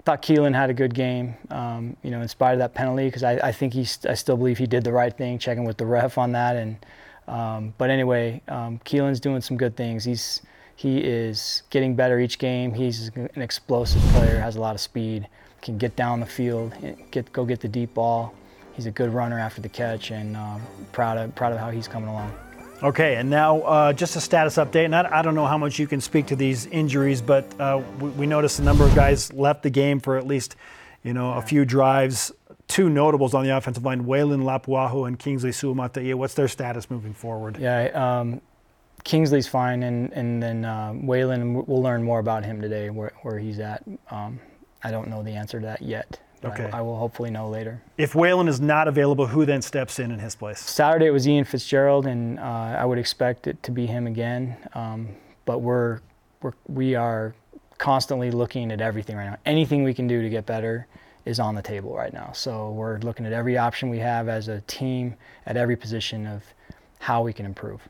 thought 0.08 0.22
Keelan 0.22 0.54
had 0.54 0.70
a 0.70 0.74
good 0.74 0.94
game, 0.94 1.34
um, 1.50 1.94
you 2.02 2.10
know, 2.10 2.22
in 2.22 2.28
spite 2.28 2.54
of 2.54 2.60
that 2.60 2.72
penalty, 2.72 3.04
because 3.04 3.22
I, 3.22 3.32
I 3.48 3.52
think 3.52 3.74
he's, 3.74 4.06
I 4.06 4.14
still 4.14 4.38
believe 4.38 4.56
he 4.56 4.66
did 4.66 4.82
the 4.82 4.90
right 4.90 5.14
thing, 5.14 5.38
checking 5.38 5.64
with 5.64 5.76
the 5.76 5.84
ref 5.84 6.16
on 6.16 6.32
that. 6.32 6.56
And 6.56 6.76
um, 7.26 7.74
but 7.76 7.90
anyway, 7.90 8.40
um, 8.48 8.80
Keelan's 8.86 9.20
doing 9.20 9.42
some 9.42 9.58
good 9.58 9.76
things. 9.76 10.04
He's 10.04 10.40
he 10.76 10.96
is 10.96 11.62
getting 11.68 11.94
better 11.94 12.18
each 12.18 12.38
game. 12.38 12.72
He's 12.72 13.08
an 13.16 13.42
explosive 13.42 14.00
player, 14.12 14.40
has 14.40 14.56
a 14.56 14.60
lot 14.62 14.74
of 14.74 14.80
speed, 14.80 15.28
can 15.60 15.76
get 15.76 15.94
down 15.94 16.20
the 16.20 16.26
field, 16.26 16.72
get 17.10 17.30
go 17.34 17.44
get 17.44 17.60
the 17.60 17.68
deep 17.68 17.92
ball. 17.92 18.32
He's 18.72 18.86
a 18.86 18.90
good 18.90 19.12
runner 19.12 19.38
after 19.38 19.60
the 19.60 19.68
catch, 19.68 20.10
and 20.10 20.38
um, 20.38 20.62
proud 20.92 21.18
of 21.18 21.34
proud 21.34 21.52
of 21.52 21.58
how 21.58 21.70
he's 21.70 21.86
coming 21.86 22.08
along. 22.08 22.32
Okay, 22.80 23.16
and 23.16 23.28
now 23.28 23.62
uh, 23.62 23.92
just 23.92 24.14
a 24.14 24.20
status 24.20 24.56
update. 24.56 24.84
And 24.84 24.94
I, 24.94 25.18
I 25.18 25.22
don't 25.22 25.34
know 25.34 25.46
how 25.46 25.58
much 25.58 25.78
you 25.78 25.88
can 25.88 26.00
speak 26.00 26.26
to 26.26 26.36
these 26.36 26.66
injuries, 26.66 27.20
but 27.20 27.44
uh, 27.60 27.82
we, 27.98 28.10
we 28.10 28.26
noticed 28.26 28.60
a 28.60 28.62
number 28.62 28.84
of 28.84 28.94
guys 28.94 29.32
left 29.32 29.64
the 29.64 29.70
game 29.70 29.98
for 29.98 30.16
at 30.16 30.26
least, 30.26 30.54
you 31.02 31.12
know, 31.12 31.32
a 31.32 31.42
few 31.42 31.64
drives. 31.64 32.30
Two 32.68 32.88
notables 32.88 33.34
on 33.34 33.44
the 33.44 33.56
offensive 33.56 33.84
line, 33.84 34.04
Weylin 34.04 34.42
Lapuaho 34.42 35.08
and 35.08 35.18
Kingsley 35.18 35.50
Suamataia. 35.50 36.14
What's 36.14 36.34
their 36.34 36.48
status 36.48 36.90
moving 36.90 37.14
forward? 37.14 37.56
Yeah, 37.58 37.86
um, 37.94 38.42
Kingsley's 39.04 39.48
fine, 39.48 39.82
and 39.82 40.12
and 40.12 40.42
then 40.42 40.64
uh, 40.66 40.92
Waylon, 40.92 41.66
we'll 41.66 41.82
learn 41.82 42.02
more 42.02 42.18
about 42.18 42.44
him 42.44 42.60
today, 42.60 42.90
where 42.90 43.12
where 43.22 43.38
he's 43.38 43.58
at. 43.58 43.82
Um, 44.10 44.38
I 44.84 44.90
don't 44.90 45.08
know 45.08 45.22
the 45.22 45.32
answer 45.32 45.60
to 45.60 45.66
that 45.66 45.82
yet. 45.82 46.20
Okay. 46.44 46.70
I, 46.72 46.78
I 46.78 46.80
will 46.82 46.98
hopefully 46.98 47.30
know 47.30 47.48
later. 47.48 47.82
If 47.96 48.12
Weylin 48.12 48.48
is 48.48 48.60
not 48.60 48.88
available, 48.88 49.26
who 49.26 49.44
then 49.44 49.62
steps 49.62 49.98
in 49.98 50.10
in 50.10 50.18
his 50.18 50.34
place? 50.36 50.60
Saturday 50.60 51.06
it 51.06 51.10
was 51.10 51.26
Ian 51.26 51.44
Fitzgerald, 51.44 52.06
and 52.06 52.38
uh, 52.38 52.42
I 52.42 52.84
would 52.84 52.98
expect 52.98 53.46
it 53.46 53.62
to 53.64 53.70
be 53.70 53.86
him 53.86 54.06
again. 54.06 54.56
Um, 54.74 55.08
but 55.44 55.58
we're, 55.58 56.00
we're 56.42 56.52
we 56.66 56.94
are 56.94 57.34
constantly 57.78 58.30
looking 58.30 58.70
at 58.70 58.80
everything 58.80 59.16
right 59.16 59.30
now. 59.30 59.38
Anything 59.46 59.82
we 59.84 59.94
can 59.94 60.06
do 60.06 60.22
to 60.22 60.28
get 60.28 60.46
better 60.46 60.86
is 61.24 61.38
on 61.38 61.54
the 61.54 61.62
table 61.62 61.94
right 61.94 62.12
now. 62.12 62.30
So 62.32 62.70
we're 62.70 62.98
looking 62.98 63.26
at 63.26 63.32
every 63.32 63.56
option 63.58 63.88
we 63.88 63.98
have 63.98 64.28
as 64.28 64.48
a 64.48 64.60
team 64.62 65.14
at 65.46 65.56
every 65.56 65.76
position 65.76 66.26
of 66.26 66.42
how 67.00 67.22
we 67.22 67.32
can 67.32 67.46
improve. 67.46 67.80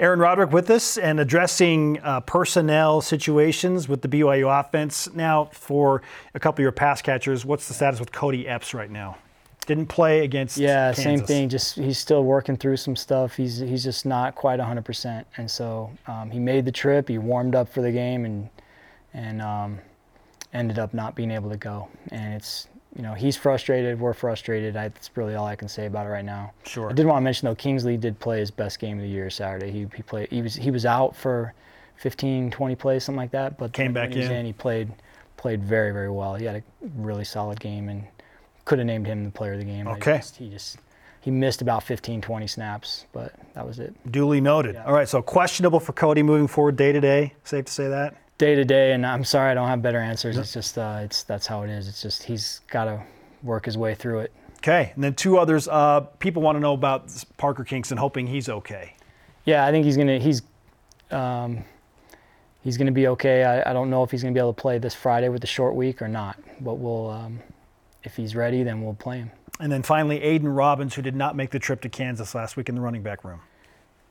Aaron 0.00 0.20
Roderick 0.20 0.52
with 0.52 0.70
us 0.70 0.96
and 0.96 1.18
addressing 1.18 1.98
uh, 2.00 2.20
personnel 2.20 3.00
situations 3.00 3.88
with 3.88 4.00
the 4.00 4.08
BYU 4.08 4.60
offense. 4.60 5.12
Now, 5.12 5.46
for 5.46 6.02
a 6.34 6.40
couple 6.40 6.60
of 6.60 6.64
your 6.64 6.72
pass 6.72 7.02
catchers, 7.02 7.44
what's 7.44 7.66
the 7.66 7.74
status 7.74 7.98
with 7.98 8.12
Kody 8.12 8.48
Epps 8.48 8.74
right 8.74 8.90
now? 8.90 9.18
Didn't 9.66 9.88
play 9.88 10.24
against 10.24 10.56
Yeah, 10.56 10.92
same 10.92 11.20
thing. 11.24 11.48
Just 11.48 11.74
he's 11.74 11.98
still 11.98 12.22
working 12.24 12.56
through 12.56 12.76
some 12.76 12.96
stuff. 12.96 13.36
He's 13.36 13.58
he's 13.58 13.84
just 13.84 14.06
not 14.06 14.34
quite 14.34 14.60
100%. 14.60 15.24
And 15.36 15.50
so 15.50 15.90
um, 16.06 16.30
he 16.30 16.38
made 16.38 16.64
the 16.64 16.72
trip. 16.72 17.08
He 17.08 17.18
warmed 17.18 17.54
up 17.54 17.68
for 17.68 17.82
the 17.82 17.92
game 17.92 18.24
and 18.24 18.48
and 19.12 19.42
um, 19.42 19.78
ended 20.54 20.78
up 20.78 20.94
not 20.94 21.14
being 21.14 21.30
able 21.30 21.50
to 21.50 21.56
go. 21.56 21.88
And 22.12 22.32
it's 22.32 22.68
you 22.98 23.04
know 23.04 23.14
he's 23.14 23.36
frustrated. 23.36 23.98
We're 23.98 24.12
frustrated. 24.12 24.76
I, 24.76 24.88
that's 24.88 25.08
really 25.16 25.36
all 25.36 25.46
I 25.46 25.56
can 25.56 25.68
say 25.68 25.86
about 25.86 26.04
it 26.04 26.10
right 26.10 26.24
now. 26.24 26.52
Sure. 26.64 26.90
I 26.90 26.92
did 26.92 27.06
want 27.06 27.18
to 27.18 27.20
mention 27.22 27.46
though 27.46 27.54
Kingsley 27.54 27.96
did 27.96 28.18
play 28.18 28.40
his 28.40 28.50
best 28.50 28.78
game 28.80 28.98
of 28.98 29.02
the 29.04 29.08
year 29.08 29.30
Saturday. 29.30 29.70
He 29.70 29.86
he 29.94 30.02
played. 30.02 30.28
He 30.30 30.42
was 30.42 30.56
he 30.56 30.70
was 30.70 30.84
out 30.84 31.16
for 31.16 31.54
15, 31.96 32.50
20 32.50 32.74
plays, 32.74 33.04
something 33.04 33.16
like 33.16 33.30
that. 33.30 33.56
But 33.56 33.72
Came 33.72 33.92
back 33.92 34.12
he 34.12 34.20
in. 34.22 34.44
He 34.44 34.52
played 34.52 34.90
played 35.36 35.62
very 35.62 35.92
very 35.92 36.10
well. 36.10 36.34
He 36.34 36.44
had 36.44 36.56
a 36.56 36.62
really 36.96 37.24
solid 37.24 37.60
game 37.60 37.88
and 37.88 38.04
could 38.64 38.78
have 38.78 38.86
named 38.86 39.06
him 39.06 39.24
the 39.24 39.30
player 39.30 39.52
of 39.52 39.60
the 39.60 39.64
game. 39.64 39.86
Okay. 39.86 40.18
just- 40.18 40.36
he 40.36 40.50
just 40.50 40.78
he 41.20 41.30
missed 41.32 41.62
about 41.62 41.82
15, 41.82 42.20
20 42.20 42.46
snaps, 42.46 43.06
but 43.12 43.34
that 43.54 43.66
was 43.66 43.78
it. 43.80 43.94
Duly 44.10 44.40
noted. 44.40 44.76
Yeah. 44.76 44.84
All 44.84 44.92
right, 44.92 45.08
so 45.08 45.20
questionable 45.20 45.80
for 45.80 45.92
Kody 45.92 46.24
moving 46.24 46.46
forward 46.46 46.76
day 46.76 46.92
to 46.92 47.00
day. 47.00 47.34
Safe 47.44 47.64
to 47.66 47.72
say 47.72 47.88
that? 47.88 48.14
Day 48.38 48.54
to 48.54 48.64
day, 48.64 48.92
and 48.92 49.04
I'm 49.04 49.24
sorry 49.24 49.50
I 49.50 49.54
don't 49.54 49.68
have 49.68 49.82
better 49.82 49.98
answers. 49.98 50.36
It's 50.36 50.52
just 50.52 50.78
uh, 50.78 51.00
it's 51.02 51.24
that's 51.24 51.46
how 51.46 51.62
it 51.62 51.70
is. 51.70 51.88
It's 51.88 52.00
just 52.00 52.22
he's 52.22 52.60
got 52.70 52.84
to 52.84 53.02
work 53.42 53.64
his 53.64 53.76
way 53.76 53.94
through 53.94 54.20
it. 54.20 54.32
Okay, 54.58 54.92
and 54.94 55.02
then 55.02 55.14
two 55.14 55.38
others. 55.38 55.66
Uh, 55.66 56.00
people 56.20 56.40
want 56.40 56.56
to 56.56 56.60
know 56.60 56.72
about 56.72 57.12
Parker 57.36 57.64
Kingston, 57.64 57.98
hoping 57.98 58.26
he's 58.26 58.48
okay. 58.48 58.94
Yeah, 59.44 59.66
I 59.66 59.72
think 59.72 59.84
he's 59.84 59.96
gonna 59.96 60.18
he's 60.18 60.42
um, 61.10 61.64
he's 62.62 62.76
gonna 62.76 62.92
be 62.92 63.08
okay. 63.08 63.44
I, 63.44 63.70
I 63.70 63.72
don't 63.72 63.90
know 63.90 64.04
if 64.04 64.10
he's 64.10 64.22
gonna 64.22 64.34
be 64.34 64.40
able 64.40 64.54
to 64.54 64.60
play 64.60 64.78
this 64.78 64.94
Friday 64.94 65.28
with 65.28 65.40
the 65.40 65.46
short 65.48 65.74
week 65.74 66.00
or 66.00 66.08
not, 66.08 66.38
but 66.60 66.74
we'll 66.74 67.10
um, 67.10 67.40
if 68.04 68.16
he's 68.16 68.36
ready, 68.36 68.62
then 68.62 68.82
we'll 68.82 68.94
play 68.94 69.18
him. 69.18 69.30
And 69.60 69.72
then 69.72 69.82
finally, 69.82 70.22
Aidan 70.22 70.48
Robbins, 70.48 70.94
who 70.94 71.02
did 71.02 71.16
not 71.16 71.34
make 71.34 71.50
the 71.50 71.58
trip 71.58 71.80
to 71.80 71.88
Kansas 71.88 72.34
last 72.34 72.56
week 72.56 72.68
in 72.68 72.76
the 72.76 72.80
running 72.80 73.02
back 73.02 73.24
room. 73.24 73.40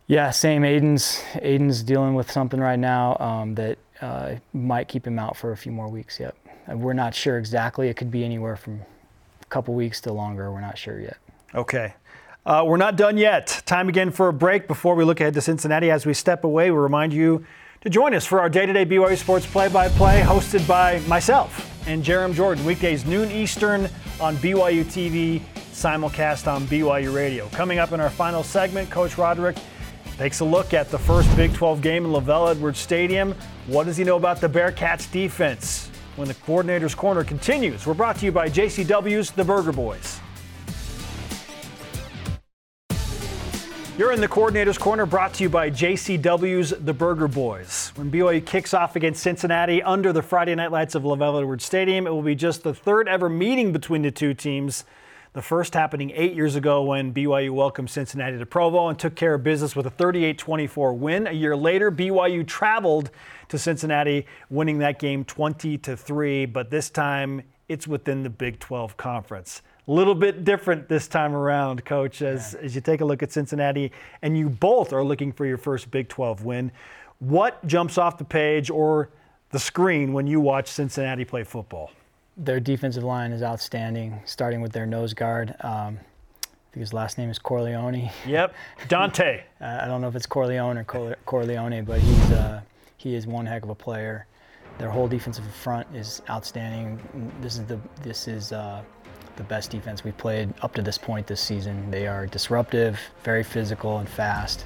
Yeah, 0.08 0.32
same. 0.32 0.64
Aidan's 0.64 1.22
Aidan's 1.42 1.84
dealing 1.84 2.14
with 2.14 2.32
something 2.32 2.60
right 2.60 2.80
now 2.80 3.18
um, 3.20 3.56
that 3.56 3.78
uh, 4.02 4.36
might 4.54 4.88
keep 4.88 5.06
him 5.06 5.20
out 5.20 5.36
for 5.38 5.52
a 5.52 5.58
few 5.58 5.72
more 5.72 5.88
weeks. 5.88 6.20
And 6.68 6.82
we're 6.82 6.94
not 6.94 7.16
sure 7.16 7.38
exactly. 7.38 7.90
It 7.90 7.96
could 7.96 8.12
be 8.12 8.24
anywhere 8.24 8.56
from 8.56 8.82
a 9.42 9.46
couple 9.46 9.74
weeks 9.74 10.02
to 10.02 10.14
longer. 10.14 10.52
We're 10.52 10.62
not 10.62 10.78
sure 10.78 11.00
yet. 11.00 11.18
Okay. 11.56 11.94
Uh, 12.46 12.64
we're 12.66 12.78
not 12.78 12.96
done 12.96 13.18
yet. 13.18 13.62
Time 13.66 13.90
again 13.90 14.12
for 14.12 14.30
a 14.30 14.34
break 14.34 14.68
before 14.68 14.96
we 14.96 15.04
look 15.04 15.20
ahead 15.20 15.34
to 15.34 15.42
Cincinnati. 15.42 15.92
As 15.92 16.06
we 16.06 16.14
step 16.14 16.44
away, 16.44 16.72
we 16.72 16.78
remind 16.78 17.14
you 17.14 17.46
to 17.82 17.90
join 17.90 18.14
us 18.14 18.26
for 18.26 18.40
our 18.40 18.50
day 18.50 18.66
to 18.66 18.74
day 18.74 18.86
BYU 18.86 19.18
Sports 19.18 19.46
play 19.46 19.68
by 19.70 19.90
play, 19.90 20.22
hosted 20.22 20.68
by 20.68 21.00
myself 21.02 21.74
and 21.88 22.04
Jarom 22.04 22.34
Jordan, 22.34 22.66
weekdays 22.66 23.06
noon 23.06 23.32
Eastern 23.32 23.90
on 24.20 24.36
BYU 24.38 24.84
TV, 24.84 25.42
simulcast 25.72 26.52
on 26.52 26.68
BYU 26.68 27.16
Radio. 27.16 27.48
Coming 27.50 27.80
up 27.80 27.94
in 27.94 28.02
our 28.02 28.10
final 28.10 28.44
segment, 28.44 28.90
Coach 28.90 29.18
Roderick 29.18 29.56
takes 30.18 30.40
a 30.40 30.46
look 30.46 30.74
at 30.74 30.90
the 30.90 30.98
first 30.98 31.34
Big 31.36 31.54
12 31.54 31.82
game 31.82 32.06
in 32.06 32.12
LaVell 32.12 32.52
Edwards 32.52 32.80
Stadium. 32.80 33.36
What 33.68 33.86
does 33.86 33.98
he 33.98 34.04
know 34.04 34.16
about 34.16 34.42
the 34.42 34.50
Bearcats 34.50 35.12
defense? 35.12 35.92
When 36.16 36.28
the 36.28 36.34
coordinator's 36.34 36.96
corner 36.96 37.24
continues, 37.24 37.86
we're 37.86 37.94
brought 37.94 38.18
to 38.18 38.26
you 38.26 38.32
by 38.32 38.50
JCW's 38.50 39.30
The 39.32 39.44
Burger 39.44 39.72
Boys. 39.72 40.20
You're 43.98 44.12
in 44.12 44.22
the 44.22 44.28
Coordinator's 44.28 44.78
Corner 44.78 45.08
brought 45.08 45.34
to 45.36 45.44
you 45.44 45.50
by 45.50 45.72
JCW's 45.72 46.70
The 46.70 46.94
Burger 46.94 47.28
Boys. 47.28 47.92
When 47.96 48.12
BYU 48.12 48.46
kicks 48.46 48.76
off 48.76 48.96
against 48.96 49.24
Cincinnati 49.24 49.82
under 49.82 50.14
the 50.14 50.22
Friday 50.22 50.54
night 50.54 50.72
lights 50.72 50.94
of 50.94 51.02
LaVell 51.02 51.40
Edwards 51.40 51.66
Stadium, 51.66 52.06
it 52.06 52.12
will 52.12 52.22
be 52.22 52.36
just 52.36 52.62
the 52.62 52.76
third 52.76 53.08
ever 53.08 53.28
meeting 53.28 53.72
between 53.72 54.04
the 54.04 54.12
two 54.12 54.36
teams. 54.36 54.84
The 55.38 55.44
first 55.44 55.76
happening 55.76 56.12
eight 56.16 56.34
years 56.34 56.56
ago 56.56 56.82
when 56.82 57.14
BYU 57.14 57.52
welcomed 57.52 57.92
Cincinnati 57.92 58.40
to 58.40 58.46
Provo 58.48 58.88
and 58.88 58.98
took 58.98 59.14
care 59.14 59.36
of 59.36 59.44
business 59.44 59.76
with 59.76 59.86
a 59.86 59.92
38 59.92 60.36
24 60.36 60.96
win. 60.96 61.28
A 61.28 61.32
year 61.32 61.56
later, 61.56 61.92
BYU 61.92 62.44
traveled 62.48 63.12
to 63.50 63.60
Cincinnati, 63.60 64.26
winning 64.50 64.80
that 64.80 64.98
game 64.98 65.24
20 65.24 65.78
3, 65.78 66.48
but 66.48 66.72
this 66.72 66.90
time 66.90 67.44
it's 67.70 67.88
within 67.88 68.24
the 68.24 68.32
Big 68.32 68.58
12 68.58 68.98
conference. 68.98 69.62
A 69.88 69.92
little 69.92 70.16
bit 70.16 70.44
different 70.44 70.90
this 70.90 71.08
time 71.08 71.36
around, 71.36 71.86
coach, 71.86 72.24
as, 72.24 72.56
yeah. 72.58 72.66
as 72.66 72.74
you 72.74 72.82
take 72.82 73.02
a 73.02 73.06
look 73.06 73.22
at 73.22 73.32
Cincinnati 73.32 73.92
and 74.24 74.36
you 74.36 74.50
both 74.50 74.92
are 74.92 75.04
looking 75.04 75.32
for 75.32 75.46
your 75.46 75.60
first 75.60 75.92
Big 75.92 76.10
12 76.10 76.46
win. 76.46 76.72
What 77.20 77.64
jumps 77.68 78.00
off 78.00 78.18
the 78.18 78.26
page 78.26 78.72
or 78.72 79.12
the 79.52 79.60
screen 79.60 80.14
when 80.14 80.26
you 80.26 80.40
watch 80.40 80.68
Cincinnati 80.68 81.26
play 81.26 81.44
football? 81.44 81.92
Their 82.38 82.60
defensive 82.60 83.04
line 83.04 83.32
is 83.32 83.42
outstanding, 83.42 84.22
starting 84.26 84.62
with 84.62 84.72
their 84.72 84.86
nose 84.86 85.14
guard. 85.14 85.56
Um, 85.62 86.00
I 86.44 86.72
think 86.72 86.82
his 86.82 86.94
last 86.94 87.18
name 87.18 87.30
is 87.30 87.40
Corleone. 87.40 88.12
Yep, 88.28 88.54
Dontay. 88.88 89.42
I 89.60 89.88
don't 89.88 90.02
know 90.02 90.08
if 90.08 90.16
it's 90.16 90.28
Corleone 90.28 90.78
or 90.78 91.16
Corleone, 91.26 91.84
but 91.84 92.00
he's 92.00 92.32
uh, 92.32 92.62
he 92.98 93.16
is 93.16 93.26
one 93.26 93.46
heck 93.46 93.64
of 93.64 93.70
a 93.70 93.76
player. 93.76 94.28
Their 94.78 94.90
whole 94.92 95.08
defensive 95.08 95.46
front 95.56 95.88
is 95.96 96.22
outstanding. 96.30 97.32
This 97.42 97.56
is 97.56 97.66
the 97.66 97.80
this 98.04 98.28
is 98.28 98.52
uh, 98.52 98.84
the 99.38 99.44
best 99.44 99.72
defense 99.72 100.04
we've 100.04 100.18
played 100.18 100.54
up 100.62 100.76
to 100.76 100.82
this 100.82 100.98
point 100.98 101.26
this 101.26 101.42
season. 101.42 101.90
They 101.90 102.06
are 102.06 102.28
disruptive, 102.28 103.00
very 103.24 103.44
physical 103.44 103.98
and 104.00 104.08
fast, 104.10 104.66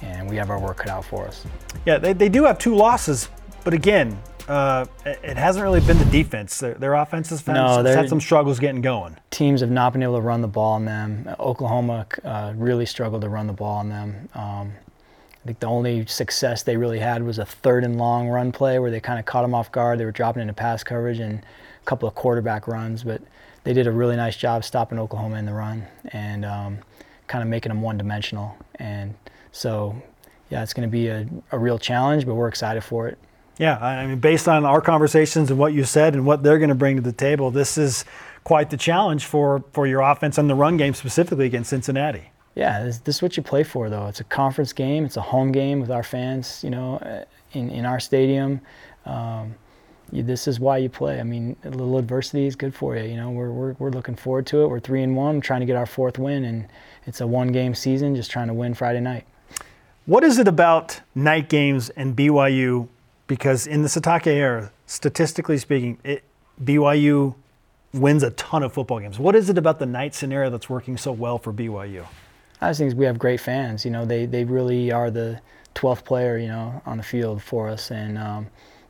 and 0.00 0.28
we 0.30 0.36
have 0.36 0.48
our 0.48 0.58
work 0.58 0.78
cut 0.78 0.88
out 0.88 1.04
for 1.04 1.26
us. 1.26 1.44
Yeah, 1.84 1.98
they, 1.98 2.12
they 2.12 2.28
do 2.28 2.44
have 2.44 2.58
two 2.58 2.74
losses, 2.74 3.28
but 3.64 3.74
again, 3.74 4.18
uh, 4.48 4.86
it 5.04 5.36
hasn't 5.36 5.62
really 5.62 5.80
been 5.80 5.98
the 5.98 6.04
defense. 6.06 6.58
Their, 6.58 6.74
their 6.74 6.94
offense 6.94 7.30
has 7.30 7.46
no, 7.46 7.82
had 7.84 8.08
some 8.08 8.20
struggles 8.20 8.58
getting 8.58 8.82
going. 8.82 9.16
Teams 9.30 9.60
have 9.60 9.70
not 9.70 9.92
been 9.92 10.02
able 10.02 10.16
to 10.16 10.20
run 10.20 10.40
the 10.40 10.48
ball 10.48 10.74
on 10.74 10.84
them. 10.84 11.34
Oklahoma 11.38 12.06
uh, 12.24 12.52
really 12.56 12.86
struggled 12.86 13.22
to 13.22 13.28
run 13.28 13.46
the 13.46 13.52
ball 13.52 13.78
on 13.78 13.88
them. 13.88 14.28
Um, 14.34 14.72
I 15.42 15.46
think 15.46 15.60
the 15.60 15.66
only 15.66 16.06
success 16.06 16.62
they 16.62 16.76
really 16.76 17.00
had 17.00 17.22
was 17.24 17.38
a 17.38 17.44
third 17.44 17.82
and 17.84 17.98
long 17.98 18.28
run 18.28 18.52
play 18.52 18.78
where 18.78 18.90
they 18.90 19.00
kind 19.00 19.18
of 19.18 19.24
caught 19.24 19.42
them 19.42 19.54
off 19.54 19.72
guard. 19.72 19.98
They 19.98 20.04
were 20.04 20.12
dropping 20.12 20.42
into 20.42 20.54
pass 20.54 20.84
coverage 20.84 21.18
and 21.18 21.40
a 21.40 21.84
couple 21.84 22.08
of 22.08 22.14
quarterback 22.14 22.68
runs, 22.68 23.02
but 23.02 23.20
they 23.64 23.72
did 23.72 23.86
a 23.86 23.92
really 23.92 24.16
nice 24.16 24.36
job 24.36 24.64
stopping 24.64 24.98
Oklahoma 24.98 25.36
in 25.36 25.46
the 25.46 25.52
run 25.52 25.86
and 26.12 26.44
um, 26.44 26.78
kind 27.26 27.42
of 27.42 27.48
making 27.48 27.70
them 27.70 27.82
one 27.82 27.98
dimensional. 27.98 28.56
And 28.76 29.14
so, 29.50 30.00
yeah, 30.48 30.62
it's 30.62 30.74
going 30.74 30.88
to 30.88 30.92
be 30.92 31.08
a, 31.08 31.26
a 31.50 31.58
real 31.58 31.78
challenge, 31.78 32.24
but 32.24 32.34
we're 32.34 32.48
excited 32.48 32.82
for 32.82 33.08
it. 33.08 33.18
Yeah, 33.58 33.78
I 33.78 34.06
mean, 34.06 34.18
based 34.18 34.48
on 34.48 34.64
our 34.64 34.80
conversations 34.80 35.50
and 35.50 35.58
what 35.58 35.74
you 35.74 35.84
said 35.84 36.14
and 36.14 36.24
what 36.24 36.42
they're 36.42 36.58
going 36.58 36.70
to 36.70 36.74
bring 36.74 36.96
to 36.96 37.02
the 37.02 37.12
table, 37.12 37.50
this 37.50 37.76
is 37.76 38.04
quite 38.44 38.70
the 38.70 38.76
challenge 38.76 39.26
for, 39.26 39.62
for 39.72 39.86
your 39.86 40.00
offense 40.00 40.38
and 40.38 40.48
the 40.48 40.54
run 40.54 40.76
game 40.76 40.94
specifically 40.94 41.46
against 41.46 41.70
Cincinnati. 41.70 42.30
Yeah, 42.54 42.82
this, 42.82 42.98
this, 42.98 43.16
is 43.16 43.22
what 43.22 43.36
you 43.36 43.42
play 43.42 43.62
for, 43.62 43.88
though. 43.88 44.06
It's 44.06 44.20
a 44.20 44.24
conference 44.24 44.72
game. 44.72 45.04
It's 45.04 45.16
a 45.16 45.22
home 45.22 45.52
game 45.52 45.80
with 45.80 45.90
our 45.90 46.02
fans, 46.02 46.62
you 46.62 46.70
know, 46.70 46.96
uh, 46.96 47.24
in, 47.52 47.70
in 47.70 47.86
our 47.86 48.00
stadium. 48.00 48.60
Um, 49.06 49.54
you, 50.10 50.22
this 50.22 50.46
is 50.46 50.60
why 50.60 50.78
you 50.78 50.90
play. 50.90 51.18
I 51.18 51.22
mean, 51.22 51.56
a 51.64 51.70
little 51.70 51.96
adversity 51.96 52.46
is 52.46 52.54
good 52.54 52.74
for 52.74 52.96
you. 52.96 53.04
You 53.04 53.16
know, 53.16 53.30
we're, 53.30 53.50
we're, 53.50 53.72
we're 53.78 53.90
looking 53.90 54.16
forward 54.16 54.46
to 54.48 54.62
it. 54.62 54.68
We're 54.68 54.80
three 54.80 55.02
and 55.02 55.16
one, 55.16 55.40
trying 55.40 55.60
to 55.60 55.66
get 55.66 55.76
our 55.76 55.86
fourth 55.86 56.18
win, 56.18 56.44
and 56.44 56.68
it's 57.06 57.20
a 57.22 57.26
one-game 57.26 57.74
season, 57.74 58.14
just 58.14 58.30
trying 58.30 58.48
to 58.48 58.54
win 58.54 58.74
Friday 58.74 59.00
night. 59.00 59.26
What 60.04 60.24
is 60.24 60.38
it 60.38 60.48
about 60.48 61.00
night 61.14 61.48
games 61.48 61.88
and 61.90 62.14
BYU? 62.14 62.88
Because 63.26 63.66
in 63.66 63.82
the 63.82 63.88
Sitake 63.88 64.26
era, 64.26 64.72
statistically 64.86 65.58
speaking, 65.58 65.98
it, 66.04 66.24
BYU 66.62 67.34
wins 67.92 68.22
a 68.22 68.30
ton 68.32 68.62
of 68.62 68.72
football 68.72 69.00
games. 69.00 69.18
What 69.18 69.34
is 69.34 69.48
it 69.48 69.58
about 69.58 69.78
the 69.78 69.86
night 69.86 70.14
scenario 70.14 70.50
that's 70.50 70.68
working 70.68 70.96
so 70.96 71.12
well 71.12 71.38
for 71.38 71.52
BYU? 71.52 72.06
I 72.60 72.70
just 72.70 72.80
think 72.80 72.94
we 72.94 73.06
have 73.06 73.18
great 73.18 73.40
fans. 73.40 73.84
You 73.84 73.90
know, 73.90 74.04
they 74.04 74.26
they 74.26 74.44
really 74.44 74.92
are 74.92 75.10
the 75.10 75.40
12th 75.74 76.04
player, 76.04 76.38
you 76.38 76.48
know, 76.48 76.80
on 76.86 76.96
the 76.96 77.02
field 77.02 77.42
for 77.42 77.68
us. 77.68 77.90
And 77.90 78.16
um, 78.16 78.46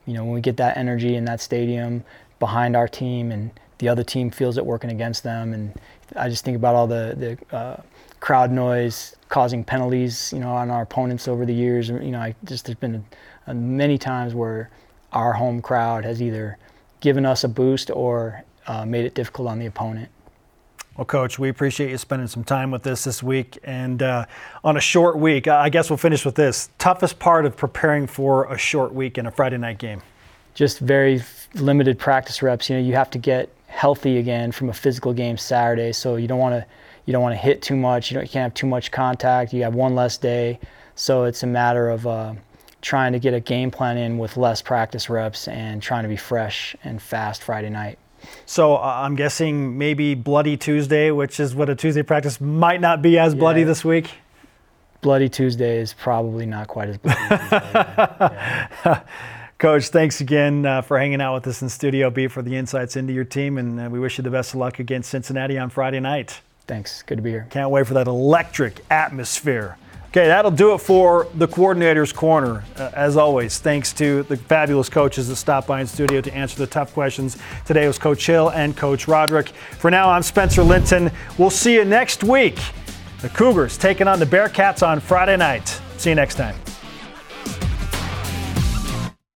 you 0.06 0.14
know, 0.14 0.24
when 0.24 0.34
we 0.34 0.40
get 0.40 0.56
that 0.58 0.76
energy 0.76 1.14
in 1.16 1.24
that 1.24 1.40
stadium 1.40 2.04
behind 2.38 2.76
our 2.76 2.88
team, 2.88 3.32
and 3.32 3.50
the 3.78 3.88
other 3.88 4.04
team 4.04 4.30
feels 4.30 4.58
it 4.58 4.66
working 4.66 4.90
against 4.90 5.22
them, 5.22 5.52
and 5.52 5.72
I 6.16 6.28
just 6.28 6.44
think 6.44 6.56
about 6.56 6.74
all 6.74 6.86
the 6.86 7.38
the 7.50 7.56
uh, 7.56 7.80
crowd 8.20 8.50
noise 8.50 9.16
causing 9.28 9.64
penalties, 9.64 10.32
you 10.32 10.40
know, 10.40 10.50
on 10.50 10.70
our 10.70 10.82
opponents 10.82 11.26
over 11.26 11.46
the 11.46 11.54
years. 11.54 11.88
You 11.88 11.98
know, 12.10 12.20
I 12.20 12.34
just 12.44 12.66
there's 12.66 12.78
been 12.78 12.96
a 12.96 13.02
many 13.46 13.98
times 13.98 14.34
where 14.34 14.70
our 15.12 15.34
home 15.34 15.60
crowd 15.60 16.04
has 16.04 16.22
either 16.22 16.58
given 17.00 17.26
us 17.26 17.44
a 17.44 17.48
boost 17.48 17.90
or 17.90 18.44
uh, 18.66 18.84
made 18.86 19.04
it 19.04 19.14
difficult 19.14 19.48
on 19.48 19.58
the 19.58 19.66
opponent. 19.66 20.08
Well, 20.96 21.06
Coach, 21.06 21.38
we 21.38 21.48
appreciate 21.48 21.90
you 21.90 21.96
spending 21.96 22.28
some 22.28 22.44
time 22.44 22.70
with 22.70 22.86
us 22.86 23.04
this 23.04 23.22
week. 23.22 23.58
And 23.64 24.02
uh, 24.02 24.26
on 24.62 24.76
a 24.76 24.80
short 24.80 25.16
week, 25.16 25.48
I 25.48 25.70
guess 25.70 25.88
we'll 25.88 25.96
finish 25.96 26.24
with 26.24 26.34
this. 26.34 26.68
Toughest 26.78 27.18
part 27.18 27.46
of 27.46 27.56
preparing 27.56 28.06
for 28.06 28.44
a 28.52 28.58
short 28.58 28.92
week 28.92 29.16
in 29.16 29.26
a 29.26 29.30
Friday 29.30 29.56
night 29.56 29.78
game? 29.78 30.02
Just 30.54 30.80
very 30.80 31.22
limited 31.54 31.98
practice 31.98 32.42
reps. 32.42 32.68
You 32.68 32.76
know, 32.76 32.82
you 32.82 32.94
have 32.94 33.10
to 33.10 33.18
get 33.18 33.48
healthy 33.68 34.18
again 34.18 34.52
from 34.52 34.68
a 34.68 34.74
physical 34.74 35.14
game 35.14 35.38
Saturday. 35.38 35.92
So 35.92 36.16
you 36.16 36.28
don't 36.28 36.38
want 36.38 36.54
to 36.54 36.66
you 37.06 37.12
don't 37.12 37.22
want 37.22 37.32
to 37.32 37.38
hit 37.38 37.62
too 37.62 37.74
much. 37.74 38.10
You, 38.10 38.16
don't, 38.16 38.24
you 38.24 38.30
can't 38.30 38.44
have 38.44 38.54
too 38.54 38.66
much 38.66 38.92
contact. 38.92 39.52
You 39.52 39.62
have 39.62 39.74
one 39.74 39.94
less 39.94 40.18
day. 40.18 40.60
So 40.94 41.24
it's 41.24 41.42
a 41.42 41.46
matter 41.46 41.88
of 41.88 42.06
uh, 42.06 42.34
trying 42.82 43.12
to 43.12 43.18
get 43.18 43.32
a 43.32 43.40
game 43.40 43.70
plan 43.70 43.96
in 43.96 44.18
with 44.18 44.36
less 44.36 44.60
practice 44.60 45.08
reps 45.08 45.48
and 45.48 45.80
trying 45.80 46.02
to 46.02 46.08
be 46.08 46.16
fresh 46.16 46.76
and 46.84 47.00
fast 47.00 47.42
Friday 47.42 47.70
night. 47.70 47.98
So 48.44 48.76
uh, 48.76 48.80
I'm 48.80 49.16
guessing 49.16 49.78
maybe 49.78 50.14
Bloody 50.14 50.56
Tuesday, 50.56 51.10
which 51.10 51.40
is 51.40 51.54
what 51.54 51.70
a 51.70 51.74
Tuesday 51.74 52.02
practice 52.02 52.40
might 52.40 52.80
not 52.80 53.02
be 53.02 53.18
as 53.18 53.34
yeah. 53.34 53.40
bloody 53.40 53.64
this 53.64 53.84
week. 53.84 54.10
Bloody 55.00 55.28
Tuesday 55.28 55.78
is 55.78 55.94
probably 55.94 56.46
not 56.46 56.68
quite 56.68 56.88
as 56.88 56.98
bloody. 56.98 57.18
yeah. 57.30 59.02
Coach, 59.58 59.88
thanks 59.88 60.20
again 60.20 60.66
uh, 60.66 60.82
for 60.82 60.98
hanging 60.98 61.20
out 61.20 61.34
with 61.34 61.46
us 61.46 61.62
in 61.62 61.68
Studio 61.68 62.10
B 62.10 62.26
for 62.26 62.42
the 62.42 62.56
insights 62.56 62.96
into 62.96 63.12
your 63.12 63.24
team, 63.24 63.58
and 63.58 63.80
uh, 63.80 63.88
we 63.88 64.00
wish 64.00 64.18
you 64.18 64.24
the 64.24 64.30
best 64.30 64.54
of 64.54 64.60
luck 64.60 64.80
against 64.80 65.10
Cincinnati 65.10 65.56
on 65.56 65.70
Friday 65.70 66.00
night. 66.00 66.40
Thanks. 66.66 67.02
Good 67.02 67.16
to 67.16 67.22
be 67.22 67.30
here. 67.30 67.46
Can't 67.50 67.70
wait 67.70 67.86
for 67.86 67.94
that 67.94 68.08
electric 68.08 68.84
atmosphere. 68.90 69.76
Okay, 70.12 70.26
that'll 70.26 70.50
do 70.50 70.74
it 70.74 70.78
for 70.82 71.26
the 71.36 71.48
Coordinator's 71.48 72.12
Corner. 72.12 72.64
Uh, 72.76 72.90
as 72.92 73.16
always, 73.16 73.60
thanks 73.60 73.94
to 73.94 74.24
the 74.24 74.36
fabulous 74.36 74.90
coaches 74.90 75.26
that 75.28 75.36
stopped 75.36 75.66
by 75.66 75.80
in 75.80 75.86
studio 75.86 76.20
to 76.20 76.34
answer 76.34 76.58
the 76.58 76.66
tough 76.66 76.92
questions. 76.92 77.38
Today 77.64 77.86
was 77.86 77.98
Coach 77.98 78.26
Hill 78.26 78.50
and 78.50 78.76
Coach 78.76 79.08
Roderick. 79.08 79.48
For 79.78 79.90
now, 79.90 80.10
I'm 80.10 80.22
Spencer 80.22 80.62
Linton. 80.62 81.10
We'll 81.38 81.48
see 81.48 81.72
you 81.72 81.86
next 81.86 82.22
week. 82.24 82.58
The 83.22 83.30
Cougars 83.30 83.78
taking 83.78 84.06
on 84.06 84.18
the 84.18 84.26
Bearcats 84.26 84.86
on 84.86 85.00
Friday 85.00 85.38
night. 85.38 85.80
See 85.96 86.10
you 86.10 86.14
next 86.14 86.34
time. 86.34 86.56